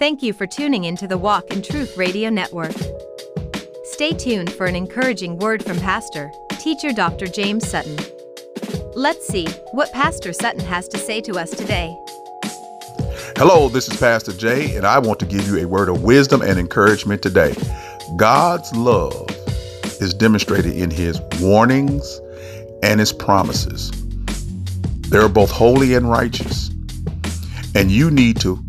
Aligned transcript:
Thank 0.00 0.22
you 0.22 0.32
for 0.32 0.46
tuning 0.46 0.84
into 0.84 1.06
the 1.06 1.18
Walk 1.18 1.50
in 1.50 1.60
Truth 1.60 1.98
Radio 1.98 2.30
Network. 2.30 2.72
Stay 3.84 4.14
tuned 4.14 4.50
for 4.50 4.64
an 4.64 4.74
encouraging 4.74 5.36
word 5.36 5.62
from 5.62 5.78
Pastor, 5.78 6.32
Teacher 6.58 6.90
Dr. 6.90 7.26
James 7.26 7.68
Sutton. 7.68 7.98
Let's 8.94 9.26
see 9.26 9.46
what 9.72 9.92
Pastor 9.92 10.32
Sutton 10.32 10.64
has 10.64 10.88
to 10.88 10.96
say 10.96 11.20
to 11.20 11.38
us 11.38 11.50
today. 11.50 11.94
Hello, 13.36 13.68
this 13.68 13.88
is 13.88 14.00
Pastor 14.00 14.32
Jay, 14.32 14.74
and 14.74 14.86
I 14.86 14.98
want 14.98 15.20
to 15.20 15.26
give 15.26 15.46
you 15.46 15.58
a 15.58 15.66
word 15.66 15.90
of 15.90 16.02
wisdom 16.02 16.40
and 16.40 16.58
encouragement 16.58 17.20
today. 17.20 17.54
God's 18.16 18.74
love 18.74 19.28
is 20.00 20.14
demonstrated 20.14 20.78
in 20.78 20.90
his 20.90 21.20
warnings 21.42 22.22
and 22.82 23.00
his 23.00 23.12
promises. 23.12 23.90
They're 25.10 25.28
both 25.28 25.50
holy 25.50 25.92
and 25.92 26.08
righteous. 26.08 26.70
And 27.74 27.90
you 27.90 28.10
need 28.10 28.40
to 28.40 28.64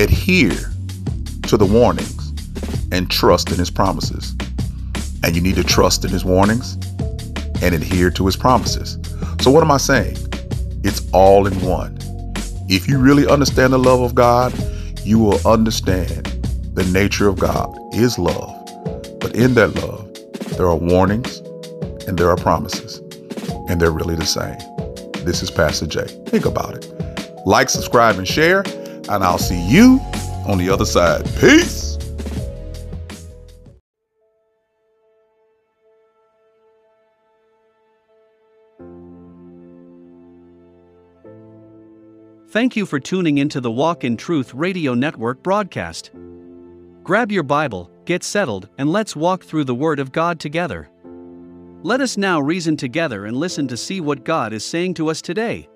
adhere 0.00 0.58
to 1.42 1.56
the 1.56 1.64
warnings 1.64 2.32
and 2.92 3.10
trust 3.10 3.50
in 3.50 3.58
his 3.58 3.70
promises. 3.70 4.34
And 5.22 5.36
you 5.36 5.42
need 5.42 5.56
to 5.56 5.64
trust 5.64 6.04
in 6.04 6.10
his 6.10 6.24
warnings 6.24 6.74
and 7.62 7.74
adhere 7.74 8.10
to 8.10 8.26
his 8.26 8.36
promises. 8.36 8.98
So, 9.40 9.50
what 9.50 9.62
am 9.62 9.70
I 9.70 9.76
saying? 9.76 10.16
It's 10.82 11.08
all 11.12 11.46
in 11.46 11.60
one. 11.60 11.98
If 12.68 12.88
you 12.88 12.98
really 12.98 13.26
understand 13.26 13.72
the 13.72 13.78
love 13.78 14.00
of 14.00 14.14
God, 14.14 14.54
you 15.04 15.18
will 15.18 15.46
understand 15.46 16.26
the 16.74 16.84
nature 16.92 17.28
of 17.28 17.38
God 17.38 17.76
is 17.94 18.18
love. 18.18 18.56
But 19.20 19.34
in 19.34 19.54
that 19.54 19.74
love, 19.76 20.08
there 20.56 20.66
are 20.66 20.76
warnings 20.76 21.38
and 22.06 22.18
there 22.18 22.30
are 22.30 22.36
promises, 22.36 22.98
and 23.68 23.80
they're 23.80 23.90
really 23.90 24.14
the 24.14 24.24
same. 24.24 24.56
This 25.24 25.42
is 25.42 25.50
Pastor 25.50 25.86
Jay. 25.86 26.06
Think 26.26 26.46
about 26.46 26.74
it. 26.74 27.46
Like, 27.46 27.68
subscribe, 27.68 28.16
and 28.16 28.26
share, 28.26 28.62
and 29.10 29.24
I'll 29.24 29.38
see 29.38 29.60
you 29.60 30.00
on 30.46 30.56
the 30.58 30.70
other 30.70 30.84
side. 30.84 31.24
Peace. 31.38 31.98
Thank 42.50 42.74
you 42.74 42.84
for 42.84 42.98
tuning 42.98 43.38
into 43.38 43.60
the 43.60 43.70
Walk 43.70 44.02
in 44.02 44.16
Truth 44.16 44.54
Radio 44.54 44.92
Network 44.94 45.40
broadcast. 45.40 46.10
Grab 47.04 47.30
your 47.30 47.44
Bible, 47.44 47.90
get 48.06 48.24
settled, 48.24 48.68
and 48.76 48.90
let's 48.90 49.14
walk 49.14 49.44
through 49.44 49.64
the 49.64 49.74
Word 49.74 50.00
of 50.00 50.10
God 50.10 50.40
together. 50.40 50.90
Let 51.82 52.00
us 52.00 52.16
now 52.16 52.40
reason 52.40 52.76
together 52.76 53.26
and 53.26 53.36
listen 53.36 53.68
to 53.68 53.76
see 53.76 54.00
what 54.00 54.24
God 54.24 54.52
is 54.52 54.64
saying 54.64 54.94
to 54.94 55.10
us 55.10 55.22
today. 55.22 55.68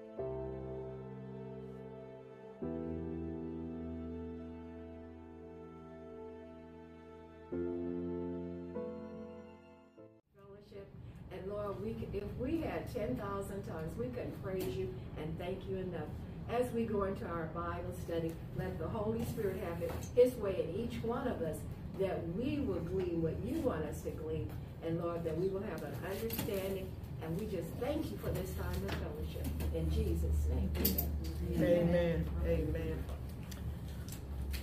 As 16.55 16.71
we 16.71 16.85
go 16.85 17.03
into 17.03 17.27
our 17.27 17.47
Bible 17.47 17.93
study, 18.05 18.33
let 18.57 18.79
the 18.79 18.87
Holy 18.87 19.25
Spirit 19.25 19.61
have 19.69 19.83
it 19.83 19.91
His 20.15 20.35
way 20.37 20.69
in 20.69 20.85
each 20.85 21.03
one 21.03 21.27
of 21.27 21.43
us, 21.43 21.57
that 21.99 22.21
we 22.37 22.61
will 22.61 22.79
glean 22.81 23.23
what 23.23 23.35
you 23.45 23.61
want 23.61 23.85
us 23.87 24.03
to 24.03 24.11
glean. 24.11 24.49
And 24.87 25.03
Lord, 25.03 25.25
that 25.25 25.37
we 25.37 25.49
will 25.49 25.63
have 25.63 25.83
an 25.83 25.97
understanding. 26.09 26.87
And 27.25 27.41
we 27.41 27.47
just 27.47 27.69
thank 27.81 28.09
you 28.09 28.17
for 28.19 28.31
this 28.31 28.51
time 28.53 28.71
of 28.87 28.95
fellowship. 28.95 29.47
In 29.75 29.91
Jesus' 29.91 30.31
name, 30.49 30.71
amen. 31.59 31.85
Amen. 31.85 32.25
Amen. 32.47 33.05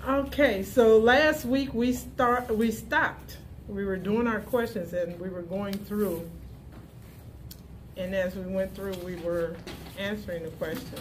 Okay, 0.07 0.63
so 0.63 0.97
last 0.97 1.43
week 1.43 1.73
we 1.73 1.91
start 1.91 2.55
we 2.55 2.71
stopped. 2.71 3.37
We 3.67 3.83
were 3.83 3.97
doing 3.97 4.27
our 4.27 4.39
questions 4.39 4.93
and 4.93 5.19
we 5.19 5.27
were 5.27 5.41
going 5.41 5.73
through. 5.73 6.29
And 7.97 8.15
as 8.15 8.33
we 8.35 8.43
went 8.43 8.73
through, 8.75 8.93
we 9.03 9.15
were 9.17 9.57
answering 9.97 10.43
the 10.43 10.49
question 10.51 10.99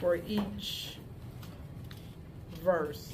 for 0.00 0.16
each 0.26 0.96
verse. 2.62 3.12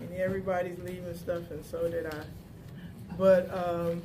And 0.00 0.12
everybody's 0.16 0.78
leaving 0.78 1.14
stuff, 1.14 1.50
and 1.50 1.64
so 1.64 1.88
did 1.88 2.06
I. 2.06 2.22
But 3.16 3.52
um, 3.52 4.02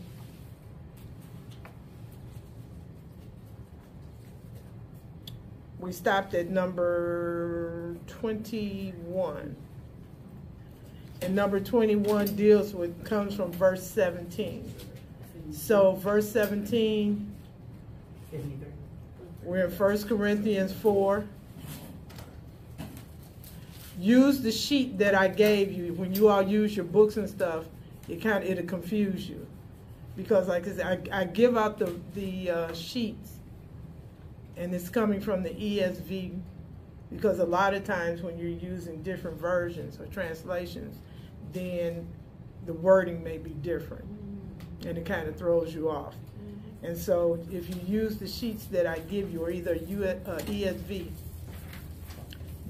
we 5.79 5.91
stopped 5.91 6.33
at 6.33 6.49
number 6.49 7.95
21. 8.07 9.55
And 11.21 11.35
number 11.35 11.59
21 11.59 12.35
deals 12.35 12.73
with, 12.73 13.03
comes 13.03 13.35
from 13.35 13.51
verse 13.51 13.85
17. 13.85 14.73
So, 15.51 15.95
verse 15.95 16.31
17, 16.31 17.35
we're 19.49 19.65
in 19.65 19.71
1 19.71 20.03
Corinthians 20.03 20.71
4. 20.71 21.25
Use 23.99 24.41
the 24.41 24.51
sheet 24.51 24.99
that 24.99 25.15
I 25.15 25.27
gave 25.27 25.71
you. 25.71 25.93
When 25.93 26.13
you 26.13 26.29
all 26.29 26.43
use 26.43 26.75
your 26.75 26.85
books 26.85 27.17
and 27.17 27.27
stuff, 27.27 27.65
it 28.07 28.21
kind 28.21 28.43
of 28.43 28.49
it'll 28.49 28.65
confuse 28.65 29.27
you, 29.27 29.45
because 30.15 30.47
like 30.47 30.67
I 30.67 30.71
said, 30.71 31.09
I, 31.11 31.25
give 31.25 31.57
out 31.57 31.77
the 31.77 31.99
the 32.15 32.49
uh, 32.49 32.73
sheets, 32.73 33.33
and 34.55 34.73
it's 34.73 34.87
coming 34.87 35.19
from 35.19 35.43
the 35.43 35.49
ESV, 35.49 36.39
because 37.11 37.39
a 37.39 37.45
lot 37.45 37.73
of 37.73 37.83
times 37.83 38.21
when 38.21 38.37
you're 38.37 38.47
using 38.47 39.03
different 39.03 39.37
versions 39.37 39.99
or 39.99 40.05
translations, 40.05 40.97
then 41.51 42.07
the 42.65 42.73
wording 42.73 43.21
may 43.23 43.37
be 43.37 43.51
different, 43.51 44.05
and 44.85 44.97
it 44.97 45.05
kind 45.05 45.27
of 45.27 45.35
throws 45.35 45.73
you 45.73 45.89
off. 45.89 46.15
And 46.81 46.97
so 46.97 47.39
if 47.51 47.69
you 47.69 47.81
use 47.85 48.17
the 48.17 48.27
sheets 48.27 48.65
that 48.65 48.87
I 48.87 48.99
give 48.99 49.31
you, 49.31 49.43
or 49.43 49.51
either 49.51 49.75
U, 49.75 50.05
uh, 50.05 50.15
ESV 50.45 51.09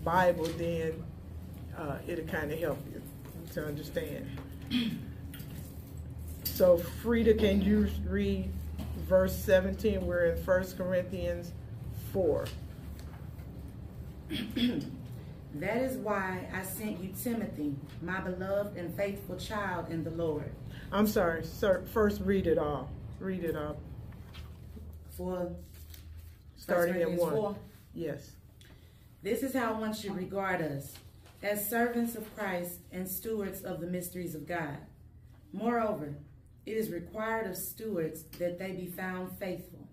Bible, 0.03 0.45
then 0.57 1.03
uh, 1.77 1.97
it'll 2.07 2.25
kind 2.25 2.51
of 2.51 2.59
help 2.59 2.79
you 2.91 3.01
to 3.53 3.65
understand. 3.65 4.27
So 6.43 6.77
Frida, 6.77 7.35
can 7.35 7.61
you 7.61 7.89
read 8.05 8.51
verse 9.07 9.33
17? 9.33 10.05
We're 10.05 10.25
in 10.25 10.43
1 10.43 10.65
Corinthians 10.75 11.53
4. 12.11 12.45
That 15.55 15.77
is 15.77 15.97
why 15.97 16.47
I 16.53 16.61
sent 16.61 17.01
you 17.01 17.09
Timothy, 17.23 17.75
my 18.03 18.19
beloved 18.19 18.77
and 18.77 18.95
faithful 18.95 19.35
child 19.35 19.89
in 19.89 20.03
the 20.03 20.11
Lord. 20.11 20.51
I'm 20.91 21.07
sorry, 21.07 21.43
sir. 21.43 21.83
First, 21.91 22.21
read 22.21 22.45
it 22.45 22.59
all. 22.59 22.89
Read 23.19 23.43
it 23.43 23.55
all. 23.55 23.77
For 25.19 25.52
Starting 26.56 27.02
at 27.02 27.12
1. 27.12 27.34
4. 27.34 27.56
Yes. 27.94 28.31
This 29.22 29.44
is 29.44 29.53
how 29.53 29.78
one 29.78 29.94
should 29.94 30.16
regard 30.16 30.62
us 30.62 30.94
as 31.44 31.69
servants 31.69 32.16
of 32.16 32.34
Christ 32.38 32.80
and 32.94 33.06
stewards 33.06 33.63
of 33.63 33.81
the 33.81 33.88
mysteries 33.88 34.34
of 34.34 34.47
God. 34.47 34.78
Moreover, 35.52 36.13
it 36.66 36.78
is 36.78 36.90
required 36.90 37.47
of 37.47 37.57
stewards 37.57 38.24
that 38.40 38.59
they 38.59 38.72
be 38.72 38.85
found 38.85 39.38
faithful. 39.38 39.90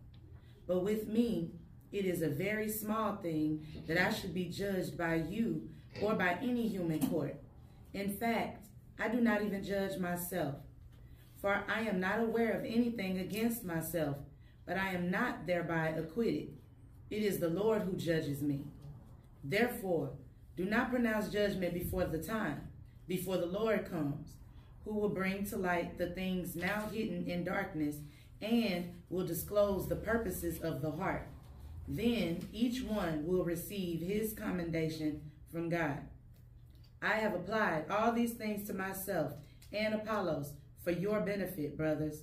But 0.68 0.84
with 0.84 1.08
me, 1.08 1.50
it 1.90 2.04
is 2.04 2.22
a 2.22 2.28
very 2.28 2.68
small 2.68 3.16
thing 3.16 3.66
that 3.88 3.98
I 3.98 4.12
should 4.12 4.32
be 4.32 4.44
judged 4.44 4.96
by 4.96 5.16
you 5.16 5.68
or 6.02 6.14
by 6.14 6.38
any 6.40 6.68
human 6.68 7.04
court. 7.08 7.34
In 7.92 8.12
fact, 8.12 8.68
I 8.96 9.08
do 9.08 9.20
not 9.20 9.42
even 9.42 9.64
judge 9.64 9.98
myself. 9.98 10.54
For 11.40 11.64
I 11.68 11.80
am 11.80 11.98
not 11.98 12.20
aware 12.20 12.52
of 12.52 12.64
anything 12.64 13.18
against 13.18 13.64
myself, 13.64 14.18
but 14.66 14.76
I 14.76 14.90
am 14.90 15.10
not 15.10 15.46
thereby 15.46 15.88
acquitted. 15.88 16.48
It 17.08 17.22
is 17.22 17.38
the 17.38 17.48
Lord 17.48 17.82
who 17.82 17.92
judges 17.96 18.42
me. 18.42 18.64
Therefore, 19.44 20.10
do 20.56 20.64
not 20.64 20.90
pronounce 20.90 21.28
judgment 21.28 21.72
before 21.72 22.04
the 22.04 22.18
time, 22.18 22.68
before 23.06 23.36
the 23.36 23.46
Lord 23.46 23.88
comes, 23.88 24.34
who 24.84 24.94
will 24.94 25.08
bring 25.08 25.44
to 25.46 25.56
light 25.56 25.98
the 25.98 26.10
things 26.10 26.56
now 26.56 26.88
hidden 26.92 27.26
in 27.26 27.44
darkness 27.44 27.96
and 28.42 28.92
will 29.08 29.26
disclose 29.26 29.88
the 29.88 29.96
purposes 29.96 30.60
of 30.60 30.82
the 30.82 30.90
heart. 30.90 31.28
Then 31.88 32.48
each 32.52 32.82
one 32.82 33.26
will 33.26 33.44
receive 33.44 34.00
his 34.00 34.32
commendation 34.32 35.22
from 35.52 35.68
God. 35.68 35.98
I 37.00 37.14
have 37.14 37.34
applied 37.34 37.84
all 37.90 38.12
these 38.12 38.32
things 38.32 38.66
to 38.66 38.74
myself 38.74 39.32
and 39.72 39.94
Apollos 39.94 40.52
for 40.82 40.90
your 40.90 41.20
benefit, 41.20 41.76
brothers, 41.76 42.22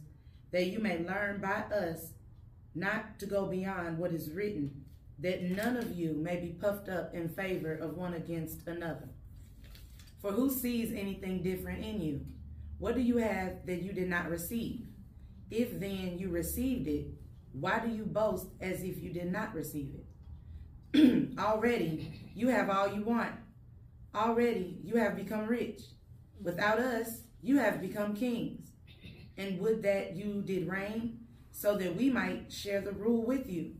that 0.51 0.67
you 0.67 0.79
may 0.79 1.03
learn 1.03 1.39
by 1.39 1.63
us 1.75 2.09
not 2.75 3.19
to 3.19 3.25
go 3.25 3.45
beyond 3.45 3.97
what 3.97 4.13
is 4.13 4.31
written, 4.31 4.83
that 5.19 5.43
none 5.43 5.77
of 5.77 5.97
you 5.97 6.13
may 6.13 6.37
be 6.37 6.49
puffed 6.49 6.89
up 6.89 7.13
in 7.13 7.29
favor 7.29 7.73
of 7.73 7.95
one 7.95 8.13
against 8.13 8.67
another. 8.67 9.09
For 10.21 10.31
who 10.31 10.49
sees 10.49 10.91
anything 10.91 11.43
different 11.43 11.83
in 11.83 12.01
you? 12.01 12.21
What 12.79 12.95
do 12.95 13.01
you 13.01 13.17
have 13.17 13.65
that 13.65 13.81
you 13.81 13.93
did 13.93 14.09
not 14.09 14.29
receive? 14.29 14.87
If 15.51 15.79
then 15.79 16.17
you 16.17 16.29
received 16.29 16.87
it, 16.87 17.07
why 17.53 17.79
do 17.79 17.89
you 17.89 18.03
boast 18.05 18.47
as 18.59 18.81
if 18.81 19.01
you 19.01 19.13
did 19.13 19.31
not 19.31 19.53
receive 19.53 19.93
it? 20.93 21.29
Already, 21.39 22.11
you 22.35 22.47
have 22.47 22.69
all 22.69 22.93
you 22.93 23.03
want. 23.03 23.33
Already, 24.15 24.79
you 24.83 24.95
have 24.95 25.15
become 25.15 25.47
rich. 25.47 25.81
Without 26.41 26.79
us, 26.79 27.21
you 27.41 27.57
have 27.57 27.81
become 27.81 28.15
kings. 28.15 28.71
And 29.37 29.59
would 29.59 29.83
that 29.83 30.15
you 30.15 30.41
did 30.45 30.67
reign, 30.67 31.19
so 31.53 31.77
that 31.77 31.95
we 31.95 32.09
might 32.09 32.51
share 32.51 32.81
the 32.81 32.91
rule 32.91 33.23
with 33.23 33.47
you. 33.47 33.75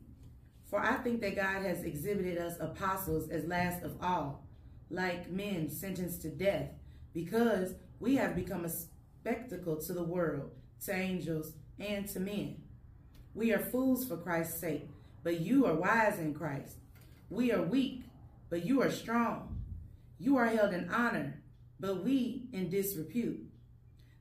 For 0.70 0.80
I 0.80 0.94
think 0.98 1.20
that 1.22 1.36
God 1.36 1.64
has 1.64 1.84
exhibited 1.84 2.38
us 2.38 2.54
apostles 2.60 3.30
as 3.30 3.46
last 3.46 3.84
of 3.84 3.98
all, 4.02 4.46
like 4.90 5.30
men 5.30 5.70
sentenced 5.70 6.22
to 6.22 6.30
death, 6.30 6.70
because 7.14 7.74
we 8.00 8.16
have 8.16 8.36
become 8.36 8.64
a 8.64 8.70
spectacle 8.70 9.78
to 9.78 9.94
the 9.94 10.04
world, 10.04 10.52
to 10.86 10.94
angels, 10.94 11.54
and 11.80 12.08
to 12.10 12.20
men. 12.20 12.62
We 13.34 13.52
are 13.52 13.60
fools 13.60 14.06
for 14.06 14.18
Christ's 14.18 14.62
sake, 14.62 14.90
but 15.24 15.42
you 15.42 15.66
are 15.66 15.74
wise 15.74 16.20
in 16.20 16.36
Christ. 16.36 16.78
We 17.30 17.52
are 17.52 17.64
weak, 17.64 18.04
but 18.50 18.66
you 18.66 18.82
are 18.84 18.92
strong. 18.92 19.58
You 20.20 20.38
are 20.38 20.46
held 20.46 20.74
in 20.74 20.90
honor, 20.90 21.42
but 21.80 22.04
we 22.04 22.44
in 22.54 22.70
disrepute. 22.70 23.42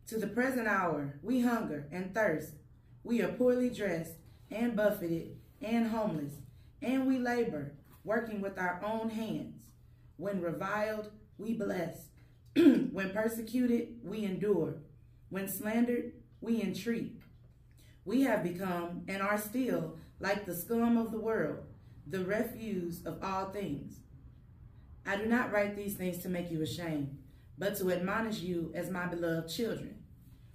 To 0.06 0.18
the 0.18 0.26
present 0.26 0.66
hour, 0.66 1.18
we 1.22 1.40
hunger 1.40 1.86
and 1.92 2.14
thirst. 2.14 2.54
We 3.04 3.20
are 3.22 3.32
poorly 3.32 3.70
dressed 3.70 4.14
and 4.50 4.76
buffeted 4.76 5.36
and 5.60 5.88
homeless, 5.88 6.34
and 6.80 7.06
we 7.06 7.18
labor, 7.18 7.72
working 8.04 8.40
with 8.40 8.58
our 8.58 8.80
own 8.84 9.10
hands. 9.10 9.72
When 10.16 10.40
reviled, 10.40 11.10
we 11.36 11.54
bless. 11.54 12.08
when 12.54 13.10
persecuted, 13.10 13.98
we 14.04 14.24
endure. 14.24 14.76
When 15.30 15.48
slandered, 15.48 16.12
we 16.40 16.62
entreat. 16.62 17.20
We 18.04 18.22
have 18.22 18.42
become 18.42 19.02
and 19.08 19.22
are 19.22 19.38
still 19.38 19.96
like 20.20 20.44
the 20.44 20.54
scum 20.54 20.96
of 20.96 21.10
the 21.10 21.20
world, 21.20 21.64
the 22.06 22.24
refuse 22.24 23.04
of 23.04 23.22
all 23.22 23.46
things. 23.46 24.00
I 25.04 25.16
do 25.16 25.26
not 25.26 25.50
write 25.50 25.76
these 25.76 25.96
things 25.96 26.18
to 26.22 26.28
make 26.28 26.50
you 26.50 26.62
ashamed, 26.62 27.18
but 27.58 27.76
to 27.78 27.90
admonish 27.90 28.40
you 28.40 28.72
as 28.74 28.90
my 28.90 29.06
beloved 29.06 29.48
children. 29.48 30.01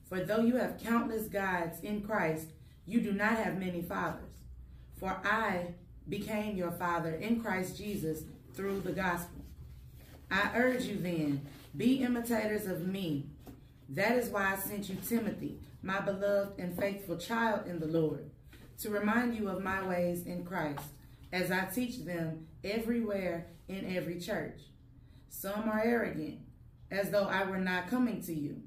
For 0.07 0.21
though 0.21 0.41
you 0.41 0.55
have 0.55 0.81
countless 0.81 1.27
gods 1.27 1.81
in 1.81 2.01
Christ, 2.01 2.47
you 2.85 3.01
do 3.01 3.11
not 3.11 3.33
have 3.37 3.59
many 3.59 3.81
fathers. 3.81 4.23
For 4.99 5.09
I 5.23 5.73
became 6.07 6.55
your 6.55 6.71
father 6.71 7.15
in 7.15 7.41
Christ 7.41 7.77
Jesus 7.77 8.23
through 8.53 8.81
the 8.81 8.93
gospel. 8.93 9.43
I 10.31 10.51
urge 10.55 10.83
you 10.83 10.97
then, 10.97 11.45
be 11.75 12.03
imitators 12.03 12.65
of 12.65 12.87
me. 12.87 13.27
That 13.89 14.17
is 14.17 14.29
why 14.29 14.53
I 14.53 14.57
sent 14.57 14.89
you 14.89 14.95
Timothy, 14.95 15.59
my 15.81 15.99
beloved 15.99 16.59
and 16.59 16.77
faithful 16.77 17.17
child 17.17 17.67
in 17.67 17.79
the 17.79 17.87
Lord, 17.87 18.29
to 18.79 18.89
remind 18.89 19.35
you 19.35 19.49
of 19.49 19.63
my 19.63 19.85
ways 19.85 20.25
in 20.25 20.43
Christ, 20.43 20.83
as 21.31 21.51
I 21.51 21.65
teach 21.65 22.03
them 22.03 22.47
everywhere 22.63 23.47
in 23.67 23.95
every 23.95 24.19
church. 24.19 24.59
Some 25.29 25.69
are 25.69 25.81
arrogant, 25.83 26.39
as 26.89 27.11
though 27.11 27.25
I 27.25 27.43
were 27.45 27.59
not 27.59 27.89
coming 27.89 28.21
to 28.23 28.33
you. 28.33 28.61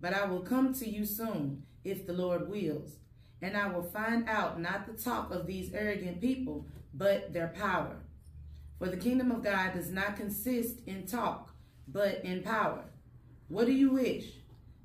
But 0.00 0.14
I 0.14 0.26
will 0.26 0.40
come 0.40 0.72
to 0.74 0.88
you 0.88 1.04
soon, 1.04 1.64
if 1.84 2.06
the 2.06 2.12
Lord 2.12 2.48
wills, 2.48 2.96
and 3.42 3.56
I 3.56 3.68
will 3.68 3.82
find 3.82 4.28
out 4.28 4.60
not 4.60 4.86
the 4.86 5.00
talk 5.00 5.30
of 5.32 5.46
these 5.46 5.72
arrogant 5.72 6.20
people, 6.20 6.66
but 6.94 7.32
their 7.32 7.48
power. 7.48 7.96
For 8.78 8.88
the 8.88 8.96
kingdom 8.96 9.30
of 9.32 9.42
God 9.42 9.74
does 9.74 9.90
not 9.90 10.16
consist 10.16 10.80
in 10.86 11.06
talk, 11.06 11.52
but 11.88 12.24
in 12.24 12.42
power. 12.42 12.84
What 13.48 13.66
do 13.66 13.72
you 13.72 13.90
wish? 13.90 14.26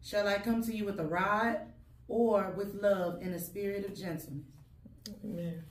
Shall 0.03 0.27
I 0.27 0.39
come 0.39 0.63
to 0.63 0.75
you 0.75 0.85
with 0.85 0.99
a 0.99 1.05
rod, 1.05 1.59
or 2.07 2.53
with 2.57 2.75
love 2.81 3.19
and 3.21 3.33
a 3.33 3.39
spirit 3.39 3.85
of 3.85 3.95
gentleness? 3.95 4.45
Amen. 5.23 5.63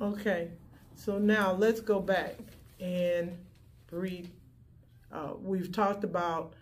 Okay, 0.00 0.50
so 0.94 1.18
now 1.18 1.52
let's 1.52 1.80
go 1.80 2.00
back 2.00 2.36
and 2.80 3.36
read. 3.90 4.30
Uh, 5.10 5.32
we've 5.40 5.72
talked 5.72 6.04
about 6.04 6.54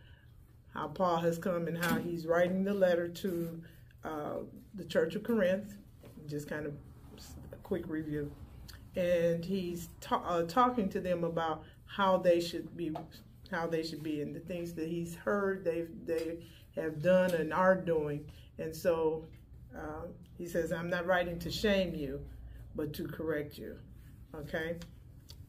how 0.76 0.88
Paul 0.88 1.16
has 1.18 1.38
come 1.38 1.68
and 1.68 1.82
how 1.82 1.96
he's 1.96 2.26
writing 2.26 2.62
the 2.62 2.74
letter 2.74 3.08
to 3.08 3.62
uh, 4.04 4.34
the 4.74 4.84
Church 4.84 5.14
of 5.14 5.22
Corinth. 5.22 5.74
Just 6.26 6.48
kind 6.48 6.66
of 6.66 6.74
a 7.52 7.56
quick 7.62 7.84
review. 7.88 8.30
And 8.94 9.44
he's 9.44 9.88
ta- 10.00 10.22
uh, 10.26 10.42
talking 10.42 10.88
to 10.90 11.00
them 11.00 11.24
about 11.24 11.64
how 11.86 12.18
they 12.18 12.40
should 12.40 12.76
be, 12.76 12.94
how 13.50 13.66
they 13.66 13.82
should 13.82 14.02
be, 14.02 14.20
and 14.20 14.34
the 14.34 14.40
things 14.40 14.74
that 14.74 14.88
he's 14.88 15.14
heard 15.14 15.64
they've 15.64 15.90
they 16.04 16.38
have 16.74 17.00
done 17.02 17.32
and 17.32 17.52
are 17.52 17.74
doing. 17.74 18.24
And 18.58 18.74
so 18.74 19.24
uh, 19.76 20.06
he 20.36 20.46
says, 20.46 20.72
"I'm 20.72 20.90
not 20.90 21.06
writing 21.06 21.38
to 21.40 21.50
shame 21.50 21.94
you, 21.94 22.20
but 22.74 22.92
to 22.94 23.06
correct 23.06 23.58
you." 23.58 23.76
Okay. 24.34 24.76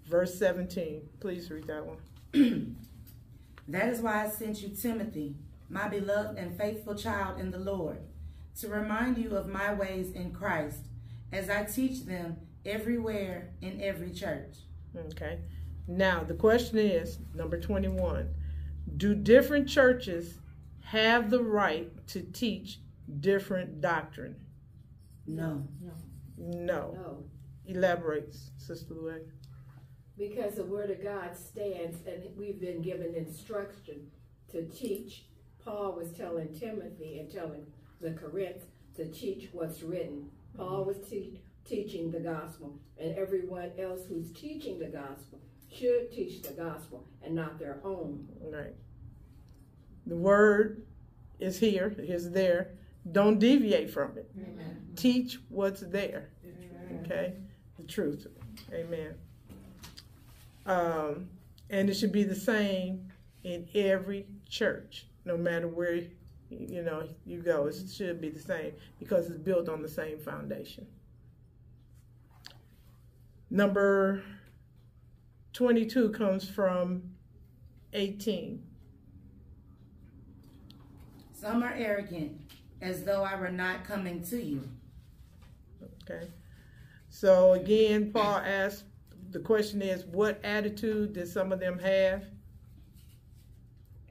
Verse 0.06 0.38
17. 0.38 1.02
Please 1.20 1.50
read 1.50 1.68
that 1.68 1.86
one. 1.86 2.76
That 3.68 3.90
is 3.90 4.02
why 4.02 4.26
I 4.26 4.30
sent 4.30 4.62
you 4.62 4.70
Timothy, 4.70 5.36
my 5.70 5.88
beloved 5.88 6.38
and 6.38 6.58
faithful 6.58 6.96
child 6.96 7.40
in 7.40 7.52
the 7.52 7.60
Lord, 7.60 8.00
to 8.60 8.70
remind 8.70 9.18
you 9.18 9.36
of 9.36 9.48
my 9.48 9.74
ways 9.74 10.12
in 10.12 10.32
Christ, 10.32 10.84
as 11.32 11.50
I 11.50 11.64
teach 11.64 12.06
them 12.06 12.38
everywhere 12.66 13.50
in 13.62 13.82
every 13.82 14.12
church. 14.12 14.56
Okay. 14.96 15.40
Now, 15.88 16.24
the 16.24 16.34
question 16.34 16.78
is 16.80 17.20
number 17.34 17.60
21 17.60 18.30
Do 18.96 19.16
different 19.16 19.68
churches 19.68 20.40
have 20.82 21.30
the 21.30 21.44
right 21.44 21.92
to 22.08 22.22
teach 22.22 22.80
different 23.20 23.82
doctrine? 23.82 24.36
No. 25.26 25.68
No. 25.88 25.94
No, 26.38 27.24
Elaborates, 27.66 28.52
Sister 28.58 28.94
Louise. 28.94 29.32
Because 30.18 30.56
the 30.56 30.66
word 30.66 30.90
of 30.90 31.04
God 31.04 31.36
stands 31.36 31.98
and 32.08 32.24
we've 32.36 32.60
been 32.60 32.82
given 32.82 33.16
instruction 33.16 34.08
to 34.52 34.66
teach. 34.66 35.26
Paul 35.64 35.94
was 35.94 36.12
telling 36.12 36.58
Timothy 36.58 37.20
and 37.20 37.32
telling 37.32 37.68
the 38.02 38.12
Corinth 38.12 38.66
to 38.96 39.06
teach 39.06 39.50
what's 39.52 39.84
written. 39.84 40.30
Paul 40.56 40.86
was 40.86 40.98
te- 41.08 41.42
teaching 41.66 42.10
the 42.10 42.20
gospel, 42.20 42.80
and 42.98 43.16
everyone 43.16 43.72
else 43.78 44.02
who's 44.08 44.32
teaching 44.32 44.80
the 44.80 44.86
gospel 44.86 45.40
should 45.72 46.12
teach 46.12 46.42
the 46.42 46.54
gospel 46.54 47.06
and 47.22 47.36
not 47.36 47.60
their 47.60 47.80
own. 47.84 48.28
Right. 48.42 48.74
The 50.06 50.16
word 50.16 50.84
is 51.40 51.60
here, 51.60 51.94
is 52.00 52.32
there. 52.32 52.72
Don't 53.12 53.40
deviate 53.40 53.92
from 53.92 54.18
it. 54.18 54.32
Teach 54.96 55.40
what's 55.50 55.82
there. 55.82 56.30
Okay? 57.04 57.34
The 57.78 57.84
truth. 57.84 58.28
Amen. 58.74 59.14
Um, 60.68 61.30
and 61.70 61.90
it 61.90 61.96
should 61.96 62.12
be 62.12 62.24
the 62.24 62.36
same 62.36 63.12
in 63.44 63.68
every 63.74 64.28
church, 64.48 65.08
no 65.26 65.38
matter 65.38 65.68
where 65.68 66.02
you 66.50 66.84
know 66.84 67.08
you 67.26 67.42
go. 67.42 67.66
It 67.68 67.76
should 67.90 68.22
be 68.22 68.30
the 68.30 68.40
same 68.40 68.74
because 69.00 69.28
it's 69.28 69.38
built 69.38 69.70
on 69.70 69.82
the 69.82 69.90
same 69.90 70.20
foundation. 70.20 70.86
Number 73.50 74.22
22 75.54 76.10
comes 76.10 76.48
from 76.48 77.02
18. 77.94 78.62
Some 81.34 81.64
are 81.64 81.74
arrogant, 81.74 82.42
as 82.82 83.04
though 83.04 83.24
I 83.24 83.40
were 83.40 83.52
not 83.52 83.86
coming 83.86 84.22
to 84.24 84.44
you. 84.44 84.68
Okay. 86.04 86.28
So 87.10 87.54
again, 87.54 88.12
Paul 88.12 88.38
asked, 88.38 88.84
the 89.32 89.40
question 89.40 89.82
is, 89.82 90.06
what 90.06 90.40
attitude 90.44 91.14
did 91.14 91.28
some 91.28 91.52
of 91.52 91.60
them 91.60 91.80
have? 91.80 92.24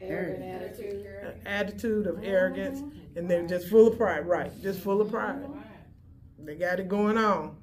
Arrogant 0.01 0.43
attitude. 0.43 1.07
An 1.07 1.47
attitude 1.47 2.07
of 2.07 2.23
arrogance, 2.23 2.81
mm-hmm. 2.81 3.19
and 3.19 3.31
they're 3.31 3.47
just 3.47 3.69
full 3.69 3.89
of 3.89 3.97
pride, 3.97 4.27
right? 4.27 4.53
Just 4.63 4.81
full 4.81 5.01
of 5.01 5.11
pride. 5.11 5.43
Mm-hmm. 5.43 6.45
They 6.45 6.55
got 6.55 6.79
it 6.79 6.89
going 6.89 7.17
on. 7.17 7.57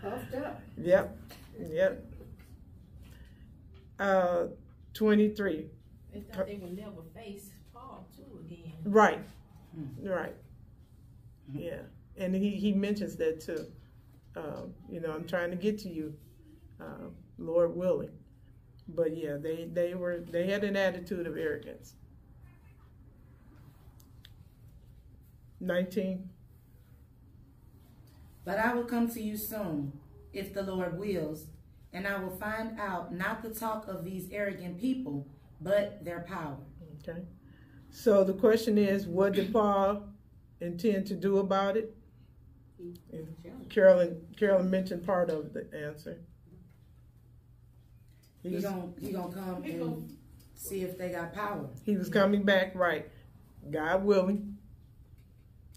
Puffed 0.00 0.34
up. 0.34 0.62
yep, 0.78 1.16
yep. 1.58 2.04
Uh, 3.98 4.46
23. 4.94 5.66
They 6.12 6.20
thought 6.20 6.46
they 6.46 6.56
would 6.56 6.76
never 6.76 7.02
face 7.14 7.50
Paul 7.74 8.06
too 8.16 8.38
again. 8.46 8.72
Right, 8.84 9.20
hmm. 9.74 10.08
right. 10.08 10.34
Yeah, 11.52 11.80
and 12.16 12.34
he, 12.34 12.50
he 12.50 12.72
mentions 12.72 13.16
that 13.16 13.40
too. 13.40 13.66
Um, 14.36 14.74
you 14.88 15.00
know, 15.00 15.12
I'm 15.12 15.26
trying 15.26 15.50
to 15.50 15.56
get 15.56 15.78
to 15.80 15.88
you, 15.88 16.14
uh, 16.80 17.08
Lord 17.38 17.74
willing. 17.74 18.10
But 18.88 19.16
yeah, 19.16 19.36
they, 19.36 19.68
they 19.72 19.94
were 19.94 20.18
they 20.18 20.46
had 20.48 20.64
an 20.64 20.76
attitude 20.76 21.26
of 21.26 21.36
arrogance. 21.36 21.94
19. 25.60 26.28
But 28.44 28.58
I 28.58 28.74
will 28.74 28.84
come 28.84 29.08
to 29.10 29.20
you 29.20 29.36
soon, 29.36 29.92
if 30.32 30.54
the 30.54 30.62
Lord 30.62 30.98
wills, 30.98 31.46
and 31.92 32.06
I 32.06 32.18
will 32.18 32.36
find 32.36 32.80
out 32.80 33.12
not 33.14 33.42
the 33.42 33.50
talk 33.50 33.86
of 33.86 34.04
these 34.04 34.28
arrogant 34.32 34.80
people, 34.80 35.28
but 35.60 36.04
their 36.04 36.20
power. 36.20 36.56
Okay. 37.02 37.20
So 37.90 38.24
the 38.24 38.32
question 38.32 38.78
is, 38.78 39.06
what 39.06 39.34
did 39.34 39.52
Paul 39.52 40.04
intend 40.60 41.06
to 41.08 41.14
do 41.14 41.38
about 41.38 41.76
it? 41.76 41.94
Carolyn, 43.68 44.20
Carolyn 44.36 44.70
mentioned 44.70 45.04
part 45.06 45.30
of 45.30 45.52
the 45.52 45.66
answer. 45.86 46.18
He 48.42 48.48
He 48.50 48.54
was, 48.56 48.64
gonna, 48.64 48.88
he 49.00 49.12
gonna 49.12 49.32
come 49.32 49.62
He 49.62 49.72
and 49.72 49.80
gonna- 49.80 50.02
see 50.54 50.82
if 50.82 50.98
they 50.98 51.10
got 51.10 51.32
power. 51.32 51.68
he 51.84 51.96
was 51.96 52.08
coming 52.08 52.42
back, 52.42 52.74
right, 52.74 53.08
God 53.70 54.04
willing, 54.04 54.58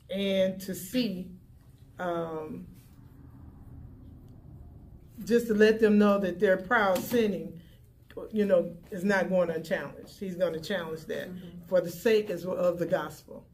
and 0.09 0.59
to 0.61 0.73
see, 0.75 1.31
um, 1.99 2.67
just 5.25 5.47
to 5.47 5.53
let 5.53 5.79
them 5.79 5.97
know 5.97 6.19
that 6.19 6.39
their 6.39 6.57
proud 6.57 6.97
sinning, 6.99 7.59
you 8.31 8.45
know, 8.45 8.75
is 8.91 9.03
not 9.03 9.29
going 9.29 9.49
unchallenged. 9.49 10.19
He's 10.19 10.35
going 10.35 10.53
to 10.53 10.59
challenge 10.59 11.05
that 11.05 11.29
for 11.67 11.79
the 11.81 11.89
sake 11.89 12.29
as 12.29 12.45
well 12.45 12.57
of 12.57 12.77
the 12.77 12.85
gospel. 12.85 13.45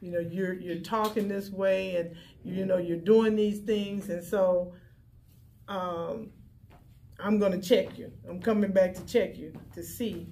You 0.00 0.12
know, 0.12 0.20
you're 0.20 0.54
you're 0.54 0.78
talking 0.80 1.26
this 1.28 1.50
way, 1.50 1.96
and 1.96 2.14
you 2.44 2.64
know 2.66 2.76
you're 2.76 2.96
doing 2.98 3.34
these 3.34 3.58
things, 3.60 4.08
and 4.10 4.22
so 4.22 4.72
um, 5.66 6.30
I'm 7.18 7.38
going 7.38 7.52
to 7.52 7.60
check 7.60 7.98
you. 7.98 8.12
I'm 8.28 8.40
coming 8.40 8.70
back 8.70 8.94
to 8.94 9.04
check 9.06 9.36
you 9.36 9.52
to 9.74 9.82
see 9.82 10.28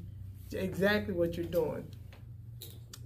exactly 0.53 1.15
what 1.15 1.37
you're 1.37 1.47
doing. 1.47 1.85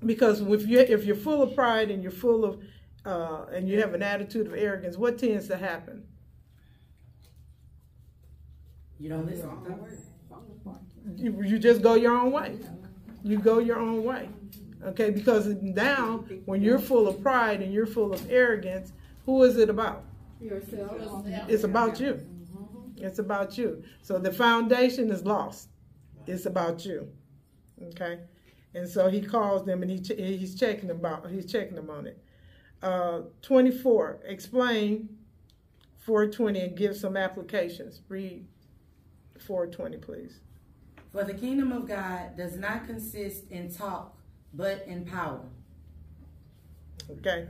Because 0.05 0.41
if 0.41 0.67
you 0.67 0.81
if 0.81 1.05
you're 1.05 1.17
full 1.17 1.43
of 1.43 1.55
pride 1.55 1.91
and 1.91 2.03
you're 2.03 2.13
full 2.13 2.45
of 2.45 2.61
uh, 3.05 3.47
and 3.53 3.69
you 3.69 3.81
have 3.81 3.95
an 3.95 4.03
attitude 4.03 4.47
of 4.47 4.55
arrogance, 4.55 4.97
what 4.97 5.19
tends 5.19 5.49
to 5.49 5.57
happen? 5.57 6.05
You 8.99 9.09
don't 9.09 9.27
listen 9.27 9.49
to 9.49 9.71
the 9.71 9.77
word. 9.77 9.99
You, 11.17 11.43
you 11.43 11.59
just 11.59 11.81
go 11.81 11.95
your 11.95 12.15
own 12.15 12.33
way. 12.33 12.59
You 13.23 13.39
go 13.39 13.59
your 13.59 13.79
own 13.79 14.05
way. 14.05 14.29
Okay, 14.85 15.11
because 15.11 15.47
now 15.63 16.25
when 16.47 16.63
you're 16.63 16.79
full 16.79 17.07
of 17.07 17.23
pride 17.23 17.61
and 17.63 17.73
you're 17.73 17.87
full 17.87 18.13
of 18.13 18.31
arrogance, 18.31 18.93
who 19.27 19.43
is 19.43 19.59
it 19.59 19.69
about? 19.69 20.05
Yourself. 20.41 20.97
It's 21.49 21.65
about 21.65 22.01
you. 22.01 22.27
It's 22.97 23.19
about 23.19 23.59
you. 23.59 23.83
So 24.03 24.19
the 24.19 24.33
foundation 24.33 25.11
is 25.11 25.25
lost. 25.25 25.69
It's 26.27 26.47
about 26.47 26.85
you. 26.87 27.09
Okay, 27.89 28.21
and 28.75 28.89
so 28.89 29.09
he 29.09 29.21
calls 29.21 29.65
them 29.65 29.83
and 29.83 29.91
he 29.91 30.01
ch- 30.01 30.13
he's 30.19 30.55
checking 30.59 30.89
them 30.89 30.99
about 30.99 31.29
he's 31.31 31.51
checking 31.51 31.75
them 31.75 31.91
on 31.91 32.07
it. 32.07 32.23
Uh, 32.83 33.23
Twenty 33.43 33.71
four. 33.71 34.21
Explain. 34.25 35.09
Four 35.99 36.27
twenty 36.29 36.61
and 36.61 36.77
give 36.77 36.97
some 36.97 37.17
applications. 37.17 38.01
Read. 38.09 38.47
Four 39.39 39.67
twenty, 39.67 39.99
please. 39.99 40.41
For 41.13 41.25
the 41.25 41.35
kingdom 41.35 41.73
of 41.73 41.87
God 41.87 42.37
does 42.37 42.57
not 42.57 42.87
consist 42.87 43.51
in 43.51 43.71
talk, 43.73 44.17
but 44.55 44.85
in 44.87 45.05
power. 45.05 45.41
Okay. 47.11 47.49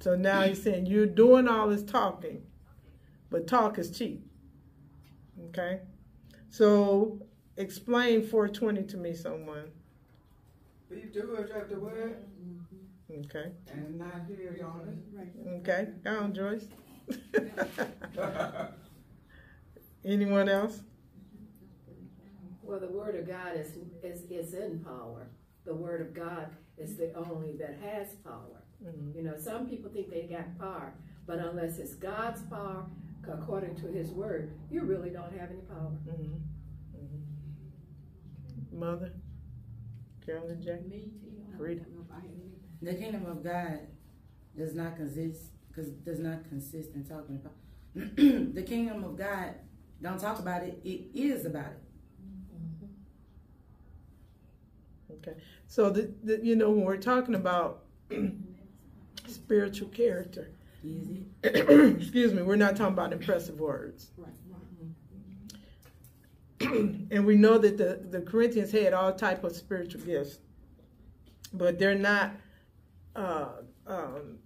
So 0.00 0.14
now 0.14 0.42
he's 0.42 0.62
saying 0.62 0.86
you're 0.86 1.06
doing 1.06 1.48
all 1.48 1.68
this 1.68 1.82
talking, 1.82 2.42
but 3.30 3.46
talk 3.46 3.78
is 3.78 3.90
cheap. 3.96 4.24
Okay. 5.48 5.80
So 6.50 7.20
explain 7.56 8.22
420 8.22 8.82
to 8.84 8.96
me, 8.96 9.14
someone. 9.14 9.70
Be 10.88 11.02
doers 11.12 11.50
of 11.50 11.68
the 11.68 11.80
word 11.80 12.16
Okay. 13.10 13.50
and 13.72 13.98
not 13.98 14.26
hearers 14.28 14.60
only. 14.62 14.94
Okay. 15.58 15.88
Go 16.04 16.18
on, 16.18 16.34
Joyce. 16.34 16.66
Anyone 20.04 20.48
else? 20.48 20.80
Well, 22.62 22.80
the 22.80 22.88
word 22.88 23.14
of 23.16 23.26
God 23.28 23.56
is, 23.56 23.76
is, 24.02 24.22
is 24.30 24.54
in 24.54 24.80
power. 24.80 25.28
The 25.66 25.74
word 25.74 26.00
of 26.00 26.14
God 26.14 26.48
is 26.78 26.96
the 26.96 27.12
only 27.14 27.56
that 27.56 27.76
has 27.82 28.14
power. 28.24 28.62
Mhm. 28.82 29.14
You 29.14 29.22
know, 29.22 29.36
some 29.36 29.68
people 29.68 29.90
think 29.90 30.10
they 30.10 30.26
got 30.26 30.56
power, 30.58 30.94
but 31.26 31.38
unless 31.40 31.78
it's 31.78 31.94
God's 31.94 32.42
power, 32.42 32.86
according 33.26 33.74
to 33.76 33.88
his 33.88 34.12
word, 34.12 34.52
you 34.70 34.82
really 34.84 35.10
don't 35.10 35.32
have 35.32 35.50
any 35.50 35.62
power. 35.62 35.92
Mhm. 36.06 36.40
Mhm. 36.94 38.72
Mother? 38.72 39.12
Carolyn 40.20 40.60
J. 40.62 40.80
Me 40.88 41.10
too. 41.20 41.62
Rita. 41.62 41.84
The 42.82 42.94
kingdom 42.94 43.26
of 43.26 43.42
God 43.42 43.80
does 44.56 44.74
not 44.74 44.96
consist 44.96 45.52
cause 45.74 45.88
does 45.90 46.18
not 46.18 46.44
consist 46.48 46.94
in 46.94 47.04
talking 47.04 47.36
about 47.36 47.54
the 47.94 48.62
kingdom 48.62 49.04
of 49.04 49.16
God 49.16 49.54
don't 50.00 50.20
talk 50.20 50.38
about 50.38 50.62
it, 50.62 50.80
it 50.84 51.10
is 51.14 51.46
about 51.46 51.72
it. 51.72 51.82
Okay. 55.18 55.34
So, 55.66 55.90
the, 55.90 56.12
the, 56.22 56.40
you 56.42 56.56
know, 56.56 56.70
when 56.70 56.84
we're 56.84 56.96
talking 56.96 57.34
about 57.34 57.84
spiritual 59.26 59.88
character, 59.88 60.50
excuse 61.42 62.32
me, 62.32 62.42
we're 62.42 62.56
not 62.56 62.76
talking 62.76 62.94
about 62.94 63.12
impressive 63.12 63.58
words. 63.58 64.10
Right. 64.16 64.32
and 67.10 67.26
we 67.26 67.36
know 67.36 67.58
that 67.58 67.76
the, 67.76 68.00
the 68.10 68.22
Corinthians 68.22 68.72
had 68.72 68.92
all 68.94 69.12
type 69.12 69.44
of 69.44 69.54
spiritual 69.54 70.00
gifts, 70.02 70.38
but 71.52 71.78
they're 71.78 71.94
not 71.94 72.32
uh, 73.14 73.48
um, 73.86 74.38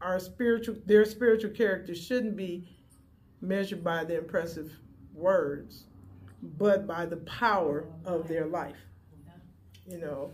our 0.00 0.18
spiritual. 0.18 0.76
Their 0.86 1.04
spiritual 1.04 1.50
character 1.50 1.94
shouldn't 1.94 2.36
be 2.36 2.68
measured 3.40 3.84
by 3.84 4.04
the 4.04 4.18
impressive 4.18 4.72
words, 5.14 5.84
but 6.42 6.86
by 6.86 7.06
the 7.06 7.18
power 7.18 7.86
of 8.04 8.28
their 8.28 8.46
life. 8.46 8.76
You 9.88 9.98
know, 9.98 10.32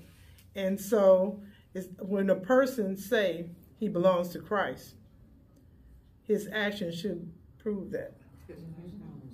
and 0.57 0.81
so 0.81 1.41
it's, 1.75 1.89
when 2.01 2.31
a 2.31 2.35
person 2.35 2.97
say 2.97 3.47
he 3.79 3.89
belongs 3.89 4.31
to 4.31 4.41
Christ, 4.41 4.95
his 6.23 6.49
actions 6.53 6.99
should 6.99 7.31
prove 7.59 7.91
that. 7.93 8.15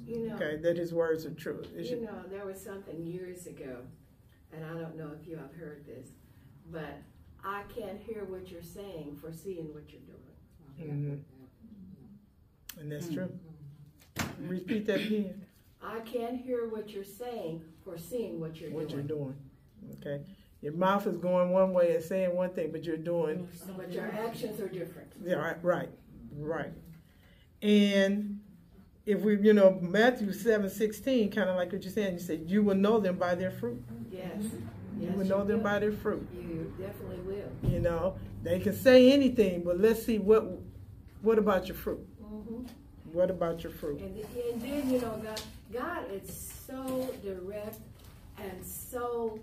You 0.07 0.29
know, 0.29 0.35
Okay, 0.35 0.57
that 0.57 0.77
his 0.77 0.93
words 0.93 1.25
are 1.25 1.31
true. 1.31 1.63
It 1.75 1.81
you 1.83 1.87
should, 1.87 2.03
know, 2.03 2.23
there 2.29 2.45
was 2.45 2.61
something 2.61 3.01
years 3.07 3.47
ago, 3.47 3.79
and 4.53 4.65
I 4.65 4.71
don't 4.81 4.97
know 4.97 5.11
if 5.21 5.27
you 5.29 5.37
have 5.37 5.55
heard 5.55 5.87
this, 5.87 6.09
but 6.73 6.99
I 7.45 7.63
can't 7.75 7.99
hear 8.01 8.25
what 8.25 8.51
you're 8.51 8.61
saying 8.63 9.17
for 9.21 9.33
seeing 9.33 9.73
what 9.73 9.85
you're 9.91 10.01
doing. 10.03 10.91
Mm-hmm. 10.91 12.81
and 12.81 12.91
that's 12.93 13.09
true. 13.09 13.31
Repeat 14.41 14.87
that 14.87 15.01
again. 15.01 15.47
I 15.83 16.01
can't 16.01 16.41
hear 16.41 16.69
what 16.69 16.91
you're 16.91 17.05
saying 17.05 17.63
for 17.85 17.97
seeing 17.97 18.41
what 18.41 18.57
you're 18.61 18.71
What 18.71 18.89
doing. 18.89 19.07
you're 19.09 19.17
doing. 19.19 19.37
Okay, 19.99 20.23
your 20.61 20.73
mouth 20.75 21.07
is 21.07 21.17
going 21.17 21.51
one 21.51 21.73
way 21.73 21.95
and 21.95 22.03
saying 22.05 22.35
one 22.35 22.51
thing, 22.51 22.71
but 22.73 22.85
you're 22.85 22.97
doing 22.97 23.49
But 23.77 23.93
your 23.93 24.07
actions 24.07 24.61
are 24.61 24.69
different. 24.69 25.13
yeah, 25.25 25.35
right, 25.35 25.57
right, 25.63 25.89
right. 26.37 26.73
And 27.63 28.41
if 29.07 29.21
we, 29.23 29.39
you 29.41 29.53
know, 29.53 29.79
Matthew 29.81 30.33
seven 30.33 30.71
sixteen, 30.71 31.31
kind 31.31 31.49
of 31.51 31.57
like 31.57 31.73
what 31.73 31.83
you're 31.83 31.93
saying, 31.93 32.15
you 32.15 32.21
said 32.21 32.45
you 32.47 32.63
will 32.63 32.75
know 32.77 33.01
them 33.01 33.17
by 33.17 33.35
their 33.35 33.51
fruit. 33.51 33.83
Yes. 34.11 34.25
You 34.99 35.07
Yes, 35.07 35.17
will 35.17 35.25
know 35.25 35.45
them 35.45 35.59
will. 35.59 35.65
by 35.65 35.79
their 35.79 35.93
fruit. 35.93 36.27
You 36.35 36.73
definitely 36.79 37.21
will. 37.21 37.71
You 37.71 37.81
know, 37.81 38.17
they 38.43 38.61
can 38.61 38.75
say 38.75 39.11
anything, 39.13 39.63
but 39.65 39.79
let's 39.81 40.05
see 40.05 40.19
what 40.19 40.47
what 41.23 41.39
about 41.39 41.69
your 41.69 41.77
fruit? 41.77 42.07
Mhm. 42.23 42.67
What 43.13 43.31
about 43.31 43.63
your 43.65 43.73
fruit? 43.73 44.01
And, 44.01 44.17
and 44.17 44.63
then, 44.63 44.91
you 44.91 45.01
know, 45.01 45.21
God, 45.23 45.41
God 45.73 46.05
is 46.13 46.53
so 46.67 47.09
direct 47.25 47.79
and 48.39 48.65
so 48.65 49.39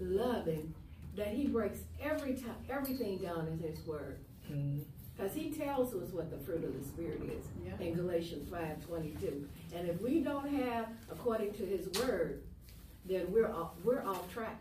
loving 0.00 0.74
that 1.16 1.28
He 1.28 1.46
breaks 1.46 1.80
every 2.00 2.34
time 2.34 2.56
everything 2.70 3.18
down 3.18 3.48
in 3.48 3.58
His 3.58 3.84
Word. 3.86 4.18
Because 5.16 5.34
He 5.34 5.50
tells 5.50 5.94
us 5.94 6.12
what 6.12 6.30
the 6.30 6.38
fruit 6.38 6.64
of 6.64 6.78
the 6.78 6.86
Spirit 6.86 7.22
is 7.24 7.44
in 7.80 7.94
Galatians 7.94 8.48
five 8.50 8.84
twenty 8.86 9.16
two. 9.20 9.48
And 9.74 9.88
if 9.88 10.00
we 10.00 10.20
don't 10.20 10.48
have 10.48 10.86
according 11.10 11.52
to 11.54 11.64
His 11.64 11.88
Word, 12.00 12.42
then 13.04 13.26
we're 13.30 13.50
off, 13.50 13.72
we're 13.84 14.04
off 14.04 14.32
track. 14.32 14.60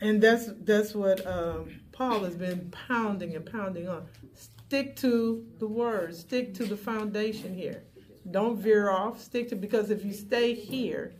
And 0.00 0.22
that's 0.22 0.48
that's 0.62 0.94
what 0.94 1.26
um, 1.26 1.80
Paul 1.92 2.20
has 2.20 2.34
been 2.34 2.72
pounding 2.88 3.36
and 3.36 3.44
pounding 3.44 3.88
on. 3.88 4.06
Stick 4.34 4.96
to 4.96 5.44
the 5.58 5.66
word. 5.66 6.14
Stick 6.14 6.54
to 6.54 6.64
the 6.64 6.76
foundation 6.76 7.54
here. 7.54 7.82
Don't 8.30 8.56
veer 8.56 8.90
off. 8.90 9.20
Stick 9.20 9.48
to 9.50 9.56
because 9.56 9.90
if 9.90 10.04
you 10.04 10.12
stay 10.12 10.54
here, 10.54 11.12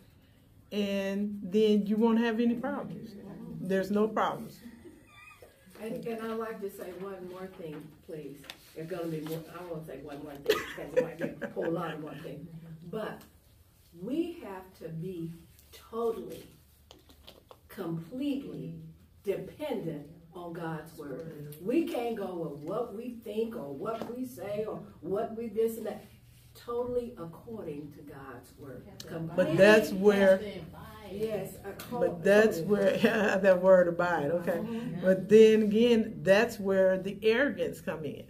and 0.73 1.39
then 1.43 1.87
you 1.87 1.97
won't 1.97 2.19
have 2.21 2.41
any 2.41 2.55
problems. 2.55 3.15
There's 3.61 3.91
no 3.91 4.09
problems. 4.09 4.61
And, 5.83 6.05
and 6.05 6.23
I'd 6.23 6.39
like 6.39 6.61
to 6.61 6.71
say 6.71 6.91
one 7.01 7.29
more 7.31 7.47
thing, 7.59 7.83
please. 8.07 8.39
It's 8.77 8.91
gonna 8.91 9.07
be 9.07 9.21
more, 9.23 9.41
I 9.59 9.63
won't 9.65 9.87
say 9.87 9.99
one 10.03 10.23
more 10.23 10.33
thing, 10.33 10.57
because 10.77 10.93
it 10.95 11.03
might 11.03 11.19
be 11.19 11.47
a 11.47 11.51
whole 11.51 11.71
lot 11.71 11.95
of 11.95 12.01
more 12.01 12.15
things. 12.23 12.49
But 12.91 13.23
we 14.01 14.39
have 14.45 14.73
to 14.81 14.89
be 14.89 15.33
totally, 15.73 16.45
completely 17.69 18.75
dependent 19.25 20.07
on 20.35 20.53
God's 20.53 20.97
word. 20.97 21.57
We 21.61 21.85
can't 21.85 22.17
go 22.17 22.35
with 22.35 22.69
what 22.69 22.95
we 22.95 23.17
think 23.25 23.57
or 23.57 23.75
what 23.75 24.15
we 24.17 24.25
say 24.25 24.65
or 24.67 24.81
what 25.01 25.37
we 25.37 25.49
this 25.49 25.77
and 25.77 25.87
that. 25.87 26.05
Totally 26.65 27.15
according 27.19 27.93
to 27.93 27.99
God's 28.03 28.53
word. 28.59 28.83
But 29.37 29.57
that's 29.57 29.93
where, 29.93 30.41
Yes, 31.13 31.55
acco- 31.67 32.01
but 32.01 32.23
that's 32.25 32.59
totally. 32.59 32.99
where 33.01 33.39
that 33.39 33.61
word 33.63 33.89
abide. 33.89 34.31
Okay, 34.31 34.59
uh-huh. 34.59 35.01
but 35.03 35.29
then 35.29 35.63
again, 35.63 36.21
that's 36.23 36.61
where 36.61 36.99
the 36.99 37.19
arrogance 37.23 37.81
come 37.81 38.05
in, 38.05 38.25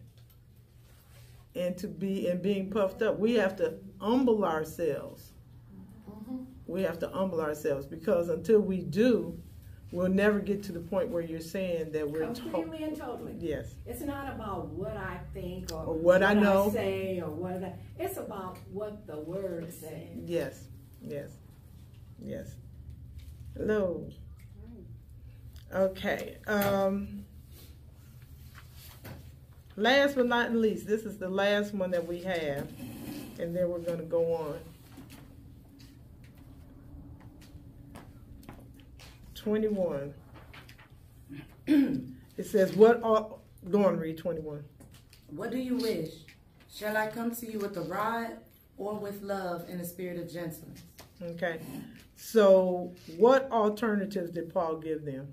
and 1.54 1.76
to 1.78 1.88
be 1.88 2.28
and 2.28 2.40
being 2.40 2.70
puffed 2.70 3.02
up, 3.02 3.18
we 3.18 3.34
have 3.34 3.56
to 3.56 3.75
humble 4.00 4.44
ourselves. 4.44 5.32
We 6.66 6.82
have 6.82 6.99
to 7.00 7.08
humble 7.08 7.40
ourselves 7.40 7.87
because 7.87 8.28
until 8.28 8.60
we 8.60 8.80
do, 8.80 9.37
we'll 9.92 10.09
never 10.09 10.38
get 10.38 10.62
to 10.64 10.73
the 10.73 10.80
point 10.80 11.09
where 11.09 11.23
you're 11.23 11.40
saying 11.40 11.90
that 11.92 12.09
we're 12.09 12.26
to- 12.32 12.40
completely 12.42 12.85
and 12.85 12.97
totally. 12.97 13.35
yes. 13.38 13.75
It's 13.87 14.00
not 14.02 14.28
about 14.35 14.68
what 14.68 14.97
I 14.97 15.18
think 15.35 15.73
or, 15.73 15.85
Or 15.85 15.94
what 15.94 16.23
I 16.23 16.35
know. 16.35 16.70
say 16.73 17.20
or 17.20 17.30
what 17.30 17.62
I, 17.64 17.73
it's 17.99 18.16
about 18.16 18.56
what 18.73 19.06
the 19.06 19.18
word 19.18 19.73
says. 19.73 20.09
Yes, 20.25 20.64
yes, 21.02 21.30
yes. 22.23 22.54
Hello. 23.56 24.09
Okay. 25.75 26.37
Um, 26.47 27.25
last 29.76 30.14
but 30.16 30.26
not 30.26 30.52
least, 30.54 30.87
this 30.87 31.02
is 31.02 31.18
the 31.18 31.28
last 31.28 31.75
one 31.75 31.90
that 31.92 32.06
we 32.06 32.20
have, 32.23 32.68
and 33.38 33.54
then 33.54 33.68
we're 33.68 33.78
going 33.78 33.99
to 33.99 34.04
go 34.04 34.35
on. 34.35 34.59
21. 39.40 40.14
it 41.66 42.47
says, 42.47 42.75
What 42.76 43.02
are. 43.02 43.35
Go 43.70 43.85
on, 43.85 43.99
read 43.99 44.16
21. 44.18 44.64
What 45.28 45.50
do 45.50 45.59
you 45.59 45.76
wish? 45.76 46.11
Shall 46.73 46.97
I 46.97 47.09
come 47.09 47.35
to 47.35 47.50
you 47.50 47.59
with 47.59 47.76
a 47.76 47.82
rod 47.82 48.38
or 48.78 48.94
with 48.94 49.23
love 49.23 49.66
and 49.68 49.80
a 49.80 49.85
spirit 49.85 50.18
of 50.18 50.32
gentleness? 50.32 50.82
Okay. 51.23 51.61
So, 52.16 52.92
what 53.16 53.50
alternatives 53.50 54.30
did 54.30 54.52
Paul 54.52 54.76
give 54.76 55.04
them? 55.04 55.28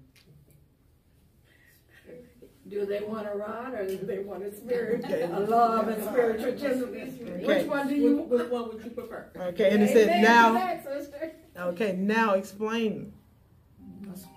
Do 2.67 2.85
they 2.85 2.99
want 2.99 3.27
a 3.27 3.37
rod 3.37 3.73
or 3.73 3.87
do 3.87 3.97
they 3.97 4.19
want 4.19 4.43
a 4.43 4.53
spirit, 4.53 5.05
Okay. 5.05 5.23
a 5.23 5.39
love 5.39 5.87
and 5.87 6.03
spiritual 6.03 6.51
gentleness? 6.57 7.13
Okay. 7.21 7.45
Which 7.45 7.67
one 7.67 7.87
do 7.87 7.95
you? 7.95 8.17
Which 8.23 8.49
one 8.49 8.67
would 8.69 8.83
you 8.83 8.89
prefer? 8.91 9.29
Okay, 9.37 9.69
and 9.69 9.83
it 9.83 9.89
says 9.89 10.07
now. 10.21 11.67
Okay, 11.69 11.93
now 11.93 12.33
explain. 12.33 13.13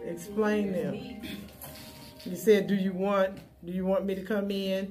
Explain 0.05 0.73
them. 0.73 0.95
You 2.25 2.37
said, 2.37 2.67
do 2.67 2.75
you 2.75 2.93
want 2.93 3.39
do 3.65 3.73
you 3.73 3.85
want 3.87 4.05
me 4.07 4.15
to 4.15 4.23
come 4.23 4.51
in 4.51 4.91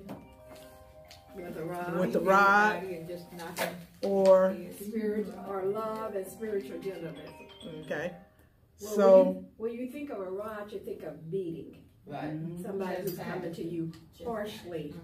With 1.36 1.58
a 1.58 1.64
rod. 1.64 2.00
with 2.00 2.14
the 2.14 2.20
rod 2.20 2.84
And 2.84 3.08
just 3.08 3.32
knock 3.34 3.58
him. 3.60 3.74
or 4.04 4.56
Spirit 4.80 5.28
or 5.48 5.64
love 5.64 6.16
and 6.16 6.26
spiritual 6.28 6.80
gentleness. 6.80 7.30
okay? 7.86 8.12
Well, 8.82 8.92
So 8.96 9.24
when 9.58 9.72
you, 9.72 9.78
when 9.80 9.86
you 9.88 9.92
think 9.92 10.10
of 10.12 10.20
a 10.20 10.30
rod, 10.30 10.72
you 10.72 10.80
think 10.80 11.04
of 11.04 11.30
beating. 11.32 11.78
Right. 12.06 12.32
Somebody 12.64 13.02
who's 13.04 13.18
coming 13.20 13.54
to 13.54 13.64
you 13.64 13.92
harshly, 14.26 14.96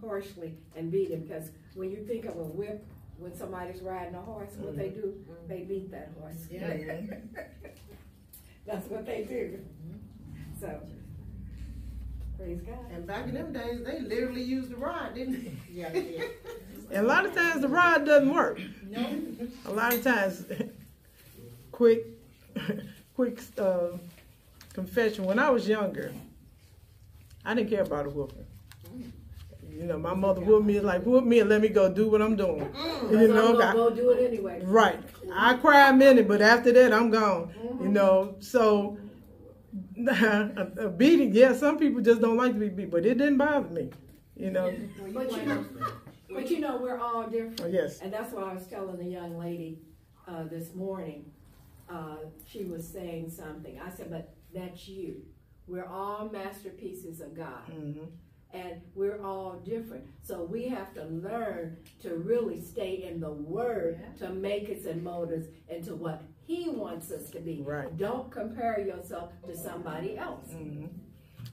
harshly 0.00 0.54
and 0.76 0.90
beating. 0.90 1.20
Because 1.24 1.50
when 1.74 1.90
you 1.90 2.04
think 2.06 2.24
of 2.24 2.36
a 2.38 2.44
whip, 2.44 2.86
when 3.18 3.34
somebody's 3.36 3.82
riding 3.82 4.14
a 4.14 4.20
horse, 4.22 4.52
what 4.58 4.76
they 4.76 4.88
do, 4.88 5.14
they 5.48 5.60
beat 5.60 5.90
that 5.90 6.10
horse. 6.18 6.46
That's 8.66 8.88
what 8.88 9.04
they 9.06 9.22
do. 9.24 9.58
So, 10.60 10.80
praise 12.38 12.60
God. 12.60 12.78
And 12.92 13.06
back 13.06 13.26
in 13.26 13.34
them 13.34 13.52
days, 13.52 13.84
they 13.84 14.00
literally 14.00 14.42
used 14.42 14.70
the 14.70 14.76
rod, 14.76 15.14
didn't 15.14 15.44
they? 15.44 15.52
Yeah, 15.72 15.90
they 15.90 16.02
did. 16.02 16.30
and 16.90 17.04
a 17.04 17.08
lot 17.08 17.24
of 17.26 17.34
times 17.34 17.62
the 17.62 17.68
rod 17.68 18.04
doesn't 18.06 18.32
work. 18.32 18.60
No. 18.88 19.04
A 19.66 19.72
lot 19.72 19.94
of 19.94 20.04
times, 20.04 20.44
quick, 21.72 22.06
quick 23.16 23.40
uh, 23.58 23.88
confession. 24.74 25.24
When 25.24 25.38
I 25.38 25.50
was 25.50 25.66
younger, 25.68 26.12
I 27.44 27.54
didn't 27.54 27.70
care 27.70 27.82
about 27.82 28.06
a 28.06 28.10
whooping. 28.10 28.46
You 29.78 29.84
know, 29.86 29.98
my 29.98 30.14
mother 30.14 30.40
whooped 30.40 30.66
me 30.66 30.80
like 30.80 31.02
whoop 31.04 31.24
me 31.24 31.40
and 31.40 31.48
let 31.48 31.60
me 31.60 31.68
go 31.68 31.92
do 31.92 32.08
what 32.08 32.20
I'm 32.22 32.36
doing. 32.36 32.68
You 33.10 33.16
know, 33.16 33.24
I'm 33.24 33.34
know, 33.34 33.52
gonna 33.58 33.64
I- 33.64 33.72
go 33.72 33.90
do 33.90 34.10
it 34.10 34.24
anyway. 34.26 34.60
Right. 34.62 35.00
I 35.32 35.54
cry 35.54 35.88
a 35.88 35.92
minute, 35.92 36.28
but 36.28 36.40
after 36.42 36.72
that, 36.72 36.92
I'm 36.92 37.10
gone. 37.10 37.52
You 37.80 37.88
know, 37.88 38.36
so 38.40 38.98
a, 40.06 40.68
a 40.78 40.88
beating, 40.88 41.32
yeah, 41.34 41.52
some 41.54 41.78
people 41.78 42.00
just 42.02 42.20
don't 42.20 42.36
like 42.36 42.52
to 42.52 42.58
be 42.58 42.68
beat, 42.68 42.90
but 42.90 43.04
it 43.06 43.18
didn't 43.18 43.38
bother 43.38 43.68
me. 43.70 43.90
You 44.36 44.50
know, 44.50 44.74
But 45.12 45.30
you 45.36 45.44
know, 45.44 45.64
but 46.32 46.50
you 46.50 46.60
know, 46.60 46.78
we're 46.80 46.98
all 46.98 47.24
different. 47.28 47.60
oh, 47.62 47.66
yes. 47.66 48.00
And 48.00 48.12
that's 48.12 48.32
why 48.32 48.42
I 48.50 48.54
was 48.54 48.66
telling 48.66 48.98
the 48.98 49.04
young 49.04 49.38
lady 49.38 49.78
uh, 50.28 50.44
this 50.44 50.74
morning. 50.74 51.30
Uh, 51.88 52.16
she 52.46 52.64
was 52.64 52.86
saying 52.88 53.30
something. 53.30 53.78
I 53.78 53.90
said, 53.90 54.10
but 54.10 54.34
that's 54.54 54.88
you. 54.88 55.22
We're 55.66 55.86
all 55.86 56.28
masterpieces 56.30 57.20
of 57.20 57.34
God. 57.36 57.62
hmm 57.70 58.04
And 58.54 58.82
we're 58.94 59.22
all 59.22 59.62
different. 59.64 60.04
So 60.22 60.42
we 60.42 60.68
have 60.68 60.92
to 60.94 61.04
learn 61.04 61.78
to 62.02 62.16
really 62.16 62.60
stay 62.60 63.08
in 63.08 63.18
the 63.18 63.32
Word 63.32 64.00
to 64.18 64.28
make 64.28 64.68
us 64.68 64.84
and 64.84 65.02
mold 65.02 65.32
us 65.32 65.44
into 65.68 65.94
what 65.94 66.22
He 66.46 66.68
wants 66.68 67.10
us 67.10 67.30
to 67.30 67.40
be. 67.40 67.62
Right. 67.64 67.96
Don't 67.96 68.30
compare 68.30 68.78
yourself 68.80 69.32
to 69.46 69.56
somebody 69.56 70.18
else. 70.18 70.50
hmm 70.50 70.86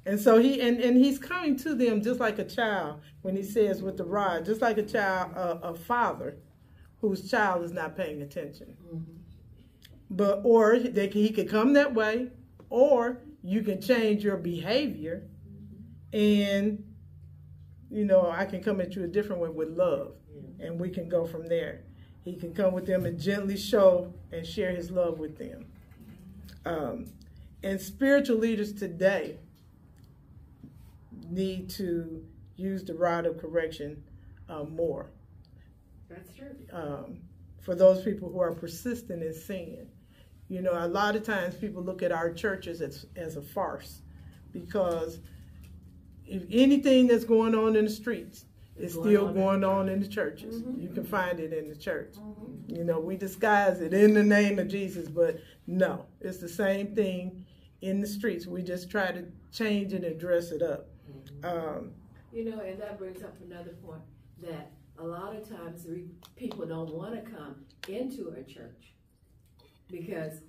And 0.06 0.20
so 0.20 0.40
he 0.40 0.60
and, 0.62 0.80
and 0.82 0.98
he's 0.98 1.20
coming 1.20 1.56
to 1.58 1.74
them 1.74 2.02
just 2.02 2.20
like 2.20 2.38
a 2.40 2.46
child 2.46 3.02
when 3.22 3.36
he 3.36 3.44
says 3.44 3.82
with 3.82 3.98
the 3.98 4.04
rod, 4.06 4.46
just 4.46 4.62
like 4.62 4.78
a 4.78 4.84
child, 4.84 5.32
a, 5.36 5.70
a 5.70 5.74
father 5.76 6.36
whose 7.02 7.30
child 7.32 7.64
is 7.64 7.72
not 7.72 7.96
paying 7.96 8.22
attention. 8.22 8.76
But 10.10 10.42
or 10.44 10.80
they 10.80 11.08
can, 11.08 11.22
he 11.22 11.30
could 11.30 11.50
come 11.50 11.74
that 11.74 11.94
way, 11.94 12.30
or 12.70 13.22
you 13.42 13.62
can 13.62 13.80
change 13.82 14.24
your 14.24 14.38
behavior, 14.38 15.24
and 16.12 16.84
you 17.90 18.06
know 18.06 18.30
I 18.30 18.46
can 18.46 18.64
come 18.64 18.82
at 18.82 18.96
you 18.96 19.04
a 19.04 19.08
different 19.08 19.42
way 19.42 19.50
with 19.50 19.70
love, 19.70 20.14
and 20.60 20.80
we 20.80 20.90
can 20.90 21.10
go 21.10 21.26
from 21.26 21.48
there. 21.48 21.82
He 22.24 22.36
can 22.36 22.54
come 22.54 22.74
with 22.74 22.86
them 22.86 23.06
and 23.06 23.20
gently 23.20 23.58
show 23.58 24.14
and 24.32 24.46
share 24.46 24.72
his 24.72 24.92
love 24.92 25.20
with 25.20 25.38
them. 25.38 25.66
Um, 26.66 27.06
and 27.64 27.80
spiritual 27.80 28.38
leaders 28.38 28.74
today 28.74 29.38
need 31.30 31.70
to 31.72 32.24
use 32.56 32.84
the 32.84 32.94
rod 32.94 33.26
of 33.26 33.38
correction 33.40 34.04
uh, 34.50 34.64
more 34.64 35.12
That's 36.10 36.30
true. 36.36 36.56
um, 36.74 37.20
for 37.62 37.76
those 37.76 38.04
people 38.04 38.30
who 38.30 38.40
are 38.40 38.54
persistent 38.54 39.24
in 39.24 39.34
sin. 39.34 39.88
You 40.50 40.62
know, 40.62 40.74
a 40.74 40.88
lot 40.88 41.16
of 41.16 41.24
times 41.24 41.56
people 41.56 41.84
look 41.84 42.02
at 42.02 42.12
our 42.12 42.34
churches 42.34 42.82
as, 42.82 43.06
as 43.16 43.38
a 43.38 43.42
farce 43.42 44.02
because 44.52 45.20
if 46.30 46.44
anything 46.52 47.08
that's 47.08 47.26
going 47.26 47.56
on 47.56 47.76
in 47.76 47.86
the 47.86 47.92
streets 47.92 48.46
is 48.78 48.96
Going 48.96 49.10
still 49.10 49.28
on 49.28 49.34
going 49.34 49.64
on 49.64 49.90
in 49.90 50.00
the 50.00 50.08
churches. 50.08 50.62
Mm-hmm. 50.62 50.82
You 50.82 50.90
can 50.90 51.04
find 51.04 51.40
it 51.40 51.52
in 51.52 51.68
the 51.68 51.76
church. 51.76 52.14
Mm-hmm. 52.18 52.76
You 52.76 52.84
know, 52.86 53.00
we 53.00 53.18
disguise 53.18 53.82
it 53.82 53.94
in 53.94 54.14
the 54.14 54.24
name 54.24 54.58
of 54.58 54.70
Jesus, 54.70 55.10
but 55.10 55.40
no, 55.68 56.06
it's 56.22 56.38
the 56.38 56.48
same 56.48 56.96
thing 56.96 57.46
in 57.82 58.00
the 58.00 58.08
streets. 58.08 58.48
We 58.48 58.62
just 58.62 58.90
try 58.90 59.12
to 59.12 59.26
change 59.52 59.94
it 59.94 60.04
and 60.04 60.20
dress 60.20 60.52
it 60.52 60.62
up. 60.62 60.88
Mm-hmm. 61.12 61.46
Um, 61.46 61.92
You 62.32 62.46
know, 62.46 62.60
and 62.62 62.80
that 62.82 62.98
brings 62.98 63.22
up 63.24 63.36
another 63.44 63.72
point 63.86 64.02
that 64.42 64.72
a 64.98 65.04
lot 65.04 65.36
of 65.36 65.48
times 65.48 65.86
people 66.36 66.66
don't 66.66 66.94
want 66.94 67.14
to 67.16 67.32
come 67.32 67.56
into 67.88 68.30
a 68.30 68.44
church 68.44 68.94
because 69.90 70.42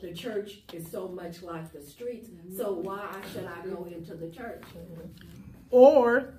the 0.00 0.12
church 0.12 0.60
is 0.72 0.90
so 0.90 1.08
much 1.08 1.42
like 1.42 1.72
the 1.72 1.80
streets. 1.80 2.30
So 2.56 2.72
why 2.72 3.14
should 3.32 3.46
I 3.46 3.66
go 3.66 3.86
into 3.90 4.14
the 4.14 4.28
church? 4.28 4.62
or 5.70 6.34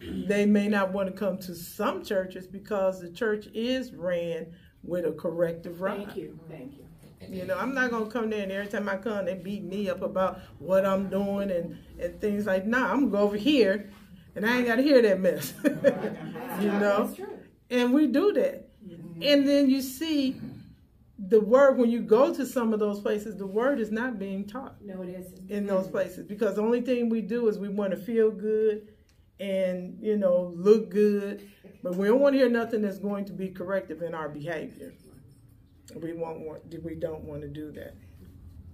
they 0.00 0.46
may 0.46 0.68
not 0.68 0.92
want 0.92 1.08
to 1.08 1.14
come 1.14 1.38
to 1.38 1.54
some 1.54 2.04
churches 2.04 2.46
because 2.46 3.00
the 3.00 3.10
church 3.10 3.46
is 3.54 3.92
ran 3.92 4.46
with 4.82 5.06
a 5.06 5.12
corrective 5.12 5.80
rod. 5.80 5.98
Thank 5.98 6.16
you, 6.16 6.38
thank 6.48 6.72
you. 6.76 6.84
You 7.28 7.46
know, 7.46 7.56
I'm 7.56 7.74
not 7.74 7.90
gonna 7.90 8.10
come 8.10 8.28
there 8.28 8.42
and 8.42 8.52
every 8.52 8.66
time 8.70 8.88
I 8.88 8.96
come, 8.96 9.24
they 9.24 9.34
beat 9.34 9.64
me 9.64 9.88
up 9.88 10.02
about 10.02 10.40
what 10.58 10.84
I'm 10.84 11.08
doing 11.08 11.50
and 11.50 11.78
and 11.98 12.20
things 12.20 12.44
like. 12.44 12.66
Nah, 12.66 12.90
I'm 12.92 13.00
gonna 13.00 13.12
go 13.12 13.18
over 13.18 13.36
here, 13.36 13.90
and 14.36 14.44
I 14.44 14.58
ain't 14.58 14.66
gotta 14.66 14.82
hear 14.82 15.00
that 15.00 15.20
mess. 15.20 15.54
you 15.64 16.68
know, 16.68 17.14
and 17.70 17.94
we 17.94 18.08
do 18.08 18.34
that, 18.34 18.68
mm-hmm. 18.86 19.22
and 19.22 19.48
then 19.48 19.70
you 19.70 19.80
see 19.80 20.38
the 21.18 21.40
word 21.40 21.78
when 21.78 21.90
you 21.90 22.00
go 22.00 22.34
to 22.34 22.44
some 22.44 22.72
of 22.72 22.80
those 22.80 23.00
places, 23.00 23.36
the 23.36 23.46
word 23.46 23.78
is 23.78 23.90
not 23.92 24.18
being 24.18 24.46
taught 24.46 24.76
No, 24.84 25.02
it 25.02 25.10
isn't. 25.10 25.50
in 25.50 25.66
those 25.66 25.86
places 25.86 26.26
because 26.26 26.56
the 26.56 26.62
only 26.62 26.80
thing 26.80 27.08
we 27.08 27.20
do 27.20 27.48
is 27.48 27.58
we 27.58 27.68
want 27.68 27.92
to 27.92 27.96
feel 27.96 28.30
good 28.30 28.88
and 29.40 29.98
you 30.00 30.16
know 30.16 30.52
look 30.56 30.90
good, 30.90 31.48
but 31.82 31.94
we 31.96 32.08
don't 32.08 32.20
want 32.20 32.34
to 32.34 32.38
hear 32.38 32.48
nothing 32.48 32.82
that's 32.82 32.98
going 32.98 33.24
to 33.26 33.32
be 33.32 33.48
corrective 33.48 34.02
in 34.02 34.14
our 34.14 34.28
behavior. 34.28 34.92
We 35.94 36.12
won't 36.12 36.40
want 36.40 36.62
we 36.82 36.94
don't 36.94 37.22
want 37.24 37.42
to 37.42 37.48
do 37.48 37.70
that. 37.72 37.94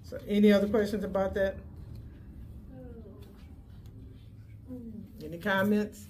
So, 0.03 0.18
any 0.26 0.53
other 0.53 0.68
questions 0.68 1.05
about 1.05 1.35
that? 1.35 1.57
Oh. 4.72 4.76
Any 5.24 5.38
comments? 5.38 6.07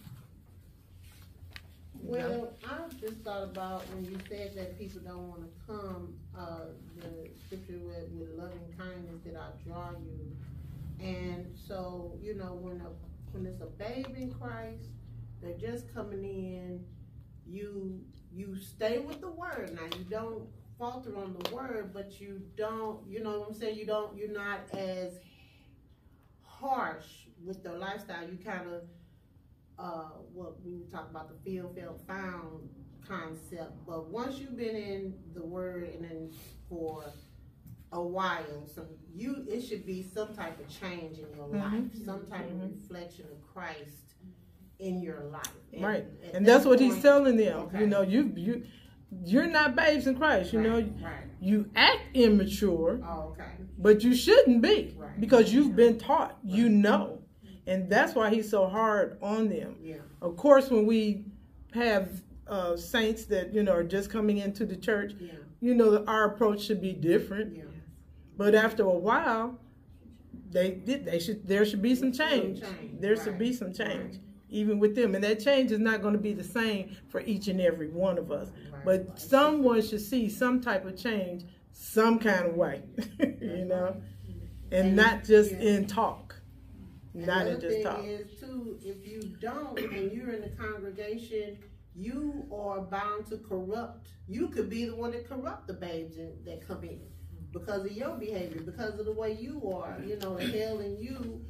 Well, 2.02 2.52
I 2.64 2.92
just 3.00 3.18
thought 3.18 3.44
about 3.44 3.86
when 3.94 4.04
you 4.04 4.18
said 4.28 4.54
that 4.56 4.78
people 4.78 5.00
don't 5.04 5.28
wanna 5.28 5.46
come, 5.66 6.14
uh, 6.36 6.66
the 6.96 7.28
scripture 7.46 7.78
with, 7.78 8.08
with 8.18 8.30
loving 8.38 8.58
kindness 8.78 9.20
did 9.24 9.36
I 9.36 9.48
draw 9.66 9.90
you. 9.90 10.36
And 11.04 11.46
so, 11.66 12.12
you 12.22 12.34
know, 12.34 12.54
when 12.60 12.80
a, 12.80 12.90
when 13.32 13.46
it's 13.46 13.60
a 13.60 13.66
babe 13.66 14.14
in 14.16 14.32
Christ, 14.32 14.88
they're 15.42 15.56
just 15.56 15.92
coming 15.94 16.24
in, 16.24 16.84
you, 17.46 18.00
you 18.32 18.56
stay 18.56 18.98
with 18.98 19.20
the 19.20 19.30
word. 19.30 19.72
Now, 19.74 19.96
you 19.98 20.04
don't 20.04 20.44
falter 20.78 21.16
on 21.16 21.36
the 21.38 21.54
word, 21.54 21.92
but 21.92 22.20
you 22.20 22.42
don't, 22.56 23.00
you 23.08 23.22
know 23.22 23.40
what 23.40 23.48
I'm 23.48 23.54
saying? 23.54 23.78
You 23.78 23.86
don't, 23.86 24.16
you're 24.16 24.32
not 24.32 24.60
as 24.72 25.20
harsh 26.42 27.26
with 27.44 27.62
the 27.62 27.72
lifestyle. 27.72 28.28
You 28.28 28.38
kind 28.44 28.66
of, 28.66 28.82
uh, 29.80 30.10
what 30.34 30.62
we 30.64 30.82
talk 30.92 31.08
about 31.10 31.28
the 31.30 31.50
feel, 31.50 31.72
felt, 31.74 32.06
found 32.06 32.68
concept. 33.08 33.72
But 33.86 34.10
once 34.10 34.38
you've 34.38 34.56
been 34.56 34.76
in 34.76 35.14
the 35.34 35.44
word 35.44 35.88
and 35.94 36.04
then 36.04 36.30
for 36.68 37.04
a 37.92 38.02
while, 38.02 38.66
some 38.74 38.86
you 39.14 39.44
it 39.48 39.62
should 39.62 39.84
be 39.86 40.02
some 40.02 40.34
type 40.34 40.60
of 40.60 40.68
change 40.68 41.18
in 41.18 41.26
your 41.36 41.46
Mhm. 41.48 41.60
life, 41.60 42.04
some 42.04 42.26
type 42.26 42.48
Mhm. 42.50 42.64
of 42.64 42.70
reflection 42.82 43.26
of 43.32 43.42
Christ 43.54 44.14
in 44.78 45.00
your 45.02 45.24
life. 45.24 45.52
And 45.72 45.82
Right, 45.84 46.06
and 46.34 46.46
that 46.46 46.52
that's 46.52 46.66
what 46.66 46.80
he's 46.80 47.02
telling 47.02 47.36
them. 47.36 47.60
Okay. 47.62 47.80
You 47.80 47.86
know, 47.86 48.02
you 48.02 48.32
you 48.36 48.64
you're 49.24 49.48
not 49.48 49.74
babes 49.76 50.06
in 50.06 50.16
Christ. 50.16 50.52
You 50.52 50.60
know, 50.60 50.76
Right, 50.76 50.92
right. 51.02 51.24
you 51.40 51.68
act 51.74 52.00
immature, 52.14 53.00
Oh, 53.04 53.30
okay. 53.32 53.50
but 53.78 54.04
you 54.04 54.14
shouldn't 54.14 54.62
be 54.62 54.94
Right. 54.98 55.20
because 55.20 55.52
you've 55.52 55.74
been 55.74 55.98
taught. 55.98 56.38
You 56.44 56.68
know, 56.68 57.19
and 57.70 57.88
that's 57.88 58.14
why 58.14 58.30
he's 58.30 58.50
so 58.50 58.66
hard 58.66 59.16
on 59.22 59.48
them. 59.48 59.76
Yeah. 59.82 59.96
Of 60.20 60.36
course, 60.36 60.68
when 60.70 60.84
we 60.86 61.24
have 61.74 62.08
uh, 62.46 62.76
saints 62.76 63.24
that 63.26 63.54
you 63.54 63.62
know 63.62 63.72
are 63.72 63.84
just 63.84 64.10
coming 64.10 64.38
into 64.38 64.66
the 64.66 64.76
church, 64.76 65.12
Yeah. 65.18 65.32
you 65.60 65.74
know, 65.74 66.04
our 66.06 66.24
approach 66.24 66.60
should 66.62 66.80
be 66.80 66.92
different. 66.92 67.56
Yeah. 67.56 67.64
But 68.36 68.54
after 68.54 68.82
a 68.82 68.90
while, 69.10 69.58
they 70.50 70.72
did. 70.72 71.04
They 71.04 71.18
should. 71.18 71.46
There 71.46 71.64
should 71.64 71.82
be 71.82 71.94
some 71.94 72.12
change. 72.12 72.60
change, 72.60 73.00
There 73.00 73.16
should 73.16 73.38
be 73.38 73.52
some 73.52 73.72
change, 73.72 74.14
right. 74.14 74.20
even 74.48 74.78
with 74.78 74.94
them. 74.96 75.14
And 75.14 75.22
that 75.24 75.38
change 75.40 75.70
is 75.70 75.78
not 75.78 76.02
going 76.02 76.14
to 76.14 76.20
be 76.20 76.32
the 76.32 76.44
same 76.44 76.96
for 77.08 77.20
each 77.20 77.48
and 77.48 77.60
every 77.60 77.88
one 77.88 78.18
of 78.18 78.32
us. 78.32 78.48
Right. 78.72 78.84
But 78.84 79.20
someone 79.20 79.80
should 79.82 80.00
see 80.00 80.28
some 80.28 80.60
type 80.60 80.84
of 80.86 80.96
change, 80.96 81.44
some 81.72 82.18
kind 82.18 82.46
of 82.46 82.54
way, 82.56 82.82
you 83.40 83.64
know, 83.66 83.96
and, 84.72 84.88
And- 84.88 84.96
not 84.96 85.24
just 85.24 85.52
yeah. 85.52 85.58
in 85.76 85.86
talk, 85.86 86.29
not 87.14 87.46
Another 87.46 87.60
just 87.60 87.74
thing 87.76 87.82
talk. 87.84 88.04
is 88.04 88.38
too, 88.40 88.78
if 88.82 89.06
you 89.06 89.20
don't 89.40 89.78
and 89.78 90.12
you're 90.12 90.30
in 90.30 90.42
the 90.42 90.50
congregation, 90.56 91.58
you 91.94 92.46
are 92.52 92.80
bound 92.82 93.26
to 93.26 93.38
corrupt. 93.38 94.08
You 94.28 94.48
could 94.48 94.70
be 94.70 94.84
the 94.86 94.94
one 94.94 95.10
that 95.12 95.28
corrupt 95.28 95.66
the 95.66 95.74
babes 95.74 96.16
that 96.16 96.66
come 96.66 96.84
in 96.84 97.00
because 97.52 97.84
of 97.84 97.92
your 97.92 98.16
behavior, 98.16 98.60
because 98.62 98.98
of 98.98 99.06
the 99.06 99.12
way 99.12 99.32
you 99.40 99.70
are. 99.74 99.98
You 100.06 100.16
know, 100.18 100.36
the 100.36 100.46
hell 100.46 100.78
in 100.78 100.98
you 100.98 101.44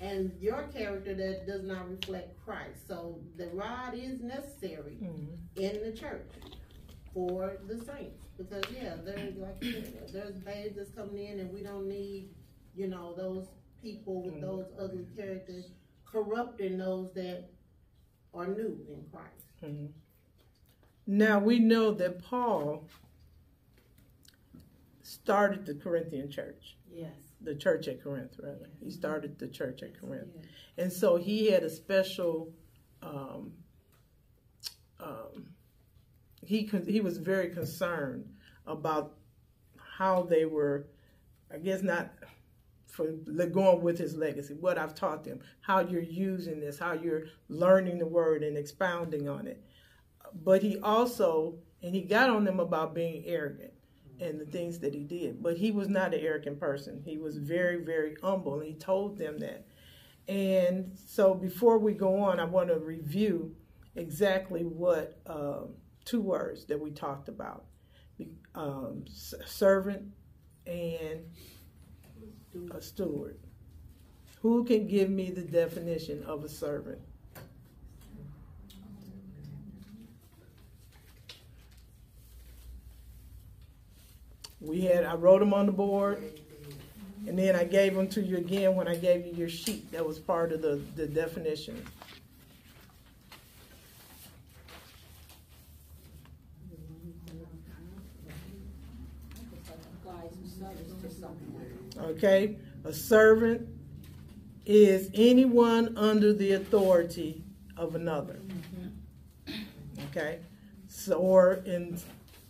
and 0.00 0.32
your 0.38 0.64
character 0.64 1.14
that 1.14 1.46
does 1.46 1.62
not 1.64 1.88
reflect 1.88 2.38
Christ. 2.44 2.86
So 2.86 3.18
the 3.36 3.48
rod 3.48 3.94
is 3.94 4.20
necessary 4.20 4.98
Mhm. 5.00 5.38
in 5.56 5.82
the 5.82 5.92
church 5.96 6.28
for 7.14 7.56
the 7.66 7.78
saints 7.84 8.22
because 8.36 8.64
yeah, 8.70 8.96
there's 9.02 9.34
like 9.36 9.62
said, 9.64 10.10
there's 10.12 10.38
babes 10.40 10.76
that's 10.76 10.90
coming 10.90 11.24
in 11.24 11.40
and 11.40 11.50
we 11.50 11.62
don't 11.62 11.88
need 11.88 12.28
you 12.74 12.88
know 12.88 13.14
those 13.14 13.46
people 13.82 14.22
with 14.22 14.34
Mhm. 14.34 14.40
those 14.40 14.66
ugly 14.78 15.06
characters 15.16 15.70
corrupting 16.04 16.78
those 16.78 17.12
that 17.14 17.48
are 18.34 18.46
new 18.46 18.84
in 18.88 19.04
Christ. 19.10 19.46
Mhm. 19.62 19.92
Now 21.06 21.38
we 21.38 21.58
know 21.58 21.92
that 21.92 22.18
Paul 22.18 22.88
started 25.02 25.66
the 25.66 25.74
Corinthian 25.74 26.30
church. 26.30 26.76
Yes. 26.90 27.14
the 27.42 27.54
church 27.54 27.86
at 27.86 28.02
Corinth, 28.02 28.38
rather. 28.42 28.66
He 28.82 28.90
started 28.90 29.38
the 29.38 29.46
church 29.46 29.82
at 29.82 30.00
Corinth. 30.00 30.32
Yes. 30.34 30.44
And 30.78 30.92
so 30.92 31.16
he 31.16 31.50
had 31.50 31.62
a 31.62 31.68
special, 31.70 32.50
um, 33.02 33.52
um, 34.98 35.54
he, 36.42 36.62
he 36.86 37.00
was 37.02 37.18
very 37.18 37.50
concerned 37.50 38.34
about 38.66 39.18
how 39.76 40.22
they 40.22 40.46
were, 40.46 40.88
I 41.50 41.58
guess 41.58 41.82
not 41.82 42.10
for 42.96 43.12
going 43.46 43.82
with 43.82 43.98
his 43.98 44.16
legacy, 44.16 44.54
what 44.54 44.78
I've 44.78 44.94
taught 44.94 45.22
them, 45.22 45.40
how 45.60 45.80
you're 45.80 46.00
using 46.00 46.60
this, 46.60 46.78
how 46.78 46.94
you're 46.94 47.24
learning 47.48 47.98
the 47.98 48.06
word 48.06 48.42
and 48.42 48.56
expounding 48.56 49.28
on 49.28 49.46
it. 49.46 49.62
But 50.42 50.62
he 50.62 50.78
also, 50.80 51.58
and 51.82 51.94
he 51.94 52.02
got 52.02 52.30
on 52.30 52.44
them 52.44 52.58
about 52.58 52.94
being 52.94 53.22
arrogant 53.26 53.72
and 54.18 54.40
the 54.40 54.46
things 54.46 54.78
that 54.78 54.94
he 54.94 55.04
did. 55.04 55.42
But 55.42 55.58
he 55.58 55.70
was 55.70 55.88
not 55.88 56.14
an 56.14 56.20
arrogant 56.20 56.58
person. 56.58 57.02
He 57.04 57.18
was 57.18 57.36
very, 57.36 57.84
very 57.84 58.16
humble, 58.22 58.54
and 58.54 58.64
he 58.66 58.74
told 58.74 59.18
them 59.18 59.38
that. 59.40 59.66
And 60.26 60.96
so 61.06 61.34
before 61.34 61.78
we 61.78 61.92
go 61.92 62.18
on, 62.20 62.40
I 62.40 62.44
want 62.44 62.68
to 62.68 62.78
review 62.78 63.54
exactly 63.94 64.64
what 64.64 65.20
um, 65.26 65.74
two 66.04 66.22
words 66.22 66.64
that 66.66 66.80
we 66.80 66.90
talked 66.90 67.28
about 67.28 67.66
um, 68.54 69.04
servant 69.06 70.06
and 70.66 71.20
a 72.72 72.80
steward. 72.80 73.38
Who 74.42 74.64
can 74.64 74.86
give 74.86 75.10
me 75.10 75.30
the 75.30 75.42
definition 75.42 76.22
of 76.24 76.44
a 76.44 76.48
servant? 76.48 76.98
We 84.60 84.80
had, 84.82 85.04
I 85.04 85.14
wrote 85.14 85.40
them 85.40 85.54
on 85.54 85.66
the 85.66 85.72
board, 85.72 86.22
and 87.26 87.38
then 87.38 87.54
I 87.54 87.64
gave 87.64 87.94
them 87.94 88.08
to 88.08 88.20
you 88.20 88.38
again 88.38 88.74
when 88.74 88.88
I 88.88 88.96
gave 88.96 89.26
you 89.26 89.32
your 89.32 89.48
sheet. 89.48 89.92
That 89.92 90.04
was 90.04 90.18
part 90.18 90.52
of 90.52 90.62
the, 90.62 90.80
the 90.96 91.06
definition. 91.06 91.84
Okay, 101.98 102.56
a 102.84 102.92
servant 102.92 103.66
is 104.64 105.10
anyone 105.14 105.96
under 105.96 106.32
the 106.32 106.52
authority 106.52 107.42
of 107.76 107.94
another. 107.94 108.34
Mm-hmm. 108.34 109.62
Okay, 110.10 110.40
so 110.88 111.14
or 111.18 111.54
in 111.66 111.98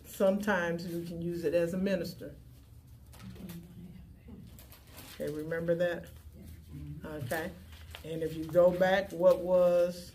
sometimes 0.05 0.85
you 0.87 1.03
can 1.03 1.21
use 1.21 1.43
it 1.43 1.53
as 1.53 1.73
a 1.73 1.77
minister. 1.77 2.33
Okay, 5.19 5.31
remember 5.31 5.75
that? 5.75 6.05
Okay, 7.05 7.49
and 8.03 8.21
if 8.23 8.35
you 8.35 8.43
go 8.45 8.71
back, 8.71 9.11
what 9.11 9.39
was 9.39 10.11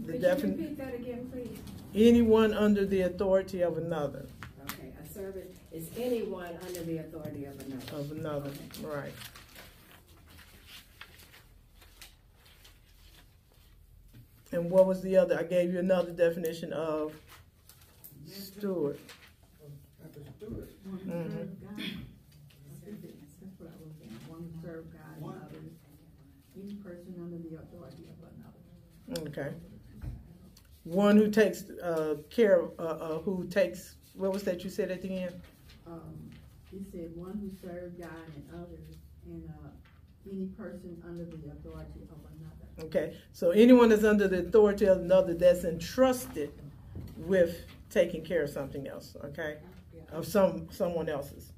the 0.00 0.18
definition? 0.18 0.58
repeat 0.58 0.78
that 0.78 0.94
again, 0.94 1.28
please? 1.32 1.58
Anyone 1.94 2.54
under 2.54 2.84
the 2.86 3.02
authority 3.02 3.62
of 3.62 3.78
another, 3.78 4.26
Okay, 4.70 4.92
a 5.02 5.12
servant 5.12 5.57
is 5.72 5.90
anyone 5.96 6.56
under 6.66 6.82
the 6.82 6.98
authority 6.98 7.44
of 7.44 7.58
another. 7.60 7.96
of 7.96 8.12
another, 8.12 8.50
right. 8.82 9.12
And 14.50 14.70
what 14.70 14.86
was 14.86 15.02
the 15.02 15.16
other? 15.16 15.38
I 15.38 15.42
gave 15.42 15.72
you 15.72 15.78
another 15.78 16.12
definition 16.12 16.72
of 16.72 17.14
steward. 18.26 18.98
Mhm. 21.06 21.56
That's 22.80 23.58
what 23.58 23.68
I 23.68 23.84
was 23.84 23.94
saying, 23.98 24.18
one 24.26 24.50
serve 24.62 24.86
God 24.92 25.16
and 25.16 25.42
others, 25.42 25.72
each 26.56 26.82
person 26.82 27.14
under 27.20 27.36
the 27.38 27.56
authority 27.56 28.06
of 28.08 28.16
another. 29.12 29.28
Okay. 29.28 29.54
One 30.84 31.16
who 31.16 31.30
takes 31.30 31.68
uh, 31.82 32.16
care, 32.30 32.62
of, 32.62 32.72
uh, 32.78 32.82
uh, 32.82 33.18
who 33.18 33.46
takes, 33.48 33.96
what 34.14 34.32
was 34.32 34.42
that 34.44 34.64
you 34.64 34.70
said 34.70 34.90
at 34.90 35.02
the 35.02 35.24
end? 35.24 35.34
Um, 35.88 36.30
he 36.70 36.84
said, 36.92 37.10
one 37.14 37.38
who 37.38 37.50
served 37.66 37.98
God 37.98 38.10
and 38.36 38.44
others, 38.54 38.96
and, 39.26 39.48
uh, 39.48 39.68
any 40.30 40.46
person 40.46 41.02
under 41.06 41.24
the 41.24 41.52
authority 41.52 42.00
of 42.10 42.18
another. 42.36 42.86
Okay, 42.86 43.16
so 43.32 43.50
anyone 43.50 43.88
that's 43.88 44.04
under 44.04 44.28
the 44.28 44.40
authority 44.40 44.84
of 44.84 44.98
another 44.98 45.34
that's 45.34 45.64
entrusted 45.64 46.52
with 47.16 47.64
taking 47.90 48.22
care 48.24 48.42
of 48.42 48.50
something 48.50 48.86
else, 48.86 49.16
okay, 49.24 49.56
of 50.12 50.26
some 50.26 50.68
someone 50.70 51.08
else's. 51.08 51.52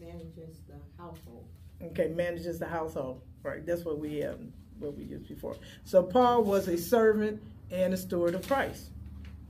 Manages 0.00 0.60
the 0.68 1.02
household. 1.02 1.44
Okay, 1.82 2.08
manages 2.08 2.58
the 2.58 2.66
household. 2.66 3.20
Right, 3.42 3.64
that's 3.66 3.84
what 3.84 3.98
we 3.98 4.16
have, 4.18 4.40
what 4.78 4.96
we 4.96 5.04
used 5.04 5.28
before. 5.28 5.56
So 5.84 6.02
Paul 6.02 6.42
was 6.42 6.68
a 6.68 6.76
servant 6.78 7.42
and 7.70 7.92
a 7.92 7.96
steward 7.96 8.34
of 8.34 8.46
Christ. 8.46 8.90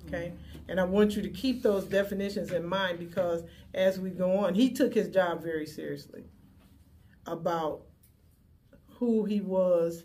Okay, 0.06 0.32
and 0.68 0.78
I 0.78 0.84
want 0.84 1.16
you 1.16 1.22
to 1.22 1.28
keep 1.28 1.62
those 1.62 1.84
definitions 1.84 2.52
in 2.52 2.64
mind 2.64 2.98
because 2.98 3.42
as 3.74 3.98
we 3.98 4.10
go 4.10 4.38
on, 4.38 4.54
he 4.54 4.70
took 4.70 4.94
his 4.94 5.08
job 5.08 5.42
very 5.42 5.66
seriously 5.66 6.24
about 7.26 7.82
who 8.98 9.24
he 9.24 9.40
was 9.40 10.04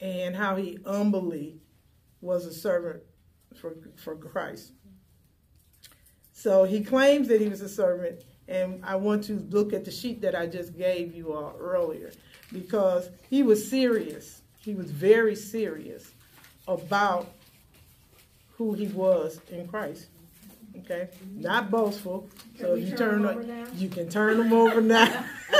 and 0.00 0.34
how 0.34 0.56
he 0.56 0.78
humbly 0.86 1.60
was 2.20 2.46
a 2.46 2.52
servant 2.52 3.02
for 3.54 3.76
for 3.96 4.16
Christ. 4.16 4.72
So 6.32 6.64
he 6.64 6.82
claims 6.82 7.28
that 7.28 7.40
he 7.40 7.48
was 7.48 7.60
a 7.60 7.68
servant, 7.68 8.22
and 8.46 8.80
I 8.84 8.96
want 8.96 9.24
to 9.24 9.40
look 9.50 9.72
at 9.72 9.84
the 9.84 9.90
sheet 9.90 10.20
that 10.22 10.34
I 10.34 10.46
just 10.46 10.76
gave 10.76 11.14
you 11.14 11.32
all 11.32 11.56
earlier 11.58 12.12
because 12.52 13.10
he 13.28 13.42
was 13.42 13.68
serious. 13.68 14.42
He 14.60 14.74
was 14.74 14.90
very 14.90 15.34
serious 15.34 16.12
about 16.66 17.32
who 18.58 18.74
he 18.74 18.88
was 18.88 19.40
in 19.50 19.66
Christ. 19.68 20.06
Okay, 20.80 21.08
not 21.34 21.70
boastful. 21.70 22.28
So 22.60 22.74
if 22.74 22.88
you 22.90 22.96
turn 22.96 22.98
turn, 22.98 23.14
'em 23.20 23.26
on- 23.26 23.34
over 23.38 23.42
now? 23.44 23.66
you 23.76 23.88
can 23.88 24.08
turn 24.10 24.36
them 24.38 24.52
over 24.52 24.80
now. 24.80 25.24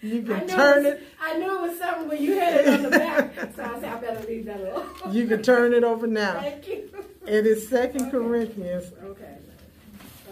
you 0.00 0.20
I 0.22 0.38
can 0.40 0.48
turn 0.48 0.86
it. 0.86 0.94
it. 0.94 1.02
I 1.20 1.38
knew 1.38 1.56
it 1.64 1.68
was 1.70 1.78
something 1.78 2.08
when 2.08 2.22
you 2.22 2.38
had 2.38 2.60
it 2.60 2.68
on 2.68 2.82
the 2.82 2.90
back, 2.90 3.34
so 3.54 3.62
I 3.62 3.80
said 3.80 3.84
I 3.84 4.00
better 4.00 4.26
leave 4.26 4.44
that 4.46 4.60
alone. 4.60 4.86
You 5.12 5.26
can 5.26 5.42
turn 5.42 5.72
it 5.74 5.84
over 5.84 6.06
now. 6.06 6.34
Thank 6.40 6.66
you. 6.68 6.90
It 7.26 7.46
is 7.46 7.68
Second 7.68 8.02
Okay. 8.02 8.10
Corinthians 8.12 8.92
Okay. 9.02 9.36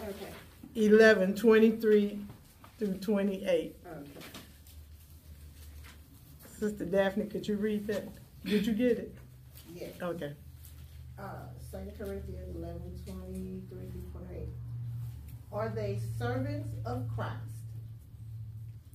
Okay. 0.07 0.27
11, 0.75 1.35
23 1.35 2.19
through 2.79 2.93
28. 2.95 3.75
Okay. 3.85 4.01
Sister 6.59 6.85
Daphne, 6.85 7.25
could 7.25 7.47
you 7.47 7.55
read 7.57 7.87
that? 7.87 8.07
Did 8.45 8.65
you 8.65 8.73
get 8.73 8.97
it? 8.97 9.15
Yes. 9.73 9.91
Okay. 10.01 10.33
Uh, 11.17 11.47
Second 11.71 11.93
Corinthians 11.97 12.55
eleven 12.55 12.93
twenty-three 13.05 13.89
through 13.89 14.11
twenty-eight. 14.11 14.49
Are 15.51 15.69
they 15.69 15.99
servants 16.17 16.75
of 16.85 17.07
Christ? 17.15 17.39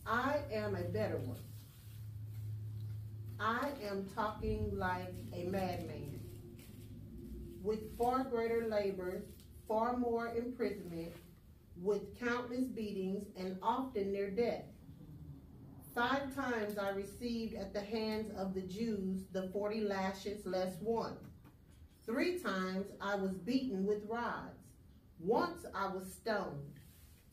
I 0.07 0.41
am 0.53 0.75
a 0.75 0.83
better 0.83 1.17
one. 1.19 1.39
I 3.39 3.71
am 3.89 4.07
talking 4.15 4.71
like 4.77 5.15
a 5.33 5.45
madman. 5.45 6.21
With 7.63 7.97
far 7.97 8.25
greater 8.25 8.69
labor, 8.69 9.23
far 9.67 9.97
more 9.97 10.35
imprisonment, 10.37 11.13
with 11.81 12.19
countless 12.21 12.67
beatings, 12.67 13.25
and 13.39 13.57
often 13.63 14.13
near 14.13 14.31
death. 14.31 14.65
Five 15.95 16.35
times 16.35 16.77
I 16.77 16.91
received 16.91 17.55
at 17.55 17.73
the 17.73 17.81
hands 17.81 18.31
of 18.37 18.53
the 18.53 18.63
Jews 18.63 19.25
the 19.33 19.49
forty 19.55 19.81
lashes 19.81 20.45
less 20.45 20.75
one. 20.81 21.17
Three 22.07 22.39
times 22.39 22.87
I 23.01 23.15
was 23.15 23.33
beaten 23.33 23.87
with 23.87 24.09
rods. 24.09 24.59
Once 25.21 25.67
I 25.75 25.87
was 25.89 26.13
stoned. 26.13 26.81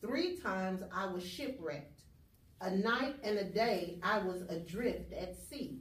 Three 0.00 0.36
times 0.36 0.82
I 0.94 1.06
was 1.06 1.24
shipwrecked. 1.24 2.02
A 2.60 2.70
night 2.70 3.16
and 3.24 3.38
a 3.38 3.44
day 3.44 3.98
I 4.02 4.18
was 4.18 4.42
adrift 4.42 5.12
at 5.12 5.36
sea. 5.36 5.80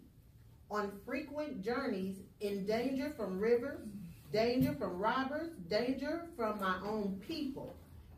On 0.71 0.91
frequent 1.05 1.61
journeys, 1.61 2.17
in 2.39 2.65
danger 2.65 3.13
from 3.15 3.39
rivers, 3.39 3.87
danger 4.31 4.73
from 4.73 4.97
robbers, 4.97 5.51
danger 5.69 6.23
from 6.35 6.59
my 6.59 6.77
own 6.83 7.21
people, 7.27 7.75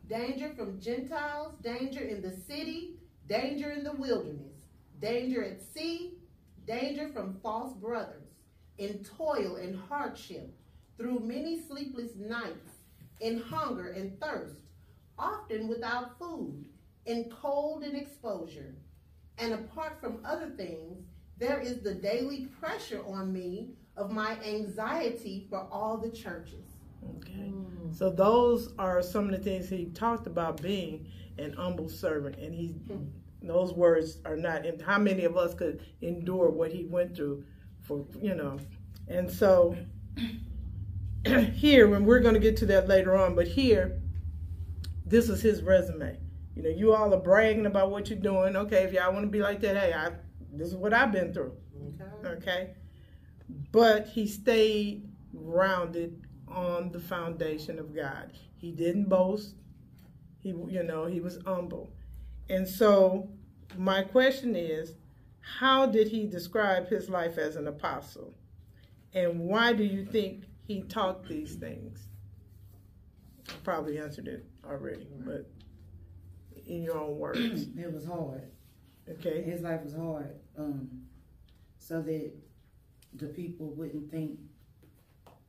danger 0.08 0.52
from 0.56 0.80
Gentiles, 0.80 1.54
danger 1.62 2.00
in 2.00 2.22
the 2.22 2.32
city, 2.32 2.96
danger 3.28 3.70
in 3.70 3.84
the 3.84 3.92
wilderness, 3.92 4.66
danger 5.00 5.44
at 5.44 5.62
sea, 5.62 6.14
danger 6.66 7.08
from 7.08 7.38
false 7.42 7.74
brothers, 7.74 8.28
in 8.78 9.04
toil 9.04 9.56
and 9.56 9.78
hardship, 9.88 10.52
through 11.00 11.20
many 11.20 11.58
sleepless 11.58 12.12
nights, 12.16 12.80
in 13.20 13.40
hunger 13.40 13.88
and 13.92 14.20
thirst, 14.20 14.56
often 15.18 15.66
without 15.66 16.18
food, 16.18 16.64
in 17.06 17.30
cold 17.30 17.82
and 17.82 17.96
exposure. 17.96 18.74
And 19.38 19.54
apart 19.54 19.98
from 20.00 20.20
other 20.24 20.50
things, 20.50 21.02
there 21.38 21.58
is 21.58 21.80
the 21.80 21.94
daily 21.94 22.48
pressure 22.60 23.02
on 23.06 23.32
me 23.32 23.70
of 23.96 24.12
my 24.12 24.38
anxiety 24.44 25.46
for 25.48 25.66
all 25.70 25.96
the 25.96 26.10
churches. 26.10 26.66
Okay. 27.16 27.50
Mm. 27.50 27.94
So 27.96 28.10
those 28.10 28.74
are 28.78 29.02
some 29.02 29.24
of 29.24 29.30
the 29.30 29.38
things 29.38 29.70
he 29.70 29.86
talked 29.86 30.26
about 30.26 30.60
being 30.60 31.06
an 31.38 31.54
humble 31.54 31.88
servant, 31.88 32.36
and 32.36 32.54
he 32.54 32.68
hmm. 32.88 33.04
those 33.42 33.72
words 33.72 34.18
are 34.26 34.36
not. 34.36 34.66
And 34.66 34.80
how 34.82 34.98
many 34.98 35.24
of 35.24 35.38
us 35.38 35.54
could 35.54 35.82
endure 36.02 36.50
what 36.50 36.70
he 36.70 36.84
went 36.84 37.16
through 37.16 37.44
for 37.80 38.04
you 38.20 38.34
know? 38.34 38.58
And 39.08 39.30
so 39.30 39.74
here, 41.54 41.88
when 41.88 42.04
we're 42.04 42.20
going 42.20 42.34
to 42.34 42.40
get 42.40 42.56
to 42.58 42.66
that 42.66 42.88
later 42.88 43.16
on, 43.16 43.34
but 43.34 43.46
here, 43.46 44.00
this 45.04 45.28
is 45.28 45.42
his 45.42 45.62
resume. 45.62 46.18
You 46.54 46.62
know, 46.62 46.70
you 46.70 46.94
all 46.94 47.12
are 47.12 47.20
bragging 47.20 47.66
about 47.66 47.90
what 47.90 48.08
you're 48.08 48.18
doing. 48.18 48.56
Okay, 48.56 48.84
if 48.84 48.92
y'all 48.92 49.12
want 49.12 49.24
to 49.24 49.30
be 49.30 49.40
like 49.40 49.60
that, 49.60 49.76
hey, 49.76 49.92
I 49.92 50.12
this 50.52 50.68
is 50.68 50.74
what 50.74 50.92
I've 50.92 51.12
been 51.12 51.32
through. 51.32 51.54
Okay? 52.22 52.28
Okay, 52.28 52.70
but 53.72 54.08
he 54.08 54.26
stayed 54.26 55.08
grounded 55.36 56.24
on 56.48 56.90
the 56.90 57.00
foundation 57.00 57.78
of 57.78 57.94
God. 57.94 58.32
He 58.56 58.72
didn't 58.72 59.08
boast. 59.08 59.54
He, 60.40 60.50
you 60.50 60.82
know, 60.82 61.06
he 61.06 61.20
was 61.20 61.38
humble. 61.46 61.92
And 62.48 62.66
so, 62.66 63.28
my 63.76 64.02
question 64.02 64.56
is, 64.56 64.94
how 65.40 65.86
did 65.86 66.08
he 66.08 66.26
describe 66.26 66.88
his 66.88 67.08
life 67.08 67.38
as 67.38 67.56
an 67.56 67.68
apostle? 67.68 68.34
And 69.14 69.40
why 69.40 69.72
do 69.72 69.84
you 69.84 70.04
think 70.04 70.44
he 70.70 70.82
taught 70.82 71.26
these 71.26 71.56
things? 71.56 72.06
I 73.48 73.54
probably 73.64 73.98
answered 73.98 74.28
it 74.28 74.46
already, 74.64 75.08
but 75.26 75.50
in 76.64 76.84
your 76.84 76.96
own 76.96 77.18
words. 77.18 77.66
It 77.76 77.92
was 77.92 78.06
hard. 78.06 78.52
Okay. 79.08 79.42
His 79.42 79.62
life 79.62 79.82
was 79.82 79.94
hard. 79.94 80.36
Um, 80.56 80.88
so 81.78 82.00
that 82.02 82.30
the 83.14 83.26
people 83.26 83.74
wouldn't 83.74 84.12
think 84.12 84.38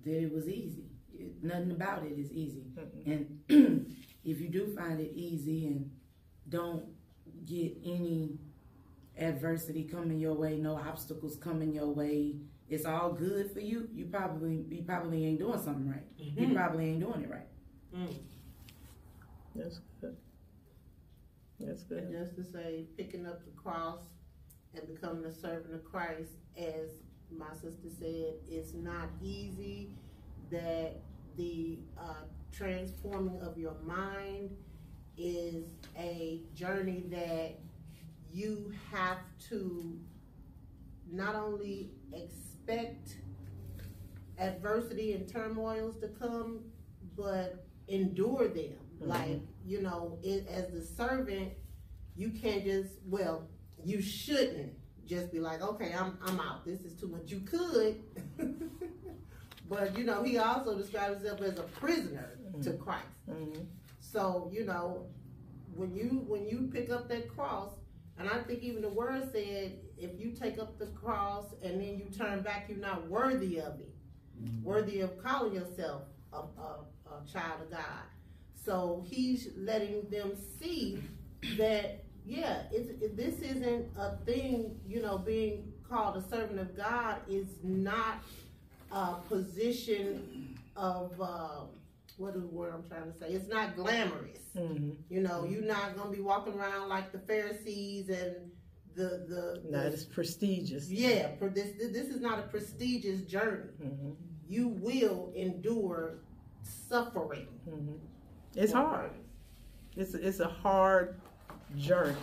that 0.04 0.24
it 0.24 0.34
was 0.34 0.48
easy. 0.48 0.86
It, 1.14 1.44
nothing 1.44 1.70
about 1.70 2.04
it 2.04 2.18
is 2.18 2.32
easy. 2.32 2.64
And 3.06 3.42
if 4.26 4.42
you 4.42 4.50
do 4.50 4.76
find 4.76 5.00
it 5.00 5.12
easy 5.14 5.68
and 5.68 5.92
don't 6.50 6.86
get 7.46 7.78
any 7.86 8.40
adversity 9.20 9.84
coming 9.84 10.18
your 10.18 10.34
way, 10.34 10.58
no 10.58 10.78
obstacles 10.78 11.36
coming 11.36 11.74
your 11.74 11.90
way, 11.90 12.38
it's 12.72 12.86
all 12.86 13.12
good 13.12 13.52
for 13.52 13.60
you. 13.60 13.88
You 13.94 14.06
probably 14.06 14.66
you 14.70 14.84
probably 14.84 15.26
ain't 15.26 15.40
doing 15.40 15.62
something 15.62 15.90
right. 15.90 16.06
You 16.18 16.54
probably 16.56 16.90
ain't 16.90 17.02
doing 17.02 17.22
it 17.22 17.30
right. 17.30 17.48
That's 19.56 19.80
good. 20.00 20.16
That's 21.60 21.84
good. 21.84 22.04
And 22.04 22.14
just 22.14 22.36
to 22.38 22.44
say, 22.44 22.86
picking 22.98 23.28
up 23.28 23.44
the 23.46 23.52
cross 23.52 24.00
and 24.74 24.88
becoming 24.88 25.26
a 25.26 25.34
servant 25.34 25.76
of 25.76 25.84
Christ, 25.84 26.32
as 26.58 26.90
my 27.30 27.54
sister 27.54 27.90
said, 28.00 28.36
it's 28.50 28.74
not 28.74 29.10
easy. 29.22 29.90
That 30.50 31.02
the 31.38 31.80
uh, 32.00 32.24
transforming 32.52 33.42
of 33.42 33.58
your 33.58 33.76
mind 33.86 34.56
is 35.18 35.66
a 35.98 36.42
journey 36.56 37.04
that 37.10 37.60
you 38.34 38.72
have 38.92 39.20
to 39.50 39.98
not 41.12 41.36
only 41.36 41.92
expect 42.62 43.18
adversity 44.38 45.14
and 45.14 45.28
turmoils 45.28 45.96
to 46.02 46.08
come, 46.08 46.62
but 47.18 47.66
endure 47.88 48.48
them. 48.48 48.74
Like, 49.00 49.42
you 49.66 49.82
know, 49.82 50.20
it, 50.22 50.48
as 50.48 50.68
the 50.72 50.82
servant, 50.82 51.54
you 52.16 52.30
can't 52.30 52.64
just, 52.64 52.92
well, 53.08 53.48
you 53.84 54.02
shouldn't 54.02 54.74
just 55.08 55.32
be 55.32 55.40
like, 55.40 55.62
okay, 55.62 55.94
I'm, 55.98 56.18
I'm 56.24 56.40
out. 56.40 56.66
This 56.66 56.82
is 56.82 56.94
too 56.94 57.08
much. 57.08 57.32
You 57.32 57.40
could, 57.40 57.96
but 59.70 59.98
you 59.98 60.04
know, 60.04 60.22
he 60.24 60.38
also 60.38 60.78
describes 60.78 61.18
himself 61.22 61.42
as 61.42 61.58
a 61.58 61.64
prisoner 61.64 62.38
to 62.64 62.74
Christ. 62.74 63.06
Mhm. 63.30 63.66
So, 64.00 64.50
you 64.54 64.66
know, 64.66 65.08
when 65.74 65.96
you 65.96 66.24
when 66.28 66.46
you 66.48 66.70
pick 66.72 66.92
up 66.92 67.08
that 67.10 67.34
cross, 67.36 67.72
and 68.20 68.30
I 68.30 68.40
think 68.44 68.62
even 68.62 68.82
the 68.84 68.90
word 68.90 69.28
said, 69.32 69.80
if 70.02 70.20
you 70.20 70.32
take 70.32 70.58
up 70.60 70.78
the 70.80 70.88
cross 70.88 71.46
and 71.64 71.80
then 71.80 71.98
you 71.98 72.06
turn 72.16 72.42
back, 72.42 72.66
you're 72.70 72.78
not 72.78 73.08
worthy 73.08 73.60
of 73.60 73.80
it, 73.80 73.94
worthy 74.64 75.02
of 75.02 75.18
calling 75.24 75.54
yourself 75.54 76.04
a, 76.34 76.38
a, 76.38 76.80
a 77.10 77.32
child 77.32 77.62
of 77.62 77.72
God. 77.72 78.04
So 78.66 79.04
he's 79.08 79.50
letting 79.58 80.10
them 80.10 80.34
see 80.60 81.02
that 81.58 82.04
yeah, 82.24 82.64
it's, 82.72 82.90
it, 83.02 83.18
this 83.18 83.40
isn't 83.42 83.88
a 83.98 84.16
thing. 84.26 84.80
You 84.88 85.02
know, 85.02 85.18
being 85.18 85.74
called 85.90 86.18
a 86.18 86.22
servant 86.30 86.60
of 86.60 86.78
God 86.78 87.18
is 87.28 87.48
not 87.64 88.22
a 88.92 89.16
position 89.28 90.56
of 90.76 91.20
uh, 91.20 91.62
what 92.18 92.36
is 92.36 92.42
the 92.42 92.48
word 92.48 92.74
I'm 92.76 92.88
trying 92.88 93.12
to 93.12 93.18
say? 93.18 93.30
It's 93.34 93.48
not 93.50 93.76
glamorous. 93.76 94.38
Mhm. 94.56 94.98
You 95.10 95.22
know, 95.22 95.46
you're 95.46 95.64
not 95.64 95.96
gonna 95.98 96.12
be 96.12 96.22
walking 96.22 96.54
around 96.54 96.90
like 96.90 97.12
the 97.12 97.20
Pharisees 97.20 98.10
and 98.10 98.52
the 98.96 99.26
the, 99.28 99.62
Not 99.70 99.84
the 99.84 99.94
as 99.94 100.06
prestigious. 100.06 100.90
yeah. 100.90 101.36
For 101.38 101.50
this 101.50 101.72
this 101.78 102.08
is 102.08 102.20
not 102.22 102.40
a 102.40 102.44
prestigious 102.44 103.22
journey. 103.22 103.70
Mhm. 103.82 104.16
You 104.48 104.68
will 104.68 105.32
endure 105.36 106.20
suffering. 106.62 107.48
Mhm. 107.68 108.00
It's 108.56 108.74
hard. 108.74 109.12
It's 109.96 110.14
it's 110.14 110.40
a 110.40 110.48
hard 110.48 111.20
journey. 111.78 112.18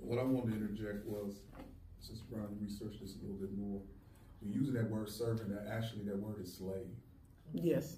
What 0.00 0.18
I 0.18 0.24
wanted 0.24 0.50
to 0.52 0.56
interject 0.66 1.06
was, 1.06 1.40
since 2.00 2.20
Brian 2.20 2.56
researched 2.60 3.00
this 3.00 3.16
a 3.16 3.22
little 3.22 3.36
bit 3.36 3.56
more, 3.56 3.80
we're 4.42 4.52
using 4.52 4.74
that 4.74 4.88
word 4.90 5.08
servant, 5.08 5.48
that 5.50 5.66
actually 5.70 6.04
that 6.04 6.16
word 6.18 6.40
is 6.40 6.52
slave. 6.54 6.86
Yes. 7.52 7.96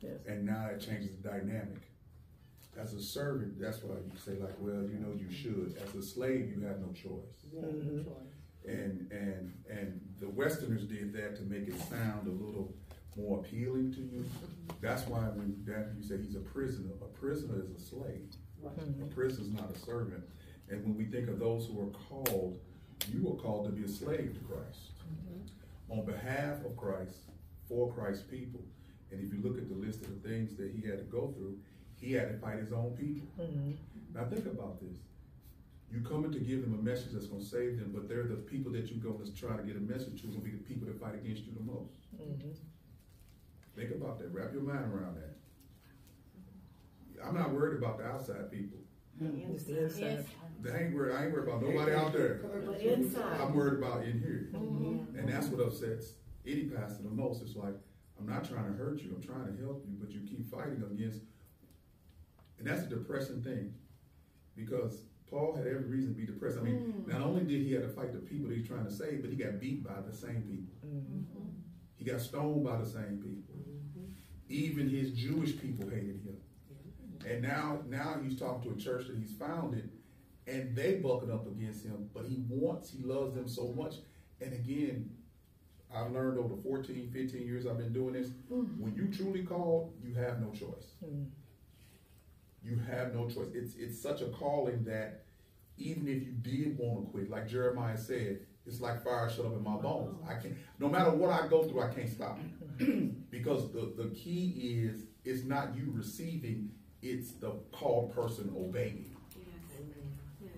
Yes. 0.00 0.20
And 0.26 0.44
now 0.44 0.66
it 0.66 0.80
changes 0.80 1.16
the 1.16 1.28
dynamic. 1.28 1.80
As 2.78 2.94
a 2.94 3.02
servant, 3.02 3.60
that's 3.60 3.82
why 3.82 3.96
you 3.96 4.18
say 4.18 4.40
like, 4.40 4.54
well, 4.58 4.82
you 4.82 4.98
know, 4.98 5.12
you 5.16 5.30
should. 5.30 5.76
As 5.86 5.94
a 5.94 6.02
slave, 6.02 6.50
you 6.56 6.64
have 6.66 6.80
no 6.80 6.92
choice. 6.92 7.44
Mhm. 7.54 8.06
And 8.66 9.10
and 9.12 9.52
and 9.68 10.00
the 10.20 10.28
Westerners 10.28 10.84
did 10.84 11.12
that 11.14 11.36
to 11.36 11.42
make 11.42 11.68
it 11.68 11.78
sound 11.80 12.26
a 12.28 12.30
little 12.30 12.74
more 13.16 13.40
appealing 13.40 13.92
to 13.92 14.00
you. 14.00 14.24
That's 14.80 15.06
why 15.06 15.20
when 15.28 15.62
that 15.66 15.92
you 15.96 16.02
say 16.02 16.16
he's 16.22 16.36
a 16.36 16.40
prisoner, 16.40 16.90
a 17.02 17.08
prisoner 17.18 17.60
is 17.62 17.70
a 17.70 17.78
slave. 17.80 18.30
A 19.02 19.06
prisoner 19.14 19.44
is 19.44 19.50
not 19.52 19.70
a 19.74 19.78
servant. 19.78 20.24
And 20.70 20.82
when 20.84 20.96
we 20.96 21.04
think 21.04 21.28
of 21.28 21.38
those 21.38 21.66
who 21.66 21.80
are 21.82 21.90
called, 22.08 22.58
you 23.12 23.28
are 23.28 23.36
called 23.36 23.66
to 23.66 23.72
be 23.72 23.84
a 23.84 23.88
slave 23.88 24.32
to 24.34 24.40
Christ. 24.46 24.92
On 25.90 26.06
behalf 26.06 26.64
of 26.64 26.74
Christ, 26.76 27.18
for 27.68 27.92
Christ's 27.92 28.22
people. 28.22 28.62
And 29.10 29.20
if 29.20 29.30
you 29.34 29.42
look 29.42 29.58
at 29.58 29.68
the 29.68 29.74
list 29.74 30.02
of 30.06 30.22
the 30.22 30.28
things 30.28 30.54
that 30.56 30.70
he 30.70 30.80
had 30.88 30.98
to 30.98 31.04
go 31.04 31.32
through, 31.36 31.58
he 32.02 32.12
had 32.12 32.28
to 32.32 32.36
fight 32.38 32.58
his 32.58 32.72
own 32.72 32.90
people. 32.96 33.26
Mhm. 33.38 33.76
Now 34.12 34.24
think 34.26 34.44
about 34.46 34.80
this. 34.80 34.98
You 35.90 36.00
coming 36.00 36.32
to 36.32 36.40
give 36.40 36.62
them 36.62 36.74
a 36.78 36.82
message 36.82 37.12
that's 37.12 37.26
going 37.26 37.42
to 37.42 37.46
save 37.46 37.78
them, 37.78 37.92
but 37.94 38.08
they're 38.08 38.24
the 38.26 38.34
people 38.36 38.72
that 38.72 38.90
you're 38.90 38.98
going 39.12 39.24
to 39.24 39.32
try 39.34 39.56
to 39.56 39.62
get 39.62 39.76
a 39.76 39.80
message 39.80 40.20
to 40.22 40.26
going 40.26 40.40
to 40.40 40.44
be 40.44 40.50
the 40.50 40.64
people 40.64 40.86
that 40.88 40.98
fight 41.00 41.14
against 41.14 41.44
you 41.44 41.52
the 41.52 41.62
most. 41.62 41.94
Mhm. 42.18 42.54
Think 43.76 43.90
about 43.92 44.18
that. 44.18 44.32
Wrap 44.32 44.52
your 44.52 44.62
mind 44.62 44.92
around 44.92 45.16
that. 45.16 45.36
I'm 47.24 47.34
not 47.34 47.52
worried 47.52 47.78
about 47.78 47.98
the 47.98 48.04
outside 48.04 48.50
people. 48.50 48.78
It's 49.20 49.64
the 49.64 49.84
inside. 49.86 50.26
I 50.72 50.78
ain't 50.84 50.94
worried. 50.94 51.14
I 51.14 51.24
ain't 51.24 51.32
worried 51.32 51.48
about 51.48 51.62
nobody 51.62 51.92
out 51.92 52.12
there. 52.12 52.40
But 52.66 52.80
inside. 52.80 53.40
I'm 53.40 53.54
worried 53.54 53.78
about 53.78 54.04
in 54.04 54.18
here. 54.20 54.48
Mhm. 54.52 55.16
And 55.18 55.28
that's 55.28 55.46
what 55.48 55.64
upsets 55.64 56.14
any 56.44 56.64
pastor 56.64 57.04
the 57.04 57.10
most. 57.10 57.42
It's 57.42 57.54
like, 57.54 57.74
I'm 58.18 58.26
not 58.26 58.44
trying 58.44 58.66
to 58.66 58.72
hurt 58.72 59.00
you, 59.00 59.12
I'm 59.14 59.22
trying 59.22 59.46
to 59.56 59.62
help 59.62 59.84
you, 59.86 59.96
but 60.00 60.10
you 60.10 60.20
keep 60.22 60.46
fighting 60.46 60.82
against. 60.82 61.20
And 62.62 62.70
that's 62.70 62.86
a 62.86 62.88
depressing 62.88 63.42
thing 63.42 63.74
because 64.54 65.02
Paul 65.28 65.56
had 65.56 65.66
every 65.66 65.84
reason 65.84 66.14
to 66.14 66.20
be 66.20 66.26
depressed. 66.26 66.58
I 66.58 66.62
mean, 66.62 67.04
mm. 67.04 67.12
not 67.12 67.22
only 67.22 67.42
did 67.42 67.62
he 67.62 67.72
have 67.72 67.82
to 67.82 67.88
fight 67.88 68.12
the 68.12 68.20
people 68.20 68.48
that 68.50 68.56
he's 68.56 68.68
trying 68.68 68.84
to 68.84 68.92
save, 68.92 69.20
but 69.20 69.30
he 69.30 69.36
got 69.36 69.58
beat 69.58 69.82
by 69.82 70.00
the 70.06 70.14
same 70.14 70.42
people. 70.42 70.74
Mm-hmm. 70.86 71.48
He 71.96 72.04
got 72.04 72.20
stoned 72.20 72.64
by 72.64 72.76
the 72.76 72.86
same 72.86 73.18
people. 73.20 73.56
Mm-hmm. 73.56 74.12
Even 74.48 74.88
his 74.88 75.10
Jewish 75.10 75.58
people 75.58 75.88
hated 75.88 76.20
him. 76.22 76.36
And 77.28 77.42
now, 77.42 77.80
now 77.88 78.20
he's 78.22 78.38
talking 78.38 78.70
to 78.70 78.76
a 78.76 78.80
church 78.80 79.08
that 79.08 79.16
he's 79.16 79.32
founded, 79.32 79.90
and 80.46 80.76
they 80.76 80.96
bucking 80.96 81.32
up 81.32 81.48
against 81.48 81.84
him. 81.84 82.10
But 82.14 82.26
he 82.26 82.44
wants, 82.48 82.90
he 82.90 83.02
loves 83.02 83.34
them 83.34 83.48
so 83.48 83.72
much. 83.76 83.96
And 84.40 84.52
again, 84.52 85.10
I've 85.92 86.12
learned 86.12 86.38
over 86.38 86.56
14, 86.62 87.10
15 87.12 87.42
years 87.42 87.66
I've 87.66 87.78
been 87.78 87.92
doing 87.92 88.14
this. 88.14 88.28
Mm-hmm. 88.52 88.82
When 88.82 88.94
you 88.94 89.08
truly 89.08 89.42
call, 89.42 89.94
you 90.00 90.14
have 90.14 90.40
no 90.40 90.50
choice. 90.50 90.94
Mm. 91.04 91.26
You 92.64 92.78
have 92.90 93.14
no 93.14 93.28
choice. 93.28 93.48
It's 93.54 93.74
it's 93.74 94.00
such 94.00 94.20
a 94.20 94.26
calling 94.26 94.84
that 94.84 95.24
even 95.78 96.06
if 96.06 96.22
you 96.22 96.32
did 96.32 96.78
want 96.78 97.04
to 97.04 97.10
quit, 97.10 97.30
like 97.30 97.48
Jeremiah 97.48 97.98
said, 97.98 98.40
it's 98.66 98.80
like 98.80 99.02
fire 99.02 99.28
shut 99.28 99.46
up 99.46 99.52
in 99.52 99.62
my 99.62 99.76
bones. 99.76 100.18
I 100.28 100.34
can't. 100.34 100.54
No 100.78 100.88
matter 100.88 101.10
what 101.10 101.30
I 101.30 101.48
go 101.48 101.64
through, 101.64 101.82
I 101.82 101.88
can't 101.88 102.08
stop. 102.08 102.38
because 103.30 103.72
the 103.72 103.92
the 103.96 104.10
key 104.14 104.82
is 104.84 105.02
it's 105.24 105.44
not 105.44 105.74
you 105.76 105.92
receiving, 105.92 106.70
it's 107.02 107.32
the 107.32 107.52
called 107.72 108.14
person 108.14 108.52
obeying. 108.56 109.16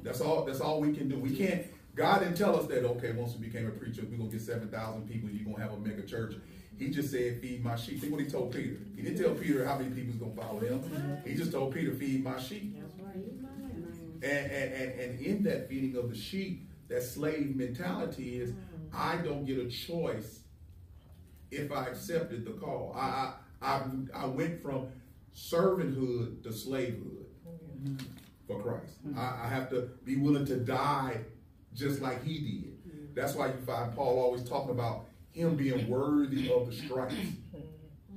That's 0.03 0.21
all. 0.21 0.45
That's 0.45 0.61
all 0.61 0.81
we 0.81 0.93
can 0.93 1.09
do. 1.09 1.19
We 1.19 1.35
can't. 1.35 1.67
God 1.95 2.19
didn't 2.21 2.37
tell 2.37 2.59
us 2.59 2.67
that. 2.67 2.85
Okay, 2.85 3.13
once 3.13 3.35
we 3.35 3.47
became 3.47 3.67
a 3.67 3.71
preacher, 3.71 4.03
we're 4.11 4.19
gonna 4.19 4.31
get 4.31 4.43
seven 4.43 4.69
thousand 4.69 5.09
people. 5.09 5.31
You're 5.31 5.51
gonna 5.51 5.63
have 5.63 5.73
a 5.73 5.81
mega 5.81 6.03
church. 6.03 6.35
He 6.79 6.91
just 6.91 7.11
said, 7.11 7.41
"Feed 7.41 7.65
my 7.65 7.77
sheep." 7.77 8.01
Think 8.01 8.13
what 8.13 8.21
he 8.21 8.29
told 8.29 8.53
Peter. 8.53 8.77
He 8.97 9.03
didn't 9.03 9.23
tell 9.23 9.35
Peter 9.35 9.65
how 9.65 9.79
many 9.79 9.91
people's 9.91 10.17
gonna 10.17 10.35
follow 10.35 10.61
him. 10.61 11.19
He 11.25 11.35
just 11.35 11.53
told 11.53 11.75
Peter, 11.75 11.93
"Feed 11.93 12.25
my 12.25 12.39
sheep." 12.41 12.77
And, 14.23 14.51
and, 14.51 14.73
and, 14.73 15.01
and 15.01 15.21
in 15.21 15.43
that 15.45 15.69
feeding 15.69 15.97
of 15.97 16.09
the 16.09 16.17
sheep, 16.17 16.69
that 16.89 17.03
slave 17.03 17.55
mentality 17.55 18.41
is, 18.41 18.53
I 18.93 19.17
don't 19.19 19.45
get 19.45 19.59
a 19.59 19.69
choice 19.69 20.41
if 21.51 21.71
I 21.71 21.87
accepted 21.87 22.45
the 22.45 22.53
call. 22.53 22.95
I, 22.97 23.35
I, 23.61 23.67
I, 23.67 23.83
I 24.15 24.27
went 24.27 24.63
from 24.63 24.89
servanthood 25.37 26.43
to 26.43 26.53
slavehood 26.53 27.27
for 28.47 28.63
Christ. 28.63 28.95
I, 29.17 29.41
I 29.45 29.49
have 29.49 29.69
to 29.71 29.91
be 30.05 30.17
willing 30.17 30.47
to 30.47 30.57
die 30.57 31.21
just 31.75 32.01
like 32.01 32.23
he 32.25 32.39
did. 32.39 33.15
That's 33.15 33.35
why 33.35 33.49
you 33.49 33.59
find 33.67 33.95
Paul 33.95 34.19
always 34.19 34.43
talking 34.49 34.71
about 34.71 35.07
him 35.35 35.57
being 35.57 35.89
worthy 35.89 36.51
of 36.51 36.67
the 36.67 36.73
stripes. 36.73 37.15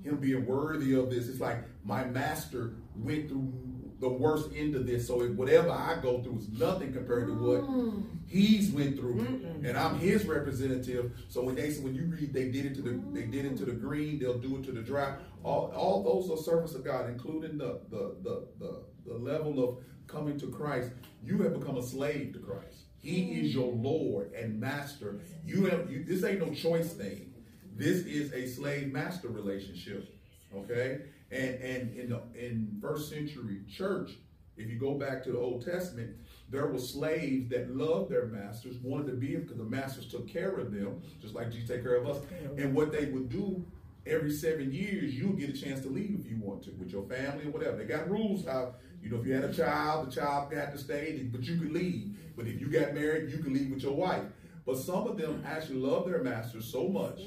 Him 0.04 0.18
being 0.18 0.46
worthy 0.46 0.94
of 0.94 1.10
this. 1.10 1.28
It's 1.28 1.42
like 1.42 1.58
my 1.84 2.06
master 2.06 2.76
went 2.96 3.28
through 3.28 3.52
the 4.00 4.08
worst 4.08 4.50
end 4.56 4.76
of 4.76 4.86
this. 4.86 5.08
So 5.08 5.24
if 5.24 5.32
whatever 5.32 5.72
I 5.72 6.00
go 6.02 6.22
through 6.22 6.38
is 6.38 6.50
nothing 6.50 6.94
compared 6.94 7.28
to 7.28 7.34
what 7.34 7.62
mm. 7.64 8.04
he's 8.28 8.72
went 8.72 8.98
through. 8.98 9.20
And 9.66 9.76
I'm 9.76 9.98
his 9.98 10.26
representative. 10.26 11.12
So 11.28 11.42
when 11.42 11.56
they 11.56 11.72
when 11.74 11.96
you 11.96 12.06
read 12.06 12.32
they 12.32 12.50
did 12.52 12.68
it 12.68 12.76
to 12.76 12.82
the 12.84 13.02
they 13.12 13.24
did 13.24 13.46
it 13.46 13.58
to 13.58 13.66
the 13.66 13.72
green, 13.72 14.20
they'll 14.20 14.38
do 14.38 14.58
it 14.58 14.64
to 14.66 14.72
the 14.72 14.82
dry. 14.82 15.16
All, 15.44 15.74
all 15.76 16.04
those 16.04 16.30
are 16.30 16.42
servants 16.42 16.76
of 16.76 16.86
God, 16.86 17.10
including 17.10 17.58
the 17.58 17.82
the, 17.90 18.16
the 18.22 18.48
the 18.60 18.84
the 19.08 19.18
level 19.18 19.68
of 19.68 19.78
coming 20.06 20.40
to 20.40 20.48
Christ. 20.48 20.92
You 21.24 21.42
have 21.42 21.60
become 21.60 21.78
a 21.78 21.84
slave 21.84 22.34
to 22.34 22.40
Christ. 22.40 22.87
He 23.08 23.40
is 23.40 23.54
your 23.54 23.72
Lord 23.72 24.34
and 24.34 24.60
Master. 24.60 25.22
You 25.46 25.66
have 25.68 25.90
you, 25.90 26.04
this 26.04 26.26
ain't 26.26 26.46
no 26.46 26.54
choice 26.54 26.92
thing. 26.92 27.34
This 27.74 28.06
is 28.06 28.34
a 28.34 28.48
slave 28.48 28.92
master 28.92 29.30
relationship. 29.30 30.14
Okay? 30.54 31.04
And 31.32 31.56
and 31.56 31.98
in 31.98 32.10
the 32.10 32.22
in 32.38 32.78
first 32.82 33.10
century 33.10 33.62
church, 33.74 34.12
if 34.58 34.70
you 34.70 34.78
go 34.78 34.96
back 34.96 35.24
to 35.24 35.32
the 35.32 35.40
Old 35.40 35.64
Testament, 35.64 36.18
there 36.50 36.68
were 36.68 36.80
slaves 36.80 37.50
that 37.52 37.74
loved 37.74 38.12
their 38.12 38.26
masters, 38.26 38.76
wanted 38.84 39.08
to 39.08 39.14
be 39.14 39.38
because 39.38 39.56
the 39.56 39.64
masters 39.64 40.12
took 40.12 40.28
care 40.28 40.58
of 40.58 40.74
them, 40.74 41.02
just 41.22 41.34
like 41.34 41.50
Jesus 41.50 41.70
take 41.70 41.84
care 41.84 41.96
of 41.96 42.08
us. 42.10 42.18
And 42.58 42.76
what 42.76 42.92
they 42.92 43.06
would 43.06 43.30
do 43.30 43.66
every 44.06 44.32
seven 44.32 44.74
years, 44.74 45.16
you'll 45.16 45.34
get 45.34 45.50
a 45.50 45.54
chance 45.54 45.80
to 45.82 45.90
leave 45.90 46.20
if 46.20 46.30
you 46.30 46.38
want 46.42 46.64
to, 46.64 46.72
with 46.72 46.92
your 46.92 47.04
family 47.04 47.46
or 47.46 47.52
whatever. 47.52 47.78
They 47.78 47.86
got 47.86 48.10
rules 48.10 48.46
how, 48.46 48.76
you 49.08 49.14
know, 49.14 49.22
if 49.22 49.28
you 49.28 49.34
had 49.34 49.46
a 49.46 49.54
child, 49.54 50.08
the 50.08 50.12
child 50.12 50.52
got 50.52 50.74
to 50.74 50.78
stay, 50.78 51.30
but 51.32 51.42
you 51.44 51.58
could 51.58 51.72
leave. 51.72 52.18
But 52.36 52.48
if 52.48 52.60
you 52.60 52.68
got 52.68 52.94
married, 52.94 53.32
you 53.32 53.38
could 53.38 53.54
leave 53.54 53.72
with 53.72 53.82
your 53.82 53.94
wife. 53.94 54.24
But 54.66 54.78
some 54.78 55.08
of 55.08 55.18
them 55.18 55.44
actually 55.46 55.78
loved 55.78 56.10
their 56.10 56.22
master 56.22 56.62
so 56.62 56.90
much 56.90 57.22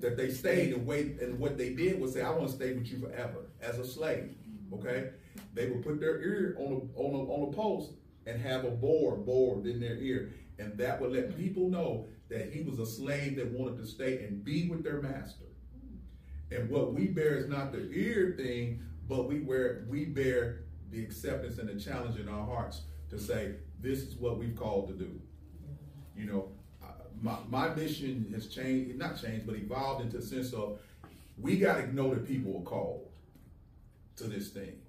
that 0.00 0.16
they 0.16 0.30
stayed 0.30 0.74
and 0.74 0.84
wait. 0.84 1.20
And 1.20 1.38
what 1.38 1.56
they 1.56 1.74
did 1.74 2.00
was 2.00 2.12
say, 2.12 2.22
"I 2.22 2.30
want 2.30 2.48
to 2.48 2.56
stay 2.56 2.72
with 2.72 2.88
you 2.88 2.98
forever 2.98 3.46
as 3.60 3.78
a 3.78 3.86
slave." 3.86 4.34
Okay, 4.72 5.10
they 5.54 5.68
would 5.68 5.84
put 5.84 6.00
their 6.00 6.20
ear 6.20 6.56
on 6.58 6.72
a 6.72 6.98
on 7.00 7.14
a, 7.14 7.32
on 7.32 7.52
a 7.52 7.52
post 7.52 7.92
and 8.26 8.40
have 8.40 8.64
a 8.64 8.70
board 8.70 9.24
bored 9.24 9.66
in 9.66 9.78
their 9.78 9.96
ear, 9.98 10.32
and 10.58 10.76
that 10.76 11.00
would 11.00 11.12
let 11.12 11.36
people 11.36 11.68
know 11.68 12.08
that 12.30 12.52
he 12.52 12.62
was 12.62 12.80
a 12.80 12.86
slave 12.86 13.36
that 13.36 13.52
wanted 13.52 13.76
to 13.76 13.86
stay 13.86 14.24
and 14.24 14.44
be 14.44 14.68
with 14.68 14.82
their 14.82 15.00
master. 15.00 15.44
And 16.50 16.68
what 16.68 16.92
we 16.92 17.06
bear 17.06 17.36
is 17.36 17.48
not 17.48 17.70
the 17.70 17.88
ear 17.92 18.34
thing, 18.36 18.82
but 19.08 19.28
we 19.28 19.40
wear 19.40 19.86
we 19.88 20.04
bear 20.06 20.64
the 20.92 21.02
acceptance 21.02 21.58
and 21.58 21.68
the 21.68 21.80
challenge 21.80 22.18
in 22.20 22.28
our 22.28 22.46
hearts 22.46 22.82
to 23.10 23.18
say, 23.18 23.56
"This 23.80 24.02
is 24.02 24.14
what 24.16 24.38
we've 24.38 24.54
called 24.54 24.88
to 24.88 24.94
do." 24.94 25.20
You 26.16 26.26
know, 26.26 26.48
my, 27.22 27.38
my 27.48 27.74
mission 27.74 28.30
has 28.34 28.48
changed, 28.48 28.98
not 28.98 29.20
changed, 29.20 29.46
but 29.46 29.56
evolved 29.56 30.04
into 30.04 30.18
a 30.18 30.22
sense 30.22 30.52
of 30.52 30.80
we 31.40 31.56
got 31.58 31.76
to 31.76 31.94
know 31.94 32.12
that 32.14 32.26
people 32.26 32.58
are 32.58 32.62
called 32.62 33.08
to 34.16 34.24
this 34.24 34.48
thing. 34.48 34.81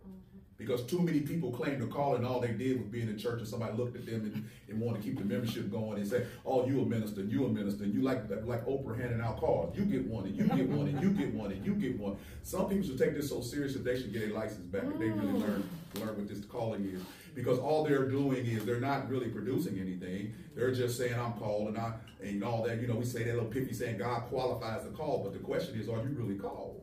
Because 0.65 0.83
too 0.83 0.99
many 0.99 1.19
people 1.19 1.51
claim 1.51 1.79
to 1.79 1.87
call 1.87 2.15
and 2.15 2.25
all 2.25 2.39
they 2.39 2.51
did 2.51 2.79
was 2.79 2.87
be 2.87 3.01
in 3.01 3.13
the 3.13 3.19
church 3.19 3.39
and 3.39 3.47
somebody 3.47 3.75
looked 3.77 3.95
at 3.95 4.05
them 4.05 4.21
and, 4.21 4.49
and 4.69 4.79
wanted 4.79 5.01
to 5.01 5.07
keep 5.07 5.17
the 5.17 5.25
membership 5.25 5.69
going 5.69 5.97
and 5.97 6.07
say, 6.07 6.25
oh, 6.45 6.65
you 6.65 6.81
a 6.81 6.85
minister, 6.85 7.21
you 7.21 7.45
a 7.45 7.49
minister, 7.49 7.83
and 7.83 7.93
you 7.93 8.01
like 8.01 8.29
like 8.45 8.65
Oprah 8.65 8.99
handing 8.99 9.21
out 9.21 9.39
cards. 9.39 9.77
You 9.77 9.85
get 9.85 10.05
one 10.07 10.25
and 10.25 10.35
you 10.35 10.47
get 10.47 10.69
one 10.69 10.87
and 10.87 11.01
you 11.01 11.11
get 11.11 11.33
one 11.33 11.51
and 11.51 11.65
you 11.65 11.73
get 11.75 11.99
one. 11.99 12.17
Some 12.43 12.69
people 12.69 12.87
should 12.87 12.97
take 12.97 13.15
this 13.15 13.29
so 13.29 13.41
serious 13.41 13.73
that 13.73 13.83
they 13.83 13.99
should 13.99 14.13
get 14.13 14.29
a 14.29 14.33
license 14.33 14.65
back 14.67 14.83
if 14.83 14.99
they 14.99 15.09
really 15.09 15.33
mm. 15.33 15.41
learn 15.41 15.69
learn 15.99 16.17
what 16.17 16.27
this 16.27 16.43
calling 16.45 16.85
is. 16.85 17.01
Because 17.35 17.57
all 17.59 17.83
they're 17.83 18.07
doing 18.07 18.45
is 18.45 18.63
they're 18.65 18.79
not 18.79 19.09
really 19.09 19.29
producing 19.29 19.79
anything. 19.79 20.33
They're 20.55 20.73
just 20.73 20.97
saying 20.97 21.19
I'm 21.19 21.33
called 21.33 21.69
and 21.69 21.77
I 21.77 21.93
and 22.21 22.43
all 22.43 22.63
that. 22.63 22.79
You 22.79 22.87
know, 22.87 22.95
we 22.95 23.05
say 23.05 23.23
that 23.23 23.33
little 23.33 23.49
pithy 23.49 23.73
saying 23.73 23.97
God 23.97 24.21
qualifies 24.23 24.83
the 24.83 24.91
call, 24.91 25.23
but 25.23 25.33
the 25.33 25.39
question 25.39 25.79
is, 25.79 25.89
are 25.89 25.97
you 25.97 26.15
really 26.15 26.35
called 26.35 26.81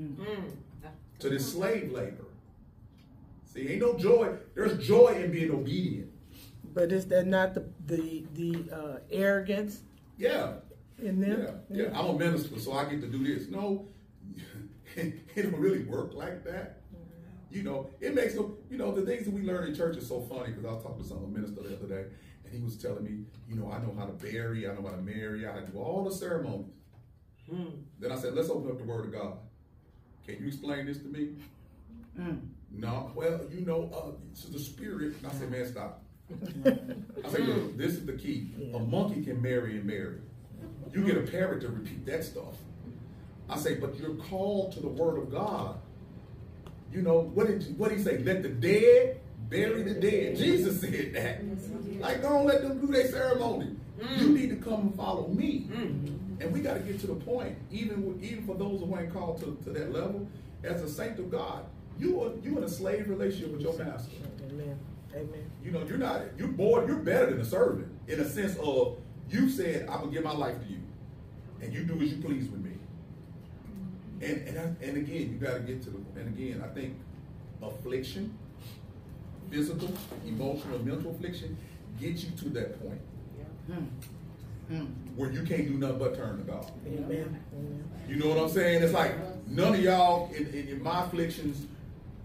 mm. 0.00 0.16
Mm. 0.16 0.50
to 1.20 1.28
this 1.28 1.52
slave 1.52 1.92
labor? 1.92 2.26
See, 3.52 3.68
ain't 3.68 3.80
no 3.80 3.98
joy. 3.98 4.36
There's 4.54 4.84
joy 4.86 5.20
in 5.22 5.30
being 5.30 5.50
obedient. 5.50 6.10
But 6.72 6.90
is 6.90 7.06
that 7.08 7.26
not 7.26 7.54
the 7.54 7.66
the 7.86 8.24
the 8.34 8.70
uh, 8.74 8.98
arrogance 9.10 9.80
Yeah, 10.16 10.54
in 10.98 11.20
them? 11.20 11.60
yeah, 11.70 11.82
yeah. 11.82 11.98
I'm 11.98 12.06
a 12.14 12.18
minister, 12.18 12.58
so 12.58 12.72
I 12.72 12.86
get 12.88 13.00
to 13.02 13.08
do 13.08 13.22
this. 13.24 13.48
No, 13.48 13.88
it 14.96 15.36
don't 15.36 15.56
really 15.56 15.84
work 15.84 16.14
like 16.14 16.44
that. 16.44 16.80
You 17.50 17.62
know, 17.62 17.90
it 18.00 18.14
makes 18.14 18.34
them. 18.34 18.56
You 18.70 18.78
know, 18.78 18.92
the 18.92 19.02
things 19.02 19.26
that 19.26 19.34
we 19.34 19.42
learn 19.42 19.68
in 19.68 19.74
church 19.74 19.98
is 19.98 20.08
so 20.08 20.22
funny 20.22 20.52
because 20.52 20.64
I 20.64 20.72
was 20.72 20.82
talking 20.82 21.02
to 21.02 21.08
some 21.08 21.30
minister 21.30 21.62
the 21.62 21.76
other 21.76 21.86
day, 21.86 22.04
and 22.46 22.54
he 22.54 22.62
was 22.62 22.78
telling 22.78 23.04
me, 23.04 23.24
you 23.46 23.56
know, 23.56 23.70
I 23.70 23.78
know 23.82 23.94
how 23.98 24.06
to 24.06 24.12
bury, 24.12 24.66
I 24.66 24.72
know 24.72 24.82
how 24.88 24.96
to 24.96 25.02
marry, 25.02 25.46
I 25.46 25.60
do 25.60 25.78
all 25.78 26.04
the 26.04 26.10
ceremonies. 26.12 26.70
Then 28.00 28.10
I 28.10 28.16
said, 28.16 28.32
let's 28.32 28.48
open 28.48 28.70
up 28.70 28.78
the 28.78 28.84
Word 28.84 29.04
of 29.04 29.12
God. 29.12 29.36
Can 30.24 30.36
you 30.40 30.46
explain 30.46 30.86
this 30.86 30.98
to 30.98 31.08
me? 31.08 31.32
No. 32.74 33.12
Well, 33.14 33.40
you 33.50 33.64
know, 33.64 33.90
uh, 33.94 34.10
it's 34.32 34.44
the 34.44 34.58
Spirit. 34.58 35.14
I 35.24 35.32
said, 35.32 35.50
man, 35.50 35.66
stop. 35.70 36.02
I 36.64 37.28
said, 37.30 37.46
look, 37.46 37.76
this 37.76 37.92
is 37.92 38.06
the 38.06 38.14
key. 38.14 38.50
A 38.74 38.78
monkey 38.78 39.22
can 39.22 39.40
marry 39.42 39.76
and 39.76 39.84
marry. 39.84 40.18
You 40.92 41.04
get 41.04 41.16
a 41.16 41.22
parrot 41.22 41.60
to 41.62 41.68
repeat 41.68 42.04
that 42.06 42.24
stuff. 42.24 42.54
I 43.48 43.58
say, 43.58 43.74
but 43.74 43.98
you're 43.98 44.14
called 44.14 44.72
to 44.72 44.80
the 44.80 44.88
Word 44.88 45.18
of 45.18 45.30
God. 45.30 45.78
You 46.92 47.02
know, 47.02 47.20
what 47.20 47.46
did 47.46 47.78
what 47.78 47.88
did 47.90 47.98
he 47.98 48.04
say? 48.04 48.18
Let 48.18 48.42
the 48.42 48.50
dead 48.50 49.20
bury 49.48 49.82
the 49.82 49.94
dead. 49.94 50.36
Jesus 50.36 50.80
said 50.80 51.12
that. 51.14 52.00
Like, 52.00 52.22
don't 52.22 52.46
let 52.46 52.62
them 52.62 52.80
do 52.80 52.86
their 52.92 53.08
ceremony. 53.08 53.76
You 54.18 54.28
need 54.28 54.50
to 54.50 54.56
come 54.56 54.80
and 54.80 54.94
follow 54.94 55.28
me. 55.28 55.68
And 56.40 56.52
we 56.52 56.60
got 56.60 56.74
to 56.74 56.80
get 56.80 56.98
to 57.00 57.06
the 57.06 57.14
point, 57.14 57.56
even 57.70 58.18
even 58.22 58.44
for 58.46 58.56
those 58.56 58.80
who 58.80 58.98
ain't 58.98 59.12
called 59.12 59.40
to, 59.40 59.56
to 59.64 59.70
that 59.78 59.92
level, 59.92 60.26
as 60.64 60.82
a 60.82 60.88
saint 60.88 61.18
of 61.18 61.30
God, 61.30 61.64
you 61.98 62.22
are 62.22 62.32
you 62.42 62.58
in 62.58 62.64
a 62.64 62.68
slave 62.68 63.08
relationship 63.08 63.52
with 63.52 63.60
your 63.60 63.76
master. 63.78 64.12
Amen. 64.50 64.78
Amen. 65.14 65.50
You 65.62 65.70
know, 65.70 65.84
you're 65.84 65.98
not 65.98 66.22
you're 66.38 66.48
more 66.48 66.84
you're 66.86 66.96
better 66.96 67.26
than 67.26 67.40
a 67.40 67.44
servant 67.44 67.88
in 68.08 68.20
a 68.20 68.28
sense 68.28 68.56
of 68.58 68.98
you 69.28 69.48
said 69.48 69.88
I'm 69.88 70.00
gonna 70.00 70.12
give 70.12 70.24
my 70.24 70.32
life 70.32 70.58
to 70.60 70.66
you, 70.66 70.80
and 71.60 71.72
you 71.72 71.84
do 71.84 72.00
as 72.00 72.12
you 72.12 72.22
please 72.22 72.48
with 72.48 72.60
me. 72.60 72.72
And 74.20 74.48
and 74.48 74.58
I, 74.58 74.84
and 74.84 74.96
again, 74.96 75.32
you 75.32 75.38
got 75.38 75.54
to 75.54 75.60
get 75.60 75.82
to 75.82 75.90
the 75.90 75.98
and 76.20 76.28
again, 76.36 76.62
I 76.64 76.68
think 76.74 76.94
affliction, 77.62 78.36
physical, 79.50 79.92
emotional, 80.26 80.78
mental 80.80 81.10
affliction, 81.10 81.56
get 82.00 82.16
you 82.16 82.30
to 82.30 82.48
that 82.50 82.80
point 82.80 83.00
hmm. 83.66 84.74
Hmm. 84.74 84.84
where 85.16 85.30
you 85.30 85.42
can't 85.42 85.66
do 85.66 85.74
nothing 85.74 85.98
but 85.98 86.16
turn 86.16 86.38
to 86.38 86.44
God. 86.44 86.70
Amen. 86.86 87.40
Amen. 87.52 87.90
You 88.08 88.16
know 88.16 88.28
what 88.28 88.38
I'm 88.38 88.48
saying? 88.48 88.82
It's 88.82 88.92
like 88.92 89.14
none 89.46 89.74
of 89.74 89.80
y'all 89.80 90.32
in, 90.32 90.46
in, 90.48 90.68
in 90.68 90.82
my 90.82 91.04
afflictions, 91.04 91.66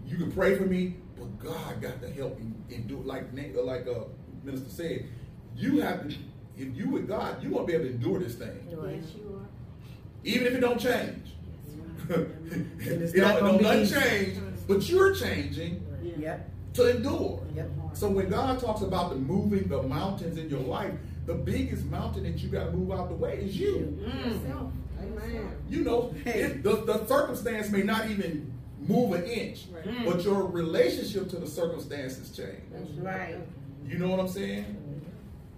you 0.08 0.16
can 0.16 0.32
pray 0.32 0.56
for 0.56 0.64
me, 0.64 0.96
but 1.18 1.38
God 1.38 1.80
got 1.80 2.00
to 2.02 2.10
help 2.10 2.38
you 2.40 2.76
and 2.76 2.86
do 2.88 2.98
it. 3.00 3.06
Like 3.06 3.32
Na- 3.32 3.60
like 3.62 3.86
uh, 3.86 4.04
minister 4.44 4.68
said, 4.70 5.06
you 5.56 5.80
have 5.80 6.08
to. 6.08 6.14
If 6.56 6.76
you 6.76 6.88
with 6.90 7.06
God, 7.06 7.42
you 7.42 7.50
won't 7.50 7.66
be 7.68 7.74
able 7.74 7.84
to 7.84 7.90
endure 7.90 8.18
this 8.18 8.34
thing, 8.34 8.66
Yes, 8.68 8.78
you 9.16 9.36
are. 9.40 9.46
even 10.24 10.46
if 10.48 10.54
it 10.54 10.60
don't 10.60 10.80
change. 10.80 11.24
it's 12.08 13.12
it 13.14 13.20
don't, 13.20 13.40
don't 13.40 13.62
nothing 13.62 13.86
change, 13.86 14.38
but 14.66 14.88
you're 14.88 15.14
changing 15.14 15.84
Yep. 16.18 16.50
to 16.74 16.96
endure. 16.96 17.42
Yep. 17.54 17.70
So 17.92 18.08
when 18.08 18.28
God 18.28 18.58
talks 18.58 18.82
about 18.82 19.10
the 19.10 19.16
moving 19.16 19.68
the 19.68 19.82
mountains 19.84 20.36
in 20.38 20.48
your 20.50 20.60
life, 20.60 20.94
the 21.26 21.34
biggest 21.34 21.84
mountain 21.84 22.24
that 22.24 22.38
you 22.38 22.48
got 22.48 22.64
to 22.64 22.70
move 22.72 22.90
out 22.90 23.08
the 23.08 23.14
way 23.14 23.36
is 23.38 23.56
you. 23.56 23.96
Yourself. 24.24 24.72
Amen. 25.00 25.48
You 25.68 25.84
know, 25.84 26.12
it, 26.24 26.62
the, 26.64 26.76
the 26.84 27.06
circumstance 27.06 27.68
may 27.70 27.82
not 27.82 28.10
even 28.10 28.52
move 28.88 29.12
an 29.12 29.24
inch, 29.24 29.66
mm. 29.72 30.04
but 30.04 30.24
your 30.24 30.44
relationship 30.44 31.28
to 31.30 31.36
the 31.36 31.46
circumstances 31.46 32.34
change. 32.34 32.62
That's 32.72 32.90
right. 32.92 33.36
You 33.86 33.98
know 33.98 34.08
what 34.08 34.20
I'm 34.20 34.28
saying? 34.28 34.76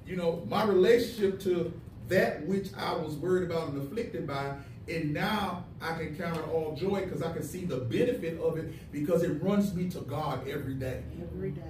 You 0.06 0.16
know, 0.16 0.44
my 0.48 0.64
relationship 0.64 1.40
to 1.42 1.72
that 2.08 2.44
which 2.46 2.68
I 2.76 2.92
was 2.92 3.14
worried 3.14 3.48
about 3.48 3.68
and 3.68 3.80
afflicted 3.80 4.26
by, 4.26 4.56
and 4.88 5.14
now 5.14 5.64
I 5.80 5.94
can 5.94 6.16
count 6.16 6.36
it 6.36 6.48
all 6.48 6.74
joy 6.74 7.04
because 7.04 7.22
I 7.22 7.32
can 7.32 7.44
see 7.44 7.64
the 7.64 7.76
benefit 7.76 8.40
of 8.40 8.58
it 8.58 8.92
because 8.92 9.22
it 9.22 9.40
runs 9.42 9.72
me 9.74 9.88
to 9.90 10.00
God 10.00 10.46
every 10.48 10.74
day. 10.74 11.02
Every 11.22 11.52
day. 11.52 11.62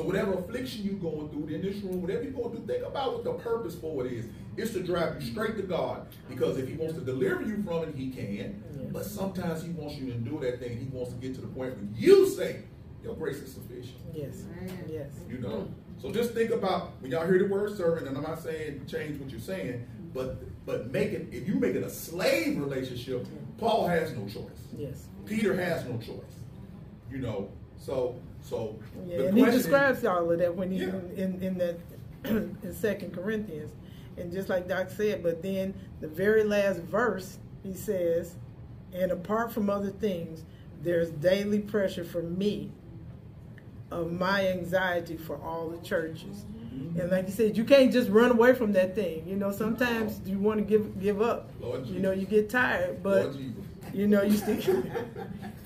So 0.00 0.06
whatever 0.06 0.32
affliction 0.32 0.82
you're 0.82 0.94
going 0.94 1.28
through 1.28 1.54
in 1.54 1.60
this 1.60 1.76
room, 1.82 2.00
whatever 2.00 2.22
you're 2.22 2.32
going 2.32 2.52
through, 2.52 2.66
think 2.66 2.86
about 2.86 3.12
what 3.12 3.22
the 3.22 3.34
purpose 3.34 3.74
for 3.74 4.06
it 4.06 4.12
is. 4.12 4.24
It's 4.56 4.72
to 4.72 4.82
drive 4.82 5.20
you 5.20 5.30
straight 5.30 5.58
to 5.58 5.62
God. 5.62 6.06
Because 6.26 6.56
if 6.56 6.68
he 6.68 6.74
wants 6.74 6.94
to 6.94 7.02
deliver 7.02 7.42
you 7.42 7.62
from 7.62 7.82
it, 7.82 7.94
he 7.94 8.08
can. 8.08 8.64
But 8.94 9.04
sometimes 9.04 9.62
he 9.62 9.68
wants 9.68 9.96
you 9.96 10.06
to 10.06 10.12
endure 10.12 10.40
that 10.40 10.58
thing. 10.58 10.78
He 10.78 10.86
wants 10.86 11.12
to 11.12 11.18
get 11.18 11.34
to 11.34 11.42
the 11.42 11.48
point 11.48 11.76
where 11.76 11.86
you 11.94 12.30
say, 12.30 12.62
your 13.04 13.14
grace 13.14 13.40
is 13.40 13.52
sufficient. 13.52 13.98
Yes. 14.14 14.44
Yes. 14.88 15.10
You 15.28 15.36
know. 15.36 15.68
So 16.00 16.10
just 16.10 16.32
think 16.32 16.50
about 16.50 16.92
when 17.00 17.12
y'all 17.12 17.26
hear 17.26 17.38
the 17.38 17.52
word 17.52 17.76
servant, 17.76 18.08
and 18.08 18.16
I'm 18.16 18.22
not 18.22 18.42
saying 18.42 18.86
change 18.86 19.20
what 19.20 19.28
you're 19.30 19.38
saying, 19.38 19.86
but 20.14 20.64
but 20.64 20.90
make 20.90 21.12
it 21.12 21.28
if 21.30 21.46
you 21.46 21.56
make 21.56 21.74
it 21.74 21.82
a 21.82 21.90
slave 21.90 22.58
relationship, 22.58 23.26
Paul 23.58 23.86
has 23.86 24.12
no 24.12 24.24
choice. 24.24 24.64
Yes. 24.74 25.08
Peter 25.26 25.54
has 25.54 25.84
no 25.84 25.98
choice. 25.98 26.36
You 27.10 27.18
know. 27.18 27.50
So 27.76 28.16
so 28.42 28.76
Yeah, 29.06 29.22
and 29.22 29.38
he 29.38 29.44
describes 29.44 30.04
all 30.04 30.30
of 30.30 30.38
that 30.38 30.54
when 30.54 30.70
he 30.70 30.78
Yeah. 30.78 30.92
in 31.16 31.42
in 31.42 31.58
that 31.58 31.78
in 32.24 32.74
Second 32.74 33.14
Corinthians, 33.14 33.72
and 34.16 34.32
just 34.32 34.48
like 34.48 34.68
Doc 34.68 34.90
said, 34.90 35.22
but 35.22 35.42
then 35.42 35.74
the 36.00 36.08
very 36.08 36.44
last 36.44 36.80
verse 36.80 37.38
he 37.62 37.74
says, 37.74 38.34
and 38.92 39.10
apart 39.10 39.52
from 39.52 39.68
other 39.70 39.90
things, 39.90 40.44
there's 40.82 41.10
daily 41.10 41.60
pressure 41.60 42.04
for 42.04 42.22
me 42.22 42.70
of 43.90 44.12
my 44.12 44.48
anxiety 44.48 45.16
for 45.16 45.36
all 45.42 45.68
the 45.68 45.78
churches. 45.78 46.44
Mm-hmm. 46.74 47.00
And 47.00 47.10
like 47.10 47.26
you 47.26 47.32
said, 47.32 47.56
you 47.56 47.64
can't 47.64 47.92
just 47.92 48.08
run 48.08 48.30
away 48.30 48.54
from 48.54 48.72
that 48.72 48.94
thing. 48.94 49.26
You 49.26 49.36
know, 49.36 49.50
sometimes 49.50 50.20
you 50.24 50.38
want 50.38 50.58
to 50.58 50.64
give 50.64 51.00
give 51.00 51.20
up. 51.20 51.50
Lord 51.60 51.86
You 51.86 51.98
know, 52.00 52.12
you 52.12 52.26
get 52.26 52.48
tired, 52.48 53.02
but 53.02 53.32
Jesus. 53.32 53.64
you 53.92 54.06
know 54.06 54.22
you 54.22 54.36
still. 54.36 54.82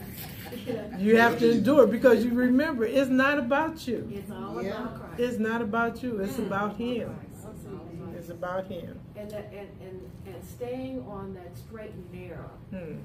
You 0.99 1.17
have 1.17 1.39
to 1.41 1.51
endure 1.53 1.87
because 1.87 2.25
you 2.25 2.33
remember 2.33 2.85
it's 2.85 3.11
not 3.11 3.39
about 3.39 3.87
you. 3.89 4.09
It's 4.13 4.31
all 4.31 4.63
Yeah. 4.63 4.71
about 4.83 5.01
Christ. 5.01 5.21
It's 5.21 5.39
not 5.39 5.63
about 5.63 6.03
you. 6.03 6.19
It's 6.21 6.39
about 6.39 6.77
Him. 6.77 7.17
It's 8.17 8.29
about 8.31 8.67
Him. 8.67 8.99
And, 9.17 9.31
that, 9.31 9.53
and, 9.53 9.69
and, 9.83 10.11
and 10.27 10.45
staying 10.45 11.05
on 11.09 11.35
that 11.35 11.57
straight 11.57 11.91
and 11.93 12.13
narrow, 12.13 12.51
Hmm. 12.71 12.97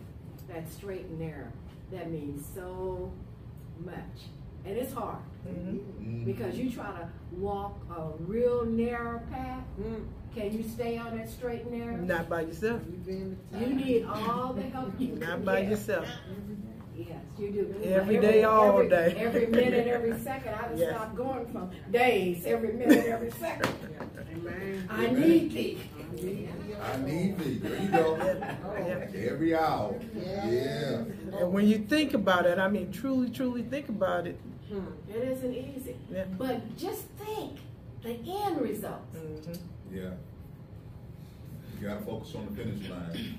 that 0.48 0.70
straight 0.72 1.06
and 1.06 1.20
narrow, 1.20 1.52
that 1.92 2.10
means 2.10 2.46
so 2.56 3.12
much. 3.84 4.28
And 4.66 4.78
it's 4.78 4.94
hard 4.94 5.18
Mhm. 5.48 6.26
because 6.26 6.58
you 6.58 6.70
try 6.70 6.86
to 6.92 7.08
walk 7.38 7.78
a 7.98 8.12
real 8.24 8.66
narrow 8.66 9.20
path. 9.32 9.64
Mm. 9.82 10.06
Can 10.36 10.54
you 10.56 10.64
stay 10.64 10.98
on 10.98 11.18
that 11.18 11.30
straight 11.30 11.62
and 11.64 11.72
narrow? 11.72 11.96
Not 11.98 12.30
by 12.30 12.42
yourself. 12.42 12.82
You 13.08 13.68
need 13.68 14.06
all 14.06 14.54
the 14.54 14.62
help 14.64 14.94
you 15.00 15.10
can 15.10 15.20
Not 15.20 15.46
by 15.46 15.62
get. 15.62 15.72
yourself. 15.72 16.06
Yes, 17.08 17.24
you 17.38 17.52
do. 17.52 17.76
Every 17.84 18.18
day, 18.18 18.44
all 18.44 18.70
every, 18.80 18.90
day. 18.90 19.14
Every 19.18 19.48
minute, 19.48 19.88
every 19.88 20.18
second. 20.30 20.54
I 20.54 20.68
just 20.70 20.80
Yes. 20.80 20.96
stopped 20.96 21.16
going 21.16 21.46
from 21.52 21.70
days, 21.92 22.46
every 22.46 22.74
minute, 22.74 23.06
every 23.06 23.32
second. 23.32 23.74
Amen. 24.34 24.88
I 24.90 25.08
need 25.08 25.52
thee. 25.52 25.78
I 26.82 26.98
need 27.06 27.38
thee. 27.38 27.58
There 27.60 27.82
you 27.82 27.88
go. 27.90 28.16
Every 29.16 29.56
hour. 29.56 29.96
Yeah. 30.16 30.50
Yeah. 30.50 31.04
And 31.40 31.54
when 31.54 31.68
you 31.68 31.80
think 31.80 32.14
about 32.14 32.46
it, 32.46 32.60
I 32.60 32.68
mean, 32.68 32.92
truly, 32.92 33.30
truly 33.30 33.64
think 33.64 33.88
about 33.90 34.28
it. 34.28 34.38
It 35.10 35.16
isn't 35.16 35.54
easy. 35.54 35.96
Yeah. 36.12 36.26
But 36.38 36.76
just 36.78 37.04
think 37.18 37.60
the 38.04 38.12
end 38.12 38.62
result. 38.62 39.02
Mhm. 39.16 39.58
Yeah. 39.94 40.12
You 41.80 41.88
gotta 41.88 42.02
focus 42.02 42.36
on 42.36 42.46
the 42.54 42.64
finish 42.64 42.90
line. 42.90 43.36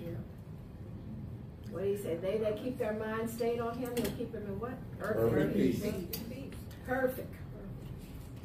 What 1.70 1.84
do 1.84 1.88
you 1.90 1.96
say? 1.96 2.16
They 2.16 2.38
that 2.38 2.62
keep 2.62 2.78
their 2.78 2.94
mind 2.94 3.30
stayed 3.30 3.60
on 3.60 3.76
him, 3.78 3.90
he'll 3.96 4.10
keep 4.12 4.32
them 4.32 4.44
in 4.44 4.58
what? 4.58 4.72
Perfect 4.98 5.54
peace. 5.54 5.82
Perfect. 6.86 7.34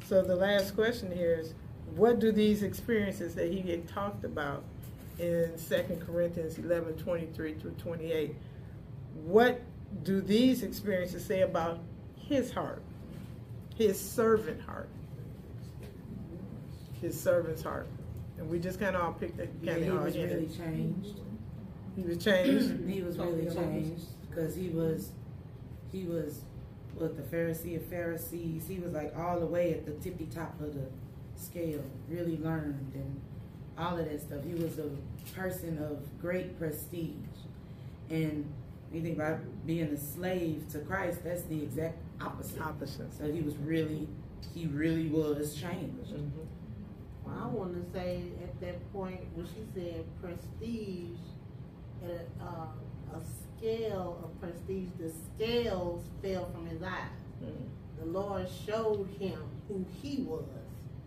So 0.06 0.22
the 0.22 0.36
last 0.36 0.74
question 0.76 1.10
here 1.10 1.34
is, 1.40 1.54
what 1.96 2.20
do 2.20 2.30
these 2.30 2.62
experiences 2.62 3.34
that 3.34 3.50
he 3.50 3.60
had 3.68 3.88
talked 3.88 4.24
about 4.24 4.62
in 5.18 5.52
2 5.68 6.02
Corinthians 6.06 6.58
11, 6.58 6.96
23 6.98 7.54
through 7.54 7.70
28, 7.72 8.36
what 9.24 9.60
do 10.04 10.20
these 10.20 10.62
experiences 10.62 11.24
say 11.24 11.40
about 11.40 11.80
his 12.16 12.52
heart, 12.52 12.82
his 13.76 13.98
servant 13.98 14.60
heart, 14.60 14.88
his 17.00 17.18
servant's 17.20 17.62
heart? 17.62 17.88
And 18.38 18.48
we 18.48 18.58
just 18.58 18.78
kind 18.78 18.94
of 18.94 19.02
all 19.02 19.12
picked 19.12 19.38
that 19.38 19.48
Yeah, 19.62 19.72
kind 19.72 19.84
he 19.84 19.90
of 19.90 19.96
all 19.98 20.04
was 20.04 20.16
really 20.16 20.46
changed. 20.48 21.20
He 21.96 22.02
was 22.02 22.22
changed. 22.22 22.88
He 22.88 23.02
was 23.02 23.18
really 23.18 23.46
changed 23.52 24.04
because 24.28 24.54
he 24.54 24.68
was, 24.68 25.10
he 25.90 26.04
was, 26.04 26.40
what 26.94 27.16
the 27.16 27.22
Pharisee 27.36 27.76
of 27.76 27.84
Pharisees. 27.86 28.66
He 28.68 28.78
was 28.78 28.92
like 28.92 29.14
all 29.16 29.40
the 29.40 29.46
way 29.46 29.72
at 29.72 29.86
the 29.86 29.92
tippy 29.92 30.26
top 30.26 30.60
of 30.60 30.74
the 30.74 30.86
scale. 31.36 31.82
Really 32.08 32.36
learned 32.38 32.92
and 32.94 33.20
all 33.78 33.98
of 33.98 34.04
that 34.08 34.20
stuff. 34.20 34.44
He 34.44 34.54
was 34.54 34.78
a 34.78 34.90
person 35.34 35.78
of 35.78 36.02
great 36.20 36.58
prestige, 36.58 37.12
and 38.10 38.50
you 38.92 39.02
think 39.02 39.16
about 39.16 39.40
being 39.66 39.88
a 39.88 39.96
slave 39.98 40.64
to 40.72 40.78
Christ. 40.80 41.24
That's 41.24 41.42
the 41.42 41.62
exact 41.62 41.98
opposite. 42.20 42.60
Opposite. 42.60 43.12
So 43.16 43.30
he 43.30 43.40
was 43.40 43.56
really, 43.56 44.06
he 44.54 44.66
really 44.66 45.08
was 45.08 45.54
changed. 45.54 46.14
Mhm. 46.14 46.30
I 47.28 47.46
want 47.48 47.74
to 47.74 47.92
say 47.98 48.22
at 48.42 48.60
that 48.60 48.92
point 48.92 49.20
when 49.34 49.46
she 49.46 49.64
said 49.74 50.04
prestige, 50.22 51.18
at 52.10 52.28
a, 52.40 52.44
uh, 52.44 53.16
a 53.18 53.20
scale 53.58 54.20
of 54.24 54.40
prestige, 54.40 54.88
the 54.98 55.10
scales 55.10 56.04
fell 56.22 56.48
from 56.52 56.66
his 56.66 56.82
eyes. 56.82 57.10
Mhm. 57.42 57.68
The 57.98 58.06
Lord 58.06 58.48
showed 58.48 59.08
him 59.18 59.38
who 59.68 59.84
he 60.02 60.22
was 60.22 60.44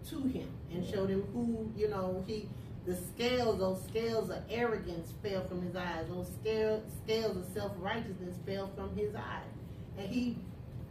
to 0.10 0.22
him 0.22 0.47
and 0.72 0.86
showed 0.86 1.10
him 1.10 1.22
who, 1.34 1.72
you 1.76 1.89
know, 1.89 2.24
he, 2.26 2.50
the 2.86 2.95
scales, 2.95 3.60
those 3.60 3.84
scales 3.84 4.30
of 4.30 4.41
arrogance 4.50 5.14
fell 5.22 5.43
from 5.43 5.62
his 5.62 5.76
eyes. 5.76 6.08
Those 6.10 6.28
scales, 6.41 6.84
scales 7.04 7.38
of 7.38 7.45
self-righteousness 7.54 8.36
fell 8.45 8.70
from 8.76 8.95
his 8.95 9.14
eyes. 9.14 9.54
And 9.97 10.10
he 10.10 10.38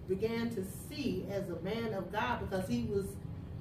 began 0.09 0.51
to 0.51 0.65
see 0.89 1.27
as 1.31 1.49
a 1.51 1.61
man 1.63 1.93
of 1.95 2.13
God 2.13 2.41
because 2.41 2.69
he 2.69 2.85
was, 2.85 3.07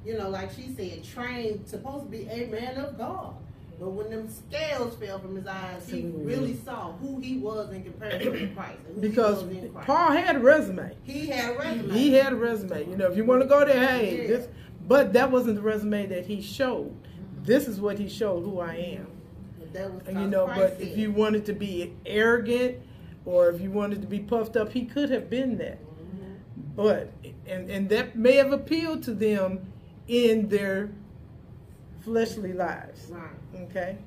you 0.06 0.18
know, 0.18 0.30
like 0.30 0.52
she 0.52 0.74
said, 0.76 1.04
trained, 1.04 1.68
supposed 1.68 2.06
to 2.06 2.10
be 2.12 2.28
a 2.28 2.48
man 2.48 2.78
of 2.78 2.98
God. 2.98 3.36
But 3.80 3.92
when 3.92 4.10
them 4.10 4.28
scales 4.28 4.96
fell 4.96 5.20
from 5.20 5.36
his 5.36 5.46
eyes, 5.46 5.88
he 5.88 6.02
mm-hmm. 6.02 6.26
really 6.26 6.56
saw 6.66 6.94
who 6.94 7.20
he 7.20 7.38
was 7.38 7.72
in 7.72 7.84
comparison 7.84 8.34
to 8.34 8.48
Christ. 8.56 8.80
Because 9.00 9.44
Paul 9.86 10.14
had 10.14 10.36
a 10.36 10.40
resume. 10.40 10.96
He 11.04 11.28
had 11.28 11.56
a 11.56 11.60
resume. 11.60 11.94
He 11.94 12.14
had 12.14 12.34
a 12.34 12.36
resume. 12.36 12.90
You 12.90 12.98
know, 12.98 13.12
if 13.12 13.16
you 13.16 13.24
want 13.24 13.44
to 13.44 13.48
go 13.48 13.64
there, 13.66 13.88
hey, 13.88 14.22
Yeah. 14.22 14.28
this, 14.28 14.48
but 14.88 15.14
that 15.14 15.30
wasn't 15.30 15.58
the 15.58 15.62
resume 15.62 16.08
that 16.08 16.26
he 16.26 16.42
showed. 16.42 16.96
This 17.44 17.68
is 17.68 17.80
what 17.80 18.00
he 18.00 18.10
showed 18.10 18.44
who 18.44 18.60
I 18.60 18.76
am. 18.76 19.08
That 19.74 19.94
was 19.94 20.08
And 20.08 20.22
you 20.22 20.28
know, 20.28 20.46
Christ 20.46 20.60
but 20.60 20.80
said 20.80 20.88
if 20.88 20.98
you 20.98 21.12
wanted 21.12 21.46
to 21.46 21.54
be 21.54 21.94
arrogant 22.06 22.78
or 23.26 23.50
if 23.50 23.62
you 23.62 23.70
wanted 23.70 24.02
to 24.02 24.08
be 24.08 24.20
puffed 24.20 24.56
up, 24.56 24.72
he 24.72 24.86
could 24.86 25.12
have 25.12 25.30
been 25.30 25.58
that. 25.58 25.80
Mm-hmm. 25.84 26.34
But 26.76 27.12
and 27.46 27.70
and 27.70 27.90
that 27.90 28.16
may 28.16 28.38
have 28.38 28.54
appealed 28.54 29.04
to 29.04 29.14
them 29.14 29.72
in 30.08 30.50
their 30.50 30.90
fleshly 32.08 32.54
lives. 32.54 33.08
Right. 33.10 33.30
Okay? 33.64 33.98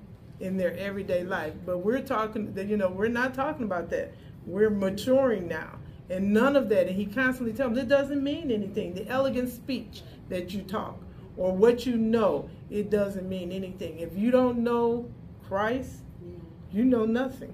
In 0.40 0.56
their 0.56 0.76
everyday 0.76 1.24
life. 1.24 1.54
But 1.66 1.78
we're 1.78 2.00
talking 2.02 2.54
that 2.54 2.66
you 2.66 2.76
know, 2.76 2.88
we're 2.88 3.08
not 3.08 3.34
talking 3.34 3.64
about 3.64 3.90
that. 3.90 4.12
We're 4.46 4.70
maturing 4.70 5.48
now. 5.48 5.78
And 6.08 6.32
none 6.32 6.56
of 6.56 6.68
that, 6.70 6.88
and 6.88 6.96
he 6.96 7.06
constantly 7.06 7.52
tells 7.52 7.74
them, 7.74 7.78
it 7.78 7.88
doesn't 7.88 8.22
mean 8.22 8.50
anything. 8.50 8.94
The 8.94 9.06
elegant 9.06 9.48
speech 9.48 10.02
that 10.28 10.52
you 10.52 10.62
talk 10.62 10.98
or 11.36 11.52
what 11.52 11.86
you 11.86 11.96
know, 11.96 12.48
it 12.68 12.90
doesn't 12.90 13.28
mean 13.28 13.52
anything. 13.52 13.98
If 14.00 14.16
you 14.16 14.30
don't 14.30 14.58
know 14.58 15.08
Christ, 15.46 16.02
Yeah. 16.22 16.32
you 16.72 16.84
know 16.84 17.04
nothing. 17.04 17.52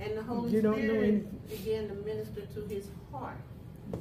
And 0.00 0.16
the 0.16 0.22
Holy 0.22 0.50
You 0.52 0.62
don't 0.62 0.80
know 0.82 0.94
Spirit 0.94 1.48
began 1.48 1.88
to 1.88 1.94
minister 1.94 2.42
to 2.46 2.60
his 2.74 2.88
heart. 3.12 3.36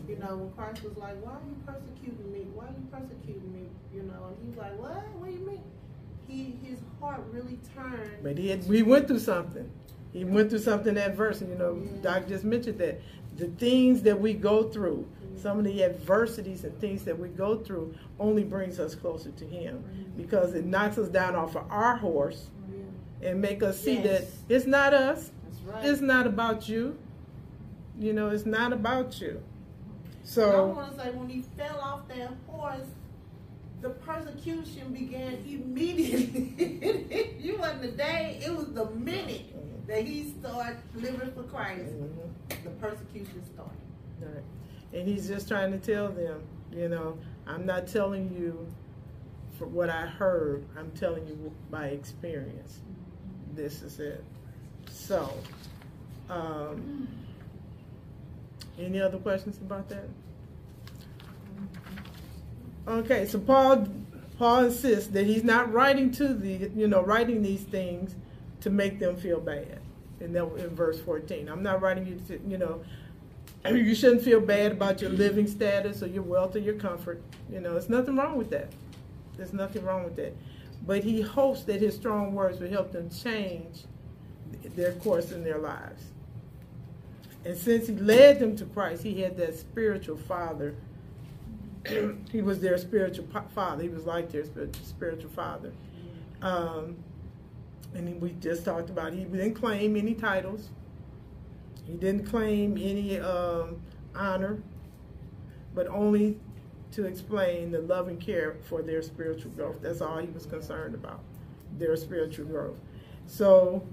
You 0.07 0.15
know, 0.17 0.37
when 0.37 0.51
Christ 0.53 0.83
was 0.83 0.97
like, 0.97 1.15
Why 1.23 1.31
are 1.33 1.41
you 1.47 1.55
persecuting 1.65 2.31
me? 2.31 2.47
Why 2.53 2.65
are 2.65 2.69
you 2.69 2.87
persecuting 2.91 3.53
me? 3.53 3.67
You 3.93 4.03
know, 4.03 4.27
and 4.27 4.37
he 4.41 4.49
was 4.49 4.57
like, 4.57 4.79
What? 4.79 5.03
What 5.19 5.27
do 5.27 5.33
you 5.33 5.45
mean? 5.45 5.63
He 6.33 6.55
his 6.63 6.79
heart 6.99 7.21
really 7.31 7.59
turned 7.75 8.23
But 8.23 8.37
he 8.37 8.49
had, 8.49 8.67
we 8.67 8.81
went 8.81 9.07
through 9.07 9.19
something. 9.19 9.69
He 10.11 10.25
went 10.25 10.49
through 10.49 10.59
something 10.59 10.97
adverse, 10.97 11.41
and 11.41 11.49
you 11.49 11.57
know, 11.57 11.75
Yeah. 11.75 12.01
Doc 12.01 12.27
just 12.27 12.43
mentioned 12.43 12.79
that 12.79 13.01
the 13.35 13.47
things 13.47 14.03
that 14.03 14.19
we 14.19 14.33
go 14.33 14.69
through, 14.69 15.07
mm-hmm. 15.07 15.37
some 15.41 15.57
of 15.57 15.65
the 15.65 15.83
adversities 15.83 16.63
and 16.63 16.79
things 16.79 17.03
that 17.05 17.17
we 17.17 17.29
go 17.29 17.57
through, 17.57 17.95
only 18.19 18.43
brings 18.43 18.79
us 18.79 18.93
closer 18.93 19.31
to 19.31 19.45
Him 19.45 19.77
mm-hmm. 19.77 20.21
because 20.21 20.53
it 20.53 20.65
knocks 20.65 20.97
us 20.97 21.09
down 21.09 21.35
off 21.35 21.55
of 21.55 21.63
our 21.69 21.95
horse 21.97 22.49
and 23.23 23.41
make 23.41 23.63
us 23.63 23.79
see 23.79 23.97
that 24.01 24.25
it's 24.49 24.65
not 24.65 24.93
us, 24.93 25.31
right. 25.65 25.85
it's 25.85 26.01
not 26.01 26.27
about 26.27 26.67
you. 26.67 26.97
You 27.97 28.13
know, 28.13 28.29
it's 28.29 28.45
not 28.45 28.73
about 28.73 29.21
you. 29.21 29.29
And 29.29 29.39
I 30.23 30.27
So 30.27 30.65
want 30.67 30.97
to 30.97 31.03
say, 31.03 31.11
when 31.11 31.29
he 31.29 31.43
fell 31.57 31.79
off 31.79 32.07
that 32.09 32.31
horse, 32.47 32.87
the 33.83 33.89
persecution 33.89 34.93
began 34.93 35.33
immediately. 35.45 37.35
you 37.39 37.57
wasn't 37.57 37.81
the 37.81 37.89
day; 37.89 38.41
it 38.43 38.55
was 38.55 38.67
the 38.73 38.85
minute 38.91 39.87
that 39.87 40.05
he 40.05 40.33
started 40.39 40.77
living 40.95 41.31
for 41.33 41.43
Christ. 41.43 41.93
Mhm. 41.93 42.63
The 42.63 42.69
persecution 42.79 43.43
started. 43.53 43.77
Right. 44.21 44.43
And 44.93 45.07
he's 45.07 45.27
just 45.27 45.49
trying 45.49 45.71
to 45.73 45.77
tell 45.77 46.07
them, 46.07 46.41
you 46.71 46.87
know, 46.87 47.17
I'm 47.45 47.65
not 47.65 47.87
telling 47.87 48.33
you 48.33 48.65
for 49.57 49.67
what 49.67 49.89
I 49.89 50.05
heard, 50.05 50.65
I'm 50.77 50.91
telling 50.91 51.27
you 51.27 51.51
by 51.69 51.87
experience. 51.87 52.79
This 53.53 53.81
is 53.81 53.99
it. 53.99 54.23
So, 54.89 55.31
um, 56.29 57.07
any 58.79 59.01
other 59.01 59.17
questions 59.17 59.57
about 59.57 59.89
that? 59.89 60.07
Okay, 62.87 63.25
so 63.25 63.39
Paul 63.39 63.87
Paul 64.37 64.65
insists 64.65 65.07
that 65.11 65.25
he's 65.25 65.43
not 65.43 65.71
writing 65.71 66.11
to 66.11 66.33
the 66.33 66.69
you 66.75 66.87
know 66.87 67.01
writing 67.01 67.41
these 67.41 67.61
things 67.61 68.15
to 68.61 68.69
make 68.69 68.99
them 68.99 69.15
feel 69.15 69.39
bad. 69.39 69.79
And 70.19 70.35
that 70.35 70.45
in 70.55 70.69
verse 70.75 71.01
14, 71.01 71.49
I'm 71.49 71.63
not 71.63 71.81
writing 71.81 72.05
you 72.05 72.19
to 72.27 72.41
you 72.49 72.57
know 72.57 72.83
you 73.65 73.95
shouldn't 73.95 74.23
feel 74.23 74.41
bad 74.41 74.73
about 74.73 75.01
your 75.01 75.11
living 75.11 75.47
status 75.47 76.03
or 76.03 76.07
your 76.07 76.23
wealth 76.23 76.55
or 76.55 76.59
your 76.59 76.75
comfort. 76.75 77.21
You 77.49 77.61
know, 77.61 77.73
there's 77.73 77.89
nothing 77.89 78.15
wrong 78.15 78.37
with 78.37 78.49
that. 78.49 78.69
There's 79.37 79.53
nothing 79.53 79.83
wrong 79.85 80.03
with 80.03 80.15
that. 80.17 80.35
But 80.85 81.03
he 81.03 81.21
hopes 81.21 81.63
that 81.63 81.79
his 81.79 81.95
strong 81.95 82.33
words 82.33 82.59
will 82.59 82.69
help 82.69 82.91
them 82.91 83.09
change 83.09 83.85
their 84.75 84.93
course 84.93 85.31
in 85.31 85.43
their 85.43 85.57
lives. 85.57 86.03
And 87.45 87.57
since 87.57 87.87
he 87.87 87.95
led 87.95 88.39
them 88.39 88.55
to 88.57 88.65
Christ, 88.65 89.03
he 89.03 89.21
had 89.21 89.37
that 89.37 89.57
spiritual 89.57 90.17
father. 90.17 90.75
He 92.31 92.41
was 92.41 92.59
their 92.59 92.77
spiritual 92.77 93.27
father. 93.53 93.83
He 93.83 93.89
was 93.89 94.05
like 94.05 94.31
their 94.31 94.45
spiritual, 94.83 95.29
father. 95.31 95.71
Um, 96.41 96.95
and 97.93 98.21
we 98.21 98.31
just 98.39 98.65
talked 98.65 98.89
about 98.89 99.13
he 99.13 99.23
didn't 99.25 99.53
claim 99.55 99.95
any 99.95 100.13
titles. 100.13 100.69
He 101.85 101.93
didn't 101.93 102.25
claim 102.25 102.77
any 102.77 103.19
um, 103.19 103.81
honor, 104.15 104.61
but 105.75 105.87
only 105.87 106.39
to 106.91 107.05
explain 107.05 107.71
the 107.71 107.79
love 107.79 108.07
and 108.07 108.19
care 108.19 108.55
for 108.65 108.81
their 108.81 109.01
spiritual 109.01 109.51
growth. 109.51 109.81
That's 109.81 110.01
all 110.01 110.17
he 110.17 110.27
was 110.27 110.45
concerned 110.45 110.95
about, 110.95 111.19
their 111.77 111.95
spiritual 111.95 112.45
growth. 112.45 112.79
So, 113.25 113.83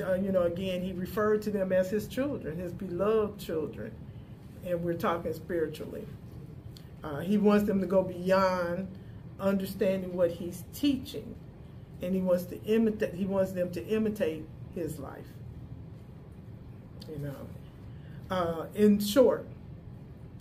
uh, 0.00 0.14
you 0.14 0.32
know, 0.32 0.42
again, 0.42 0.82
he 0.82 0.92
referred 0.92 1.42
to 1.42 1.50
them 1.50 1.72
as 1.72 1.90
his 1.90 2.08
children, 2.08 2.58
his 2.58 2.72
beloved 2.72 3.38
children, 3.38 3.92
and 4.66 4.82
we're 4.82 4.94
talking 4.94 5.32
spiritually. 5.32 6.06
Uh, 7.04 7.20
he 7.20 7.36
wants 7.36 7.66
them 7.66 7.80
to 7.82 7.86
go 7.86 8.02
beyond 8.02 8.88
understanding 9.38 10.16
what 10.16 10.30
he's 10.30 10.64
teaching, 10.72 11.34
and 12.00 12.14
he 12.14 12.20
wants 12.20 12.44
to 12.44 12.62
imitate. 12.64 13.12
He 13.14 13.26
wants 13.26 13.52
them 13.52 13.70
to 13.72 13.86
imitate 13.86 14.46
his 14.74 14.98
life. 14.98 15.26
You 17.08 17.18
know, 17.18 17.36
uh, 18.30 18.66
in 18.74 18.98
short, 18.98 19.46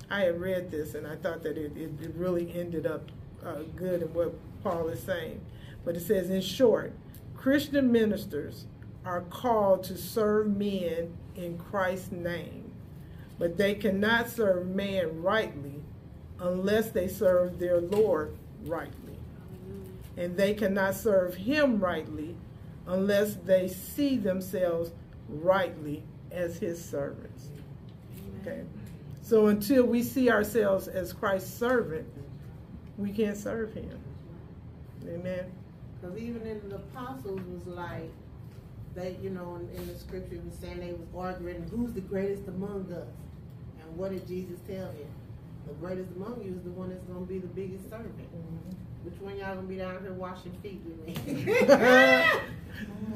I 0.09 0.21
had 0.21 0.39
read 0.39 0.71
this 0.71 0.95
and 0.95 1.05
I 1.05 1.15
thought 1.15 1.43
that 1.43 1.57
it, 1.57 1.75
it, 1.75 1.91
it 2.01 2.13
really 2.15 2.53
ended 2.53 2.85
up 2.85 3.09
uh, 3.43 3.63
good 3.75 4.01
in 4.01 4.13
what 4.13 4.33
Paul 4.63 4.87
is 4.89 5.01
saying. 5.01 5.41
But 5.83 5.97
it 5.97 6.01
says, 6.01 6.29
in 6.29 6.41
short, 6.41 6.93
Christian 7.35 7.91
ministers 7.91 8.65
are 9.03 9.21
called 9.21 9.83
to 9.85 9.97
serve 9.97 10.55
men 10.55 11.17
in 11.35 11.57
Christ's 11.57 12.11
name, 12.11 12.71
but 13.37 13.57
they 13.57 13.75
cannot 13.75 14.29
serve 14.29 14.67
man 14.67 15.21
rightly 15.21 15.81
unless 16.39 16.91
they 16.91 17.07
serve 17.07 17.59
their 17.59 17.79
Lord 17.79 18.35
rightly. 18.65 19.17
And 20.17 20.37
they 20.37 20.53
cannot 20.53 20.95
serve 20.95 21.35
him 21.35 21.79
rightly 21.79 22.35
unless 22.87 23.35
they 23.35 23.67
see 23.67 24.17
themselves 24.17 24.91
rightly 25.27 26.03
as 26.31 26.57
his 26.57 26.83
servants. 26.83 27.49
Okay. 28.41 28.61
So 29.21 29.47
until 29.47 29.85
we 29.85 30.03
see 30.03 30.29
ourselves 30.29 30.87
as 30.87 31.13
Christ's 31.13 31.53
servant, 31.53 32.07
we 32.97 33.11
can't 33.11 33.37
serve 33.37 33.73
him. 33.73 33.99
Amen. 35.07 35.45
Because 35.99 36.17
even 36.17 36.41
in 36.45 36.69
the 36.69 36.75
apostles 36.75 37.39
was 37.41 37.65
like, 37.65 38.11
they, 38.95 39.15
you 39.21 39.29
know, 39.29 39.55
in, 39.55 39.77
in 39.77 39.87
the 39.87 39.97
scripture 39.97 40.39
was 40.45 40.53
saying 40.59 40.79
they 40.79 40.91
was 40.91 41.07
arguing 41.17 41.63
who's 41.71 41.93
the 41.93 42.01
greatest 42.01 42.47
among 42.47 42.91
us. 42.91 43.07
And 43.81 43.97
what 43.97 44.11
did 44.11 44.27
Jesus 44.27 44.59
tell 44.67 44.85
them? 44.87 45.07
The 45.67 45.73
greatest 45.73 46.09
among 46.15 46.41
you 46.43 46.55
is 46.55 46.63
the 46.63 46.71
one 46.71 46.89
that's 46.89 47.03
going 47.05 47.25
to 47.25 47.33
be 47.33 47.39
the 47.39 47.47
biggest 47.47 47.89
servant. 47.89 48.17
Mm-hmm. 48.17 49.05
Which 49.05 49.19
one 49.19 49.37
y'all 49.37 49.55
going 49.55 49.67
to 49.67 49.73
be 49.73 49.77
down 49.77 50.01
here 50.01 50.13
washing 50.13 50.53
feet 50.63 50.81
with 50.85 51.05
me? 51.05 51.15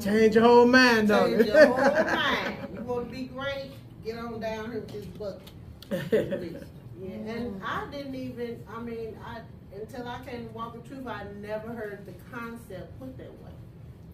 Change 0.00 0.34
your 0.34 0.44
whole 0.44 0.66
mind, 0.66 1.08
don't 1.08 1.30
Change 1.30 1.46
your 1.46 1.66
whole 1.66 2.04
mind. 2.14 2.56
You 2.74 2.80
want 2.82 3.10
to 3.10 3.16
be 3.16 3.24
great? 3.24 3.72
Get 4.04 4.18
on 4.18 4.40
down 4.40 4.70
here 4.70 4.80
with 4.80 4.92
this 4.92 5.06
bucket. 5.06 6.64
Yeah, 7.00 7.14
and 7.14 7.62
I 7.62 7.86
didn't 7.92 8.16
even, 8.16 8.60
I 8.68 8.80
mean, 8.80 9.16
I 9.24 9.42
until 9.72 10.08
I 10.08 10.20
came 10.24 10.48
to 10.48 10.52
Walk 10.52 10.74
the 10.74 10.88
Truth, 10.88 11.06
I 11.06 11.24
never 11.40 11.68
heard 11.68 12.04
the 12.06 12.12
concept 12.36 12.98
put 12.98 13.16
that 13.18 13.30
way. 13.30 13.52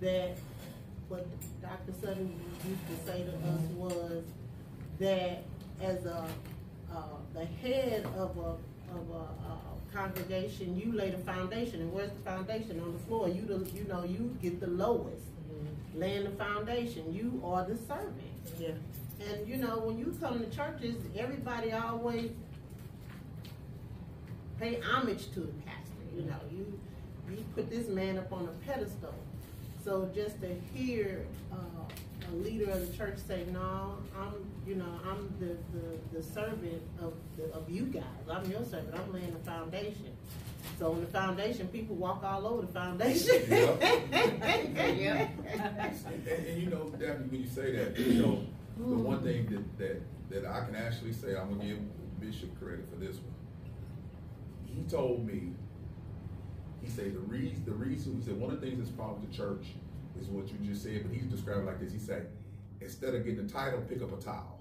That 0.01 0.37
what 1.09 1.27
Dr. 1.63 1.93
Sutton 2.01 2.39
used 2.69 2.87
to 2.89 3.11
say 3.11 3.23
to 3.23 3.31
us 3.31 3.61
was 3.75 4.25
that 4.99 5.45
as 5.81 6.05
a 6.05 6.27
the 7.35 7.45
head 7.45 8.07
of 8.17 8.37
a 8.39 8.57
of 8.97 9.11
a 9.11 9.19
uh, 9.19 9.75
congregation, 9.93 10.79
you 10.79 10.93
lay 10.93 11.11
the 11.11 11.19
foundation, 11.19 11.81
and 11.81 11.93
where's 11.93 12.11
the 12.11 12.31
foundation 12.31 12.81
on 12.81 12.93
the 12.93 12.99
floor? 13.01 13.29
You 13.29 13.43
the, 13.43 13.71
you 13.71 13.85
know 13.85 14.05
you 14.05 14.37
get 14.41 14.61
the 14.61 14.69
lowest, 14.69 15.23
laying 15.95 16.25
the 16.25 16.31
foundation. 16.31 17.13
You 17.13 17.41
are 17.45 17.65
the 17.65 17.77
servant. 17.77 18.15
yeah. 18.59 18.71
And 19.21 19.49
you 19.49 19.57
know, 19.57 19.79
when 19.79 19.99
you 19.99 20.17
come 20.21 20.39
to 20.41 20.47
churches, 20.57 20.97
everybody 21.17 21.73
always 21.73 22.31
pay 24.61 24.81
homage 24.81 25.31
to 25.33 25.41
the 25.41 25.53
pastor. 25.67 26.05
You 26.17 26.23
know, 26.23 26.41
you 26.51 26.79
you 27.31 27.45
put 27.55 27.71
this 27.71 27.89
man 27.89 28.19
up 28.19 28.33
on 28.33 28.49
a 28.49 28.67
pedestal. 28.67 29.15
So 29.85 30.11
just 30.15 30.41
to 30.41 30.49
hear 30.75 31.27
uh, 31.53 31.57
a 32.33 32.35
leader 32.37 32.71
of 32.71 32.91
the 32.91 32.97
church 32.97 33.19
say, 33.27 33.45
"No, 33.53 33.97
I'm, 34.19 34.33
you 34.67 34.77
know, 34.77 35.01
I'm 35.05 35.33
the 35.39 35.57
the, 35.77 36.19
the 36.19 36.23
servant 36.23 36.83
of 37.01 37.15
the, 37.37 37.53
of 37.53 37.69
you 37.71 37.85
guys. 37.85 38.03
I'm 38.31 38.51
your 38.51 38.65
servant. 38.65 38.95
I'm 38.95 39.13
laying 39.13 39.33
the 39.33 39.51
foundation." 39.51 40.17
So 40.79 40.93
on 40.93 41.01
the 41.01 41.07
foundation, 41.07 41.69
people 41.69 41.95
walk 41.95 42.25
all 42.25 42.47
over 42.47 42.63
the 42.63 42.73
foundation. 42.73 43.43
Yep. 43.49 43.79
yeah. 44.97 45.29
And, 45.47 46.27
and 46.27 46.63
you 46.63 46.71
know, 46.71 46.89
Daphne, 46.99 47.27
when 47.29 47.41
you 47.43 47.47
say 47.47 47.77
that, 47.77 47.99
you 47.99 48.23
know, 48.23 48.47
the 48.79 48.95
one 48.95 49.23
thing 49.23 49.47
that, 49.47 49.79
that, 49.79 50.03
that 50.31 50.51
I 50.51 50.65
can 50.65 50.75
actually 50.75 51.13
say, 51.13 51.37
I'm 51.37 51.51
gonna 51.51 51.65
give 51.65 52.21
Bishop 52.21 52.59
credit 52.59 52.89
for 52.91 52.97
this 52.97 53.17
one. 53.17 53.35
He 54.67 54.83
told 54.91 55.25
me, 55.27 55.53
he 56.83 56.91
said 56.91 57.15
the 57.15 57.21
reason, 57.21 57.63
the 57.65 57.73
reason, 57.73 58.17
he 58.17 58.25
said 58.25 58.39
one 58.39 58.53
of 58.53 58.61
the 58.61 58.67
things 58.67 58.79
that's 58.79 58.91
problem 58.91 59.21
with 59.21 59.31
the 59.31 59.37
church 59.37 59.67
is 60.21 60.29
what 60.29 60.49
you 60.49 60.59
just 60.63 60.83
said, 60.83 61.03
but 61.07 61.13
he's 61.15 61.25
described 61.27 61.61
it 61.63 61.67
like 61.67 61.81
this. 61.81 61.93
He 61.93 61.99
said, 61.99 62.29
instead 62.81 63.15
of 63.15 63.25
getting 63.25 63.45
a 63.45 63.49
title, 63.49 63.81
pick 63.89 64.03
up 64.03 64.13
a 64.19 64.23
towel 64.23 64.61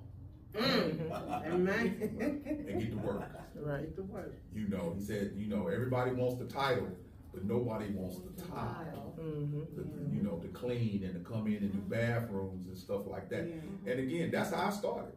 Amen. 0.55 2.11
and 2.19 2.79
get 2.79 2.91
to 2.91 2.97
work. 2.97 3.23
Right. 3.55 3.81
Get 3.81 3.95
to 3.97 4.03
work. 4.03 4.33
You 4.53 4.67
know, 4.67 4.93
he 4.97 5.03
said, 5.03 5.33
you 5.35 5.47
know, 5.47 5.67
everybody 5.67 6.11
wants 6.11 6.35
the 6.39 6.45
title, 6.45 6.87
but 7.33 7.43
nobody 7.45 7.87
wants 7.91 8.17
the 8.19 8.43
towel. 8.43 9.15
Mm-hmm. 9.19 9.59
the- 9.75 10.15
you 10.15 10.21
know, 10.21 10.37
to 10.37 10.47
clean 10.49 11.03
and 11.03 11.13
to 11.13 11.19
come 11.29 11.47
in 11.47 11.55
and 11.57 11.71
do 11.73 11.79
bathrooms 11.79 12.67
and 12.67 12.77
stuff 12.77 13.07
like 13.07 13.29
that. 13.29 13.41
And 13.41 13.99
again, 13.99 14.29
that's 14.31 14.51
how 14.53 14.67
I 14.67 14.69
started. 14.69 15.13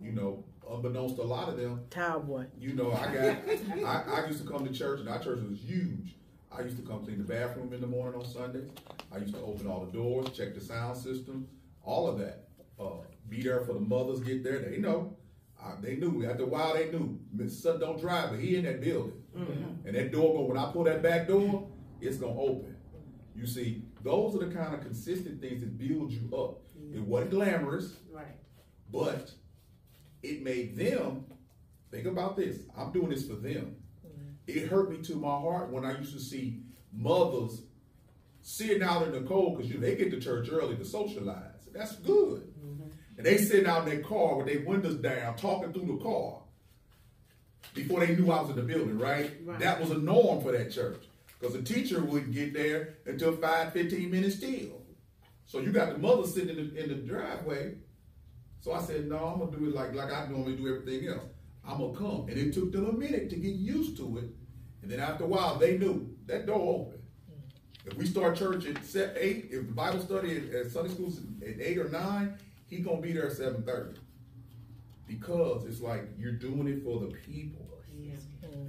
You 0.00 0.12
know, 0.12 0.44
unbeknownst 0.70 1.16
to 1.16 1.22
a 1.22 1.24
lot 1.24 1.48
of 1.48 1.56
them, 1.56 1.80
Towel 1.90 2.20
boy. 2.20 2.46
you 2.58 2.72
know, 2.74 2.92
I 2.92 3.12
got, 3.14 3.36
I, 3.84 4.22
I 4.22 4.26
used 4.28 4.40
to 4.44 4.48
come 4.50 4.64
to 4.66 4.72
church 4.72 5.00
and 5.00 5.08
our 5.08 5.18
church 5.18 5.40
was 5.48 5.58
huge. 5.58 6.14
I 6.56 6.62
used 6.62 6.76
to 6.76 6.82
come 6.82 7.04
clean 7.04 7.18
the 7.18 7.24
bathroom 7.24 7.72
in 7.72 7.80
the 7.80 7.86
morning 7.86 8.18
on 8.20 8.26
Sundays. 8.26 8.70
I 9.12 9.18
used 9.18 9.34
to 9.34 9.40
open 9.40 9.66
all 9.66 9.84
the 9.84 9.92
doors, 9.92 10.30
check 10.30 10.54
the 10.54 10.60
sound 10.60 10.96
system, 10.96 11.46
all 11.82 12.08
of 12.08 12.18
that. 12.18 12.48
Uh, 12.80 13.02
be 13.28 13.42
there 13.42 13.60
for 13.60 13.74
the 13.74 13.80
mothers 13.80 14.20
get 14.20 14.42
there. 14.42 14.58
They 14.60 14.78
know. 14.78 15.16
Uh, 15.62 15.72
they 15.80 15.96
knew. 15.96 16.24
After 16.28 16.44
a 16.44 16.46
while, 16.46 16.74
they 16.74 16.90
knew. 16.90 17.18
Mr. 17.36 17.50
Sutton 17.50 17.80
don't 17.80 18.00
drive, 18.00 18.30
but 18.30 18.38
he 18.40 18.56
in 18.56 18.64
that 18.64 18.80
building. 18.80 19.12
And 19.84 19.94
that 19.94 20.10
door, 20.12 20.34
go, 20.34 20.42
when 20.42 20.56
I 20.56 20.70
pull 20.72 20.84
that 20.84 21.02
back 21.02 21.28
door, 21.28 21.68
it's 22.00 22.16
going 22.16 22.34
to 22.34 22.40
open. 22.40 22.76
You 23.36 23.46
see, 23.46 23.82
those 24.02 24.34
are 24.34 24.38
the 24.46 24.54
kind 24.54 24.74
of 24.74 24.80
consistent 24.80 25.40
things 25.40 25.60
that 25.60 25.76
build 25.78 26.10
you 26.12 26.28
up. 26.36 26.60
It 26.94 27.00
wasn't 27.00 27.32
glamorous, 27.32 27.94
Right. 28.12 28.26
but 28.90 29.30
it 30.22 30.42
made 30.42 30.76
them 30.76 31.24
think 31.90 32.06
about 32.06 32.36
this. 32.36 32.58
I'm 32.76 32.92
doing 32.92 33.10
this 33.10 33.26
for 33.28 33.34
them. 33.34 33.76
It 34.48 34.68
hurt 34.68 34.90
me 34.90 34.98
to 35.04 35.14
my 35.16 35.28
heart 35.28 35.70
when 35.70 35.84
I 35.84 35.96
used 35.98 36.14
to 36.14 36.20
see 36.20 36.62
mothers 36.92 37.62
sitting 38.40 38.82
out 38.82 39.06
in 39.06 39.12
the 39.12 39.20
cold 39.20 39.58
because 39.58 39.70
you 39.70 39.78
know, 39.78 39.86
they 39.86 39.94
get 39.94 40.10
to 40.10 40.20
church 40.20 40.48
early 40.50 40.74
to 40.76 40.84
socialize. 40.84 41.68
That's 41.72 41.96
good. 41.96 42.52
Mm-hmm. 42.58 42.88
And 43.18 43.26
they 43.26 43.36
sitting 43.36 43.66
out 43.66 43.86
in 43.86 43.94
their 43.94 44.02
car 44.02 44.36
with 44.36 44.46
their 44.46 44.64
windows 44.64 44.96
down, 44.96 45.36
talking 45.36 45.72
through 45.72 45.98
the 45.98 46.02
car 46.02 46.40
before 47.74 48.00
they 48.00 48.16
knew 48.16 48.30
I 48.30 48.40
was 48.40 48.50
in 48.50 48.56
the 48.56 48.62
building, 48.62 48.98
right? 48.98 49.30
Right. 49.44 49.58
That 49.58 49.80
was 49.80 49.90
a 49.90 49.98
norm 49.98 50.40
for 50.40 50.52
that 50.52 50.72
church 50.72 51.04
because 51.38 51.54
the 51.54 51.62
teacher 51.62 52.00
wouldn't 52.00 52.32
get 52.32 52.54
there 52.54 52.94
until 53.06 53.36
5, 53.36 53.72
15 53.72 54.10
minutes 54.10 54.36
still. 54.36 54.82
So 55.46 55.60
you 55.60 55.72
got 55.72 55.92
the 55.92 55.98
mother 55.98 56.26
sitting 56.26 56.56
in 56.56 56.74
the, 56.74 56.82
in 56.82 56.88
the 56.88 56.94
driveway. 56.94 57.74
So 58.60 58.72
I 58.72 58.80
said, 58.82 59.08
no, 59.08 59.18
I'm 59.18 59.38
gonna 59.38 59.56
do 59.56 59.68
it 59.68 59.74
like 59.74 59.94
like 59.94 60.12
I 60.12 60.26
normally 60.26 60.56
do 60.56 60.68
everything 60.68 61.08
else. 61.08 61.28
I'm 61.66 61.78
gonna 61.78 61.98
come, 61.98 62.28
and 62.28 62.38
it 62.38 62.54
took 62.54 62.72
them 62.72 62.86
a 62.86 62.92
minute 62.92 63.30
to 63.30 63.36
get 63.36 63.54
used 63.54 63.96
to 63.98 64.18
it. 64.18 64.30
And 64.88 64.98
then 64.98 65.06
after 65.06 65.24
a 65.24 65.26
while, 65.26 65.56
they 65.56 65.76
knew 65.76 66.16
that 66.28 66.46
door 66.46 66.86
open. 66.86 66.98
If 67.84 67.98
we 67.98 68.06
start 68.06 68.36
church 68.36 68.64
at 68.64 68.82
se- 68.82 69.12
eight, 69.20 69.48
if 69.50 69.66
the 69.66 69.72
Bible 69.74 70.00
study 70.00 70.38
at, 70.38 70.54
at 70.54 70.70
Sunday 70.70 70.90
school 70.90 71.08
is 71.08 71.18
at 71.42 71.60
eight 71.60 71.76
or 71.76 71.90
nine, 71.90 72.38
he 72.68 72.78
gonna 72.78 73.02
be 73.02 73.12
there 73.12 73.26
at 73.26 73.32
seven 73.32 73.62
thirty. 73.64 73.98
Because 75.06 75.66
it's 75.66 75.82
like 75.82 76.08
you're 76.18 76.32
doing 76.32 76.68
it 76.68 76.82
for 76.82 77.00
the 77.00 77.08
people. 77.08 77.66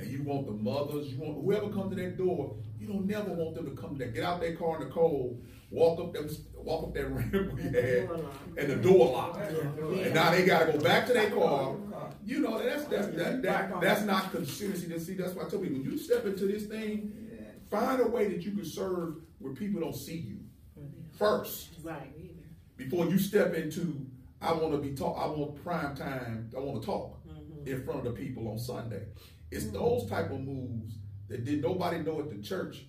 And 0.01 0.11
you 0.11 0.23
want 0.23 0.45
the 0.47 0.51
mothers, 0.51 1.07
you 1.07 1.17
want 1.19 1.41
whoever 1.41 1.69
comes 1.69 1.95
to 1.95 2.01
that 2.03 2.17
door, 2.17 2.53
you 2.77 2.87
don't 2.87 3.05
never 3.05 3.31
want 3.31 3.55
them 3.55 3.73
to 3.73 3.81
come 3.81 3.97
there. 3.97 4.09
Get 4.09 4.25
out 4.25 4.41
their 4.41 4.57
car 4.57 4.81
in 4.81 4.89
the 4.89 4.93
cold, 4.93 5.41
walk 5.71 6.01
up 6.01 6.13
them 6.13 6.27
walk 6.63 6.83
up 6.87 6.93
that 6.93 7.09
ramp 7.09 7.53
we 7.53 7.63
had, 7.63 8.09
and 8.57 8.69
the 8.69 8.75
door 8.75 9.13
locked. 9.13 9.39
And 9.39 10.13
now 10.13 10.31
they 10.31 10.45
gotta 10.45 10.73
go 10.73 10.79
back 10.79 11.05
to 11.07 11.13
their 11.13 11.29
car. 11.31 11.75
You 12.25 12.39
know, 12.41 12.61
that's 12.61 12.85
that's 12.85 13.07
that, 13.07 13.41
that 13.43 13.81
that's 13.81 14.01
not 14.03 14.31
consistency. 14.31 14.99
See, 14.99 15.13
that's 15.15 15.33
why 15.33 15.45
I 15.45 15.49
tell 15.49 15.59
people 15.59 15.77
when 15.77 15.83
you 15.83 15.97
step 15.97 16.25
into 16.25 16.45
this 16.45 16.65
thing, 16.65 17.13
find 17.69 18.01
a 18.01 18.07
way 18.07 18.27
that 18.29 18.43
you 18.43 18.51
can 18.51 18.65
serve 18.65 19.15
where 19.39 19.53
people 19.53 19.81
don't 19.81 19.95
see 19.95 20.17
you 20.17 20.39
first 21.17 21.69
Right. 21.83 22.13
before 22.77 23.05
you 23.05 23.19
step 23.19 23.53
into 23.53 24.05
I 24.41 24.53
want 24.53 24.71
to 24.71 24.77
be 24.77 24.95
talk 24.95 25.17
I 25.19 25.27
want 25.27 25.61
prime 25.63 25.95
time 25.95 26.49
I 26.55 26.59
want 26.59 26.81
to 26.81 26.85
talk 26.85 27.19
mm-hmm. 27.27 27.67
in 27.67 27.83
front 27.83 27.99
of 27.99 28.05
the 28.05 28.11
people 28.11 28.47
on 28.49 28.57
Sunday. 28.57 29.03
It's 29.51 29.65
mm-hmm. 29.65 29.73
those 29.73 30.09
type 30.09 30.31
of 30.31 30.39
moves 30.39 30.95
that 31.27 31.43
did 31.43 31.61
nobody 31.61 31.99
know 31.99 32.19
at 32.19 32.29
the 32.29 32.41
church. 32.41 32.85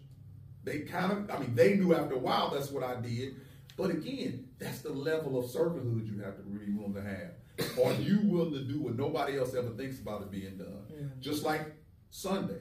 They 0.63 0.81
kind 0.81 1.13
of 1.13 1.31
I 1.31 1.41
mean 1.41 1.55
they 1.55 1.75
knew 1.75 1.95
after 1.95 2.15
a 2.15 2.19
while 2.19 2.51
that's 2.51 2.71
what 2.71 2.85
I 2.85 3.01
did. 3.01 3.35
But 3.81 3.93
again, 3.93 4.47
that's 4.59 4.81
the 4.81 4.93
level 4.93 5.39
of 5.39 5.47
servanthood 5.47 6.07
you 6.07 6.23
have 6.23 6.37
to 6.37 6.43
really 6.45 6.71
willing 6.71 6.93
to 6.95 7.03
have. 7.03 7.31
Are 7.83 7.95
you 7.95 8.21
willing 8.25 8.53
to 8.53 8.61
do 8.61 8.83
what 8.83 8.95
nobody 8.95 9.39
else 9.39 9.55
ever 9.55 9.71
thinks 9.71 10.01
about 10.01 10.21
it 10.21 10.31
being 10.31 10.59
done? 10.59 11.13
Just 11.19 11.45
like 11.45 11.75
Sunday. 12.11 12.61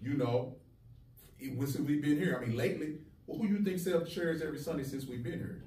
You 0.00 0.14
know, 0.14 0.56
it, 1.40 1.58
since 1.58 1.80
we've 1.80 2.02
been 2.02 2.18
here, 2.18 2.40
I 2.40 2.46
mean, 2.46 2.56
lately, 2.56 2.98
well, 3.26 3.38
who 3.38 3.48
you 3.48 3.64
think 3.64 3.80
set 3.80 3.94
up 3.94 4.06
chairs 4.06 4.42
every 4.42 4.58
Sunday 4.58 4.84
since 4.84 5.06
we've 5.06 5.24
been 5.24 5.40
here? 5.40 5.64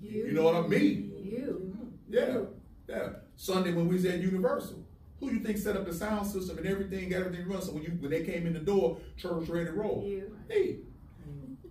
You. 0.00 0.26
You 0.28 0.32
know 0.32 0.44
what 0.44 0.54
I 0.56 0.66
mean? 0.66 1.12
You. 1.22 1.76
Yeah, 2.08 2.38
yeah. 2.88 3.08
Sunday 3.36 3.74
when 3.74 3.86
we 3.86 3.96
was 3.96 4.06
at 4.06 4.20
Universal, 4.20 4.82
who 5.18 5.30
you 5.30 5.40
think 5.40 5.58
set 5.58 5.76
up 5.76 5.84
the 5.84 5.92
sound 5.92 6.26
system 6.26 6.56
and 6.56 6.66
everything, 6.66 7.10
got 7.10 7.20
everything 7.20 7.46
run? 7.46 7.60
So 7.60 7.72
when 7.72 7.82
you 7.82 7.90
when 8.00 8.10
they 8.10 8.24
came 8.24 8.46
in 8.46 8.54
the 8.54 8.60
door, 8.60 8.98
church 9.18 9.46
ready 9.48 9.66
to 9.66 9.72
roll. 9.72 10.02
You. 10.06 10.36
Hey, 10.48 10.78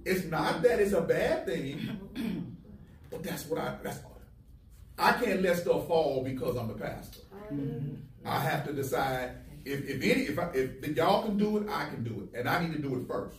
it's 0.06 0.26
not 0.26 0.62
that 0.64 0.80
it's 0.80 0.94
a 0.94 1.02
bad 1.02 1.46
thing, 1.46 2.00
but 3.10 3.24
that's 3.24 3.46
what 3.48 3.60
I 3.60 3.78
that's. 3.84 4.00
I 4.98 5.14
can't 5.14 5.42
let 5.42 5.58
stuff 5.58 5.88
fall 5.88 6.24
because 6.24 6.58
I'm 6.58 6.68
the 6.68 6.74
pastor. 6.74 7.22
Mm-hmm. 7.54 7.96
I 8.26 8.40
have 8.40 8.66
to 8.68 8.74
decide 8.74 9.32
if 9.64 9.88
if 9.88 10.02
any 10.02 10.24
if 10.24 10.38
I, 10.38 10.50
if, 10.54 10.84
if 10.84 10.98
y'all 10.98 11.24
can 11.24 11.38
do 11.38 11.58
it, 11.58 11.70
I 11.70 11.86
can 11.86 12.04
do 12.04 12.28
it, 12.28 12.38
and 12.38 12.50
I 12.50 12.62
need 12.62 12.74
to 12.74 12.82
do 12.82 12.96
it 12.96 13.08
first. 13.08 13.38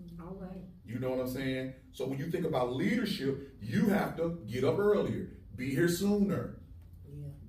Mm-hmm. 0.00 0.22
All 0.22 0.36
right. 0.40 0.62
You 0.86 0.98
know 0.98 1.10
what 1.10 1.20
I'm 1.20 1.28
saying? 1.28 1.72
So 1.92 2.06
when 2.06 2.18
you 2.18 2.30
think 2.30 2.44
about 2.44 2.74
leadership, 2.74 3.56
you 3.60 3.86
have 3.86 4.16
to 4.16 4.38
get 4.46 4.64
up 4.64 4.78
earlier, 4.78 5.30
be 5.56 5.70
here 5.70 5.88
sooner. 5.88 6.58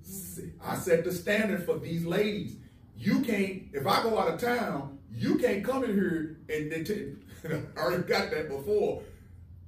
See, 0.02 0.52
I 0.62 0.76
set 0.76 1.04
the 1.04 1.12
standard 1.12 1.64
for 1.64 1.78
these 1.78 2.04
ladies. 2.04 2.56
You 2.96 3.20
can't, 3.20 3.64
if 3.72 3.86
I 3.86 4.02
go 4.02 4.18
out 4.18 4.28
of 4.28 4.40
town, 4.40 4.93
you 5.14 5.36
can't 5.38 5.64
come 5.64 5.84
in 5.84 5.94
here 5.94 6.36
and 6.48 6.70
they 6.70 6.82
t- 6.82 7.14
I 7.48 7.80
already 7.80 8.02
got 8.04 8.30
that 8.30 8.48
before. 8.48 9.02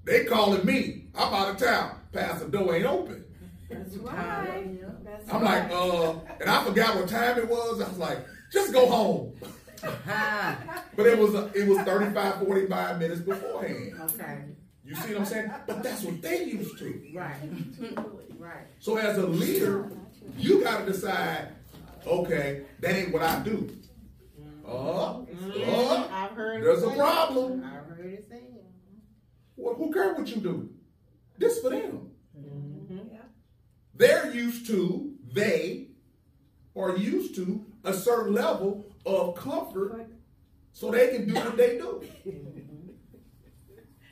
They 0.04 0.24
calling 0.24 0.64
me. 0.64 1.04
I'm 1.14 1.32
out 1.34 1.50
of 1.50 1.56
town. 1.58 2.00
Pastor 2.12 2.48
door 2.48 2.74
ain't 2.74 2.86
open. 2.86 3.24
That's 3.68 3.96
right. 3.96 5.04
That's 5.04 5.32
I'm 5.32 5.42
like, 5.42 5.70
uh, 5.70 6.14
and 6.40 6.48
I 6.48 6.64
forgot 6.64 6.94
what 6.94 7.08
time 7.08 7.38
it 7.38 7.48
was. 7.48 7.80
I 7.80 7.88
was 7.88 7.98
like, 7.98 8.18
just 8.52 8.72
go 8.72 8.86
home. 8.88 9.32
But 10.96 11.06
it 11.06 11.18
was 11.18 11.34
uh, 11.34 11.50
it 11.54 11.68
was 11.68 11.78
35, 11.80 12.46
45 12.46 12.98
minutes 12.98 13.20
beforehand. 13.20 13.92
Okay. 14.00 14.44
You 14.82 14.94
see 14.94 15.12
what 15.12 15.18
I'm 15.18 15.26
saying? 15.26 15.50
But 15.66 15.82
that's 15.82 16.02
what 16.02 16.22
they 16.22 16.44
used 16.44 16.78
to. 16.78 17.10
Right. 17.14 17.36
right. 18.38 18.66
So 18.80 18.96
as 18.96 19.18
a 19.18 19.26
leader, 19.26 19.90
you 20.38 20.64
got 20.64 20.86
to 20.86 20.92
decide, 20.92 21.48
okay, 22.06 22.62
that 22.80 22.94
ain't 22.94 23.12
what 23.12 23.22
I 23.22 23.40
do. 23.40 23.68
Uh, 24.66 25.20
uh, 25.20 26.08
I've 26.10 26.32
heard. 26.32 26.64
there's 26.64 26.82
a 26.82 26.90
problem. 26.90 27.62
I've 27.64 27.86
heard 27.86 28.06
it 28.06 28.26
say. 28.28 28.42
well, 29.56 29.74
who 29.74 29.92
cares 29.92 30.18
what 30.18 30.28
you 30.28 30.40
do? 30.40 30.70
This 31.38 31.60
for 31.60 31.70
them. 31.70 32.10
Mm-hmm. 32.38 33.16
They're 33.94 34.32
used 34.34 34.66
to, 34.66 35.14
they 35.32 35.88
are 36.74 36.96
used 36.96 37.34
to 37.36 37.64
a 37.84 37.92
certain 37.92 38.34
level 38.34 38.86
of 39.04 39.36
comfort 39.36 40.08
so 40.72 40.90
they 40.90 41.08
can 41.08 41.28
do 41.28 41.34
what 41.34 41.56
they 41.56 41.78
do. 41.78 42.04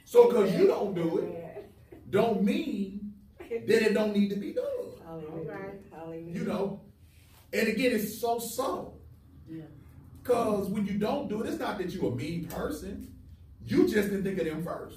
So 0.07 0.29
because 0.29 0.55
you 0.55 0.69
don't 0.69 0.95
do 0.95 1.19
it, 1.19 1.73
don't 2.11 2.45
mean 2.45 3.15
that 3.39 3.83
it 3.83 3.95
don't 3.95 4.15
need 4.15 4.29
to 4.29 4.37
be 4.37 4.53
done. 4.53 4.65
All 5.09 5.21
right. 5.45 6.27
You 6.29 6.45
know? 6.45 6.83
And 7.53 7.67
again, 7.67 7.93
it's 7.93 8.21
so 8.21 8.39
subtle. 8.39 9.01
Because 10.25 10.69
when 10.71 10.87
you 10.87 10.95
don't 10.95 11.29
do 11.29 11.43
it, 11.43 11.49
it's 11.49 11.61
not 11.61 11.77
that 11.77 11.91
you're 11.91 12.11
a 12.11 12.17
mean 12.17 12.47
person. 12.47 13.15
You 13.63 13.87
just 13.87 14.09
didn't 14.09 14.25
think 14.25 14.39
of 14.39 14.47
them 14.47 14.65
1st 14.65 14.95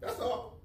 That's 0.00 0.20
all. 0.20 0.60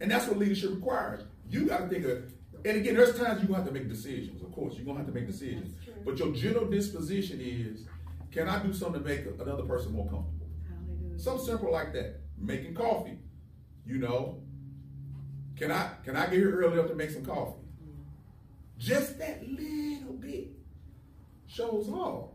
And 0.00 0.08
that's 0.08 0.28
what 0.28 0.38
leadership 0.38 0.70
requires. 0.70 1.22
You 1.48 1.66
got 1.66 1.78
to 1.78 1.88
think 1.88 2.04
of, 2.04 2.32
and 2.64 2.76
again, 2.76 2.94
there's 2.94 3.18
times 3.18 3.42
you 3.42 3.48
gonna 3.48 3.58
have 3.58 3.66
to 3.66 3.72
make 3.72 3.88
decisions. 3.88 4.40
Of 4.40 4.52
course, 4.52 4.74
you're 4.74 4.84
going 4.84 4.98
to 4.98 5.02
have 5.02 5.12
to 5.12 5.18
make 5.18 5.26
decisions. 5.26 5.74
But 6.04 6.18
your 6.18 6.32
general 6.32 6.66
disposition 6.70 7.40
is 7.40 7.86
Can 8.30 8.48
I 8.48 8.62
do 8.62 8.72
something 8.72 9.02
to 9.02 9.08
make 9.08 9.26
another 9.40 9.64
person 9.64 9.92
more 9.92 10.04
comfortable? 10.08 10.46
Hallelujah. 10.68 11.18
Something 11.18 11.46
simple 11.46 11.72
like 11.72 11.92
that. 11.94 12.20
Making 12.38 12.74
coffee. 12.74 13.18
You 13.84 13.98
know, 13.98 14.42
can 15.56 15.72
I 15.72 15.90
can 16.04 16.14
I 16.16 16.26
get 16.26 16.34
here 16.34 16.52
early 16.52 16.74
enough 16.74 16.88
to 16.88 16.94
make 16.94 17.10
some 17.10 17.24
coffee? 17.24 17.58
Mm-hmm. 17.82 18.02
Just 18.78 19.18
that 19.18 19.42
little 19.48 20.12
bit 20.12 20.50
shows 21.48 21.88
all. 21.88 22.29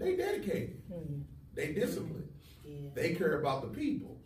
They 0.00 0.16
dedicated. 0.16 0.82
Hmm. 0.92 1.20
They 1.54 1.72
disciplined. 1.72 2.28
They 2.94 3.14
care 3.14 3.38
about 3.38 3.62
the 3.62 3.68
people. 3.68 4.16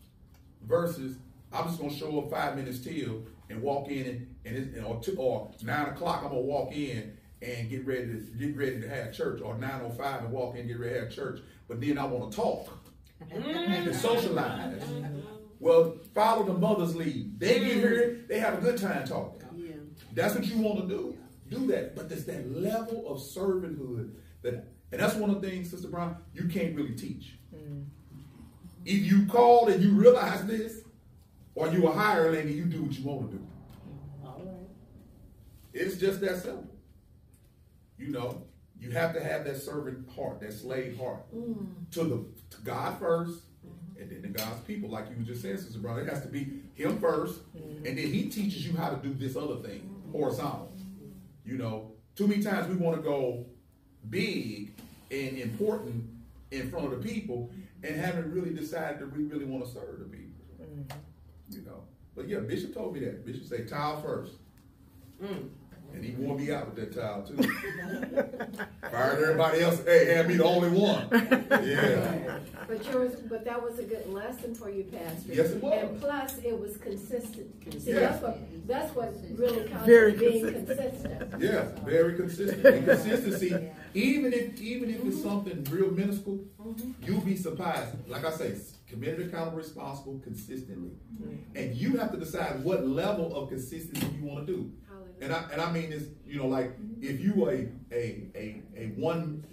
Versus, 0.62 1.16
I'm 1.52 1.66
just 1.66 1.78
gonna 1.78 1.92
show 1.92 2.18
up 2.20 2.30
five 2.30 2.56
minutes 2.56 2.78
till 2.78 3.24
and 3.50 3.60
walk 3.60 3.90
in 3.90 4.06
and, 4.06 4.36
and, 4.46 4.56
it's, 4.56 4.84
or, 4.84 5.00
two, 5.02 5.16
or 5.18 5.50
nine 5.62 5.88
o'clock 5.88 6.22
I'm 6.22 6.30
gonna 6.30 6.40
walk 6.40 6.72
in 6.72 7.16
and 7.42 7.68
get 7.68 7.86
ready 7.86 8.06
to 8.06 8.18
get 8.38 8.56
ready 8.56 8.80
to 8.80 8.88
have 8.88 9.12
church, 9.12 9.42
or 9.42 9.58
nine 9.58 9.82
o 9.82 9.90
five 9.90 10.22
and 10.22 10.32
walk 10.32 10.54
in 10.54 10.60
and 10.60 10.68
get 10.68 10.78
ready 10.80 10.94
to 10.94 11.00
have 11.00 11.12
church. 11.12 11.40
But 11.68 11.80
then 11.80 11.98
I 11.98 12.06
want 12.06 12.30
to 12.30 12.36
talk 12.36 12.70
mm. 13.30 13.44
and 13.44 13.94
socialize. 13.94 14.82
Mm-hmm. 14.82 15.20
Well, 15.60 15.96
follow 16.14 16.44
the 16.44 16.54
mother's 16.54 16.96
lead. 16.96 17.38
They 17.38 17.60
get 17.60 17.72
mm. 17.72 17.74
here, 17.74 18.24
they 18.28 18.38
have 18.38 18.54
a 18.58 18.60
good 18.60 18.78
time 18.78 19.06
talking. 19.06 19.42
Yeah. 19.54 19.72
That's 20.14 20.34
what 20.34 20.46
you 20.46 20.58
want 20.58 20.80
to 20.80 20.88
do. 20.88 21.16
Do 21.50 21.66
that. 21.68 21.94
But 21.94 22.08
there's 22.08 22.24
that 22.24 22.50
level 22.50 23.06
of 23.06 23.18
servanthood 23.18 24.12
that, 24.42 24.66
and 24.94 25.02
that's 25.02 25.16
one 25.16 25.28
of 25.28 25.42
the 25.42 25.50
things, 25.50 25.70
Sister 25.70 25.88
Brown, 25.88 26.16
you 26.32 26.46
can't 26.46 26.76
really 26.76 26.94
teach. 26.94 27.32
Mm. 27.52 27.86
If 28.84 29.04
you 29.04 29.26
call 29.26 29.66
and 29.66 29.82
you 29.82 29.90
realize 29.90 30.46
this, 30.46 30.82
or 31.56 31.66
you 31.66 31.88
a 31.88 31.92
hireling 31.92 32.42
and 32.42 32.54
you 32.54 32.64
do 32.66 32.84
what 32.84 32.92
you 32.92 33.04
want 33.04 33.28
to 33.28 33.36
do. 33.36 33.42
Mm. 33.42 34.24
All 34.24 34.42
right. 34.44 34.68
It's 35.72 35.96
just 35.96 36.20
that 36.20 36.40
simple. 36.40 36.68
You 37.98 38.12
know, 38.12 38.44
you 38.78 38.92
have 38.92 39.12
to 39.14 39.20
have 39.20 39.44
that 39.46 39.56
servant 39.56 40.08
heart, 40.14 40.38
that 40.42 40.52
slave 40.52 40.96
heart, 40.96 41.24
mm. 41.34 41.66
to 41.90 42.04
the 42.04 42.24
to 42.56 42.62
God 42.62 43.00
1st 43.00 43.30
mm-hmm. 43.30 44.00
and 44.00 44.10
then 44.12 44.22
to 44.22 44.28
God's 44.28 44.60
people. 44.60 44.90
Like 44.90 45.10
you 45.10 45.16
were 45.16 45.24
just 45.24 45.42
saying, 45.42 45.56
Sister 45.56 45.80
Brown, 45.80 45.98
it 45.98 46.08
has 46.08 46.22
to 46.22 46.28
be 46.28 46.60
Him 46.74 47.00
1st 47.00 47.34
and 47.84 47.84
then 47.84 47.96
He 47.98 48.30
teaches 48.30 48.64
you 48.64 48.76
how 48.76 48.90
to 48.90 48.96
do 48.96 49.12
this 49.12 49.36
other 49.36 49.56
thing, 49.56 49.92
horizontal. 50.12 50.72
Mm-hmm. 50.76 51.50
You 51.50 51.58
know, 51.58 51.90
too 52.14 52.28
many 52.28 52.44
times 52.44 52.68
we 52.68 52.76
want 52.76 52.94
to 52.94 53.02
go 53.02 53.46
big 54.08 54.74
and 55.14 55.38
important 55.38 56.04
in 56.50 56.70
front 56.70 56.92
of 56.92 57.02
the 57.02 57.08
people 57.08 57.50
and 57.82 57.96
haven't 57.96 58.32
really 58.32 58.50
decided 58.50 59.00
that 59.00 59.16
we 59.16 59.24
really 59.24 59.44
want 59.44 59.64
to 59.64 59.70
serve 59.70 59.98
the 59.98 60.04
people. 60.04 60.44
Mm-hmm. 60.60 60.98
You 61.50 61.62
know, 61.62 61.82
but 62.16 62.28
yeah, 62.28 62.40
Bishop 62.40 62.74
told 62.74 62.94
me 62.94 63.00
that. 63.00 63.24
Bishop 63.24 63.44
say 63.44 63.64
tile 63.64 64.00
first. 64.00 64.32
Mm. 65.22 65.48
And 65.94 66.04
he 66.04 66.12
wore 66.12 66.36
me 66.36 66.50
out 66.50 66.74
with 66.74 66.76
that 66.76 67.00
tile 67.00 67.22
too. 67.22 67.36
Fired 68.90 69.22
everybody 69.22 69.60
else. 69.60 69.82
Hey, 69.84 70.14
had 70.14 70.28
me 70.28 70.36
the 70.36 70.44
only 70.44 70.68
one. 70.70 71.08
Yeah. 71.64 72.38
But 72.66 72.84
yours, 72.90 73.14
but 73.28 73.44
that 73.44 73.62
was 73.62 73.78
a 73.78 73.84
good 73.84 74.12
lesson 74.12 74.54
for 74.54 74.70
you, 74.70 74.84
Pastor. 74.84 75.32
Yes, 75.32 75.50
it 75.50 75.62
was. 75.62 75.72
And 75.72 76.00
plus, 76.00 76.38
it 76.38 76.58
was 76.58 76.76
consistent. 76.78 77.82
See, 77.82 77.92
Yeah. 77.92 78.00
that's 78.00 78.22
what, 78.22 78.66
that's 78.66 78.94
what 78.96 79.14
really 79.36 79.68
counts 79.68 79.86
Very 79.86 80.14
as 80.14 80.18
being 80.18 80.52
consistent. 80.52 81.30
consistent. 81.30 81.42
Yeah, 81.42 81.68
very 81.84 82.16
consistent. 82.16 82.64
And 82.64 82.86
consistency, 82.86 83.70
even 83.94 84.32
if 84.32 84.60
even 84.60 84.90
if 84.90 85.04
it's 85.04 85.22
something 85.22 85.62
real 85.70 85.90
minuscule, 85.90 86.40
you'll 87.02 87.20
be 87.20 87.36
surprised. 87.36 88.08
Like 88.08 88.24
I 88.24 88.30
say, 88.30 88.54
committed, 88.88 89.28
accountable, 89.28 89.58
responsible, 89.58 90.18
consistently. 90.24 90.92
Mm-hmm. 91.14 91.56
And 91.56 91.74
you 91.76 91.96
have 91.98 92.12
to 92.12 92.16
decide 92.16 92.64
what 92.64 92.86
level 92.86 93.34
of 93.36 93.48
consistency 93.50 94.06
you 94.18 94.24
want 94.26 94.46
to 94.46 94.52
do. 94.52 94.72
And 95.20 95.32
I 95.32 95.44
and 95.52 95.60
I 95.60 95.72
mean 95.72 95.90
this, 95.90 96.04
you 96.26 96.38
know, 96.38 96.46
like 96.48 96.72
if 97.00 97.20
you 97.20 97.48
a 97.48 97.68
a 97.92 98.22
a 98.34 98.62
a 98.76 98.86
one, 98.96 99.44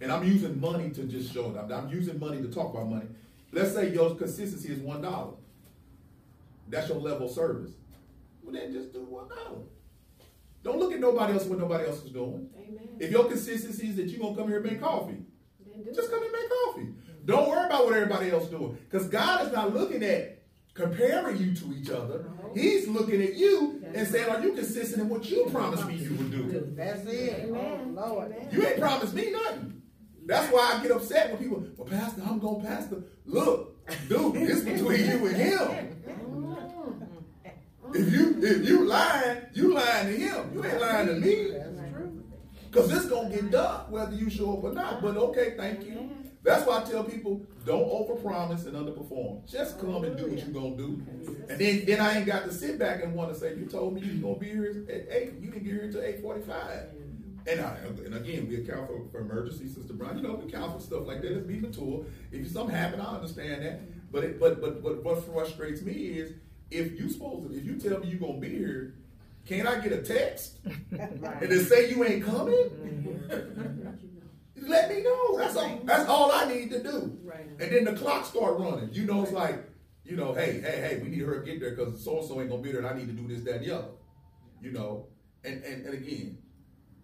and 0.00 0.12
I'm 0.12 0.24
using 0.24 0.60
money 0.60 0.90
to 0.90 1.04
just 1.04 1.32
show 1.32 1.50
it. 1.50 1.58
I'm, 1.58 1.72
I'm 1.72 1.88
using 1.88 2.18
money 2.18 2.42
to 2.42 2.48
talk 2.48 2.74
about 2.74 2.88
money. 2.88 3.06
Let's 3.52 3.72
say 3.74 3.92
your 3.92 4.14
consistency 4.14 4.72
is 4.72 4.78
one 4.78 5.02
dollar. 5.02 5.32
That's 6.68 6.88
your 6.88 6.98
level 6.98 7.26
of 7.26 7.32
service. 7.32 7.70
Well, 8.42 8.52
then 8.52 8.72
just 8.72 8.92
do 8.92 9.00
one 9.00 9.28
dollar. 9.28 9.62
Don't 10.62 10.78
look 10.78 10.92
at 10.92 11.00
nobody 11.00 11.32
else 11.32 11.44
what 11.44 11.58
nobody 11.58 11.86
else 11.86 12.02
is 12.04 12.10
doing. 12.10 12.50
Amen. 12.56 12.88
If 12.98 13.10
your 13.10 13.24
consistency 13.26 13.88
is 13.88 13.96
that 13.96 14.08
you're 14.08 14.20
gonna 14.20 14.36
come 14.36 14.48
here 14.48 14.58
and 14.58 14.66
make 14.66 14.80
coffee, 14.80 15.22
Then 15.64 15.84
do 15.84 15.92
just 15.92 16.10
come 16.10 16.22
and 16.22 16.32
make 16.32 16.48
coffee. 16.50 16.88
Don't 17.24 17.48
worry 17.48 17.66
about 17.66 17.84
what 17.84 17.94
everybody 17.94 18.30
else 18.30 18.48
doing. 18.48 18.76
Because 18.88 19.08
God 19.08 19.46
is 19.46 19.52
not 19.52 19.74
looking 19.74 20.02
at 20.02 20.35
comparing 20.76 21.38
you 21.38 21.54
to 21.54 21.74
each 21.74 21.90
other. 21.90 22.20
Uh-huh. 22.20 22.48
He's 22.54 22.86
looking 22.86 23.22
at 23.22 23.34
you 23.34 23.82
and 23.94 24.06
saying, 24.06 24.28
Are 24.28 24.40
you 24.40 24.52
consistent 24.52 25.02
in 25.02 25.08
what 25.08 25.28
you 25.28 25.46
promised 25.50 25.86
me 25.86 25.96
you 25.96 26.10
would 26.10 26.30
do? 26.30 26.72
That's 26.76 27.04
it. 27.06 27.46
Amen. 27.48 27.96
Oh, 27.98 28.08
Lord. 28.08 28.32
Amen. 28.32 28.48
You 28.52 28.66
ain't 28.66 28.78
promised 28.78 29.14
me 29.14 29.30
nothing. 29.30 29.82
That's 30.26 30.52
why 30.52 30.74
I 30.74 30.82
get 30.82 30.90
upset 30.90 31.30
when 31.30 31.38
people, 31.38 31.66
well, 31.76 31.88
Pastor, 31.88 32.22
I'm 32.26 32.38
going 32.38 32.60
to 32.60 32.66
pastor. 32.66 33.04
Look, 33.24 33.86
dude, 34.08 34.34
this 34.34 34.62
between 34.62 35.06
you 35.06 35.26
and 35.26 35.36
him. 35.36 35.92
If 37.94 38.12
you 38.12 38.36
if 38.42 38.68
you 38.68 38.84
lying, 38.84 39.42
you 39.54 39.72
lying 39.72 40.08
to 40.08 40.18
him. 40.18 40.50
You 40.52 40.64
ain't 40.64 40.80
lying 40.80 41.06
to 41.06 41.14
me. 41.14 41.52
That's 41.52 41.92
true. 41.92 42.24
Because 42.68 42.92
it's 42.92 43.06
going 43.06 43.30
to 43.30 43.36
get 43.36 43.50
done 43.52 43.90
whether 43.90 44.12
you 44.14 44.28
show 44.28 44.58
up 44.58 44.64
or 44.64 44.72
not. 44.72 45.00
But 45.00 45.16
okay, 45.16 45.54
thank 45.56 45.84
you. 45.84 46.10
That's 46.46 46.64
why 46.64 46.80
I 46.80 46.84
tell 46.84 47.02
people, 47.02 47.44
don't 47.64 47.88
overpromise 47.88 48.66
and 48.66 48.76
underperform. 48.76 49.44
Just 49.50 49.80
come 49.80 50.04
and 50.04 50.16
do 50.16 50.28
what 50.28 50.38
you're 50.38 50.46
going 50.46 50.76
to 50.76 50.86
do. 50.86 51.02
And 51.48 51.58
then, 51.58 51.84
then 51.84 52.00
I 52.00 52.18
ain't 52.18 52.26
got 52.26 52.44
to 52.44 52.52
sit 52.52 52.78
back 52.78 53.02
and 53.02 53.16
want 53.16 53.34
to 53.34 53.38
say, 53.38 53.56
you 53.56 53.66
told 53.66 53.94
me 53.94 54.02
you 54.02 54.20
going 54.20 54.34
to 54.34 54.40
be 54.40 54.50
here 54.50 54.86
at 54.88 55.08
8. 55.10 55.32
You 55.40 55.50
didn't 55.50 55.64
get 55.64 55.72
here 55.72 55.82
until 55.82 56.02
845. 56.02 56.54
Mm-hmm. 56.54 57.48
And, 57.48 57.60
I, 57.60 57.76
and 58.04 58.14
again, 58.14 58.48
we 58.48 58.62
account 58.62 58.86
for, 58.86 59.08
for 59.10 59.20
emergencies, 59.22 59.74
Sister 59.74 59.92
Brown. 59.92 60.18
You 60.18 60.22
know, 60.22 60.34
we 60.34 60.46
account 60.46 60.72
for 60.74 60.80
stuff 60.80 61.04
like 61.04 61.20
that. 61.22 61.32
Let's 61.32 61.46
be 61.48 61.58
mature. 61.58 62.04
If 62.30 62.48
something 62.52 62.76
happen, 62.76 63.00
I 63.00 63.16
understand 63.16 63.64
that. 63.64 64.12
But 64.12 64.22
it, 64.22 64.38
but 64.38 64.60
but 64.60 64.84
but 64.84 65.02
what 65.02 65.24
frustrates 65.26 65.82
me 65.82 65.92
is 65.92 66.32
if 66.70 66.98
you 66.98 67.08
supposed 67.10 67.50
to, 67.50 67.56
if 67.56 67.64
you 67.64 67.74
tell 67.74 67.98
me 67.98 68.08
you're 68.08 68.20
gonna 68.20 68.38
be 68.38 68.50
here, 68.50 68.94
can't 69.46 69.66
I 69.66 69.80
get 69.80 69.92
a 69.92 70.02
text 70.02 70.58
and 70.64 71.20
then 71.40 71.64
say 71.64 71.90
you 71.90 72.04
ain't 72.04 72.24
coming? 72.24 72.54
Mm-hmm. 72.54 73.90
Let 74.56 74.94
me 74.94 75.02
know. 75.02 75.38
That's 75.38 75.56
all. 75.56 75.80
That's 75.84 76.08
all 76.08 76.32
I 76.32 76.52
need 76.52 76.70
to 76.70 76.82
do. 76.82 77.18
Right. 77.22 77.46
And 77.60 77.72
then 77.72 77.84
the 77.84 77.92
clock 77.92 78.24
start 78.24 78.58
running. 78.58 78.90
You 78.92 79.04
know, 79.04 79.22
it's 79.22 79.32
like, 79.32 79.64
you 80.04 80.16
know, 80.16 80.34
hey, 80.34 80.60
hey, 80.60 80.80
hey, 80.80 81.00
we 81.02 81.08
need 81.08 81.20
her 81.20 81.40
to 81.40 81.44
get 81.44 81.60
there 81.60 81.70
because 81.70 82.02
so 82.02 82.18
and 82.18 82.26
so 82.26 82.40
ain't 82.40 82.50
gonna 82.50 82.62
be 82.62 82.72
there, 82.72 82.80
and 82.80 82.88
I 82.88 82.94
need 82.94 83.06
to 83.06 83.12
do 83.12 83.28
this, 83.28 83.44
that, 83.44 83.56
and 83.56 83.64
the 83.66 83.76
other. 83.76 83.88
You 84.62 84.72
know, 84.72 85.06
and 85.44 85.62
and, 85.62 85.86
and 85.86 85.94
again, 85.94 86.38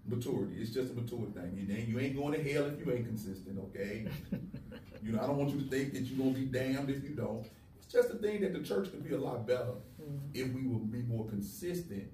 maturity. 0.07 0.61
It's 0.61 0.71
just 0.71 0.93
a 0.93 0.95
mature 0.95 1.27
thing. 1.35 1.53
You 1.57 1.75
ain't, 1.75 1.89
you 1.89 2.01
ain't 2.01 2.17
going 2.17 2.33
to 2.33 2.53
hell 2.53 2.67
if 2.67 2.85
you 2.85 2.93
ain't 2.93 3.07
consistent. 3.07 3.59
Okay. 3.59 4.07
you 5.03 5.13
know, 5.13 5.21
I 5.21 5.27
don't 5.27 5.37
want 5.37 5.51
you 5.51 5.61
to 5.61 5.69
think 5.69 5.93
that 5.95 6.03
you're 6.03 6.19
gonna 6.19 6.39
be 6.39 6.47
damned 6.47 6.91
if 6.91 7.03
you 7.03 7.11
don't. 7.11 7.47
It's 7.79 7.93
just 7.93 8.11
a 8.11 8.15
thing 8.15 8.41
that 8.43 8.53
the 8.53 8.61
church 8.61 8.91
could 8.91 9.07
be 9.07 9.15
a 9.15 9.21
lot 9.21 9.47
better 9.47 9.75
mm-hmm. 10.01 10.17
if 10.35 10.53
we 10.53 10.67
will 10.67 10.79
be 10.79 11.03
more 11.03 11.27
consistent 11.27 12.09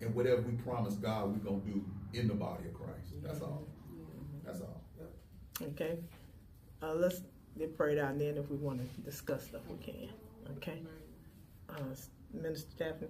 in 0.00 0.14
whatever 0.14 0.42
we 0.42 0.52
promise 0.52 0.94
God 0.94 1.28
we're 1.28 1.50
gonna 1.50 1.62
do 1.64 1.84
in 2.12 2.28
the 2.28 2.34
body 2.34 2.64
of 2.66 2.74
Christ. 2.74 3.12
That's 3.22 3.40
all. 3.40 3.66
That's 4.44 4.60
all. 4.60 4.79
Okay. 5.62 5.98
Uh, 6.82 6.94
let's 6.94 7.20
get 7.58 7.76
prayed 7.76 7.98
out, 7.98 8.12
and 8.12 8.20
then 8.20 8.36
if 8.36 8.48
we 8.50 8.56
want 8.56 8.80
to 8.80 9.00
discuss 9.02 9.44
stuff, 9.44 9.60
we 9.68 9.76
can. 9.84 10.08
Okay. 10.56 10.80
Uh, 11.68 11.94
Minister 12.32 12.70
Daphne. 12.78 13.08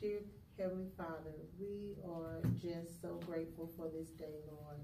Dear 0.00 0.20
Heavenly 0.58 0.90
Father, 0.96 1.32
we 1.58 1.96
are 2.04 2.42
just 2.60 3.00
so 3.00 3.18
grateful 3.26 3.70
for 3.76 3.88
this 3.88 4.10
day, 4.10 4.36
Lord. 4.46 4.76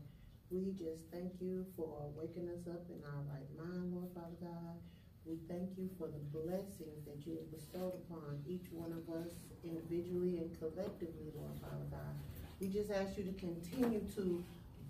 We 0.51 0.73
just 0.73 1.05
thank 1.13 1.33
you 1.41 1.67
for 1.77 2.11
waking 2.17 2.49
us 2.49 2.67
up 2.67 2.85
in 2.89 3.01
our 3.05 3.21
right 3.29 3.49
mind, 3.57 3.93
Lord 3.93 4.09
Father 4.15 4.37
God. 4.41 4.77
We 5.25 5.37
thank 5.49 5.79
you 5.79 5.89
for 5.99 6.09
the 6.09 6.19
blessings 6.33 7.05
that 7.07 7.25
you 7.27 7.37
have 7.37 7.51
bestowed 7.53 7.95
upon 7.95 8.43
each 8.47 8.67
one 8.73 8.93
of 8.93 9.09
us 9.15 9.33
individually 9.65 10.39
and 10.39 10.51
collectively, 10.59 11.31
Lord 11.37 11.57
Father 11.61 11.87
God. 11.91 12.15
We 12.61 12.69
just 12.69 12.91
ask 12.91 13.17
you 13.17 13.25
to 13.25 13.33
continue 13.33 14.01
to 14.17 14.43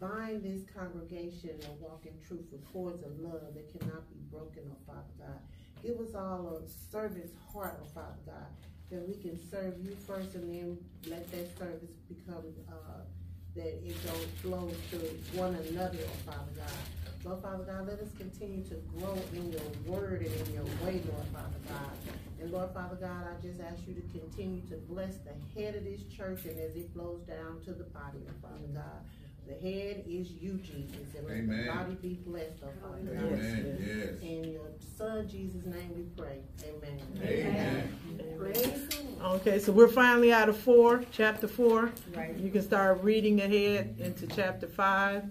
bind 0.03 0.42
this 0.42 0.62
congregation 0.74 1.50
and 1.50 1.80
walk 1.80 2.03
in 2.05 2.12
truth 2.26 2.44
with 2.50 2.61
cords 2.72 3.05
of 3.05 3.16
love 3.20 3.55
that 3.55 3.70
cannot 3.70 4.03
be 4.11 4.18
broken, 4.32 4.62
oh 4.66 4.76
Father 4.84 5.14
God. 5.16 5.38
Give 5.80 5.98
us 6.00 6.14
all 6.16 6.59
a 6.59 6.90
servant's 6.90 7.32
heart, 7.53 7.78
oh 7.80 7.86
Father 7.94 8.18
God, 8.26 8.50
that 8.90 9.07
we 9.07 9.14
can 9.14 9.38
serve 9.48 9.78
you 9.78 9.96
first 10.05 10.34
and 10.34 10.50
then 10.53 10.78
let 11.09 11.30
that 11.30 11.57
service 11.57 11.94
become, 12.09 12.42
uh, 12.68 13.07
that 13.55 13.78
it 13.86 13.94
don't 14.05 14.28
flow 14.42 14.72
to 14.90 14.96
one 15.38 15.55
another, 15.70 15.98
oh 16.03 16.30
Father 16.30 16.50
God. 16.57 16.82
Lord 17.24 17.40
Father 17.40 17.62
God, 17.62 17.86
let 17.86 18.00
us 18.00 18.11
continue 18.18 18.64
to 18.64 18.74
grow 18.98 19.16
in 19.32 19.53
your 19.53 19.62
word 19.86 20.26
and 20.26 20.48
in 20.48 20.55
your 20.55 20.64
way, 20.82 21.00
Lord 21.07 21.28
Father 21.32 21.62
God. 21.68 21.94
And 22.40 22.50
Lord 22.50 22.74
Father 22.74 22.96
God, 22.96 23.22
I 23.30 23.40
just 23.40 23.61
ask 23.61 23.78
you 23.86 23.94
to 23.94 24.18
continue 24.18 24.62
to 24.62 24.76
bless 24.90 25.14
the 25.18 25.30
head 25.55 25.76
of 25.76 25.84
this 25.84 26.03
church 26.11 26.44
and 26.46 26.59
as 26.59 26.74
it 26.74 26.90
flows 26.92 27.20
down 27.22 27.62
to 27.66 27.72
the 27.72 27.84
body, 27.84 28.18
oh 28.26 28.34
Father 28.42 28.66
God. 28.74 29.07
The 29.47 29.55
head 29.55 30.05
is 30.09 30.30
you, 30.32 30.61
Jesus, 30.62 31.14
and 31.16 31.26
let 31.26 31.36
Amen. 31.38 31.66
the 31.66 31.72
body 31.72 31.95
be 32.01 32.14
blessed, 32.24 32.62
oh 32.64 32.68
Father 32.80 33.16
Amen. 33.16 33.78
Yes. 33.80 34.20
In 34.22 34.53
your 34.53 34.68
son 34.97 35.28
Jesus' 35.28 35.66
name 35.66 35.90
we 35.97 36.03
pray. 36.16 36.38
Amen. 36.64 37.01
Amen. 37.22 37.99
Praise. 38.38 38.88
Okay, 39.22 39.59
so 39.59 39.72
we're 39.72 39.88
finally 39.88 40.32
out 40.32 40.49
of 40.49 40.57
four, 40.57 41.05
chapter 41.11 41.49
four. 41.49 41.93
Right. 42.14 42.36
You 42.36 42.51
can 42.51 42.62
start 42.62 43.03
reading 43.03 43.40
ahead 43.40 43.97
into 43.99 44.26
chapter 44.26 44.66
five. 44.68 45.24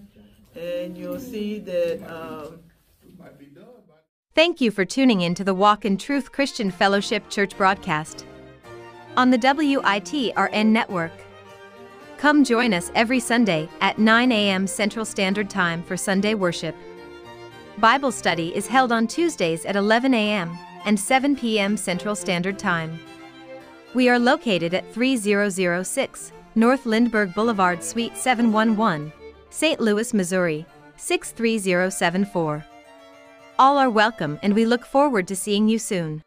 and 0.54 0.96
you'll 0.96 1.20
see 1.20 1.58
that 1.60 2.02
um, 2.10 2.60
Thank 4.34 4.60
you 4.60 4.70
for 4.70 4.84
tuning 4.84 5.20
in 5.20 5.34
to 5.34 5.44
the 5.44 5.54
Walk 5.54 5.84
in 5.84 5.98
Truth 5.98 6.32
Christian 6.32 6.70
Fellowship 6.70 7.28
Church 7.28 7.56
broadcast 7.56 8.24
on 9.16 9.30
the 9.30 9.38
WITRN 9.38 10.66
network. 10.66 11.12
Come 12.22 12.44
join 12.44 12.72
us 12.72 12.92
every 12.94 13.18
Sunday 13.18 13.68
at 13.80 13.98
9 13.98 14.30
a.m. 14.30 14.64
Central 14.68 15.04
Standard 15.04 15.50
Time 15.50 15.82
for 15.82 15.96
Sunday 15.96 16.34
worship. 16.34 16.76
Bible 17.78 18.12
study 18.12 18.54
is 18.54 18.68
held 18.68 18.92
on 18.92 19.08
Tuesdays 19.08 19.64
at 19.64 19.74
11 19.74 20.14
a.m. 20.14 20.56
and 20.84 21.00
7 21.00 21.34
p.m. 21.34 21.76
Central 21.76 22.14
Standard 22.14 22.60
Time. 22.60 22.96
We 23.92 24.08
are 24.08 24.20
located 24.20 24.72
at 24.72 24.94
3006 24.94 26.32
North 26.54 26.86
Lindbergh 26.86 27.34
Boulevard, 27.34 27.82
Suite 27.82 28.16
711, 28.16 29.12
St. 29.50 29.80
Louis, 29.80 30.14
Missouri 30.14 30.64
63074. 30.98 32.64
All 33.58 33.78
are 33.78 33.90
welcome 33.90 34.38
and 34.42 34.54
we 34.54 34.64
look 34.64 34.86
forward 34.86 35.26
to 35.26 35.34
seeing 35.34 35.68
you 35.68 35.80
soon. 35.80 36.22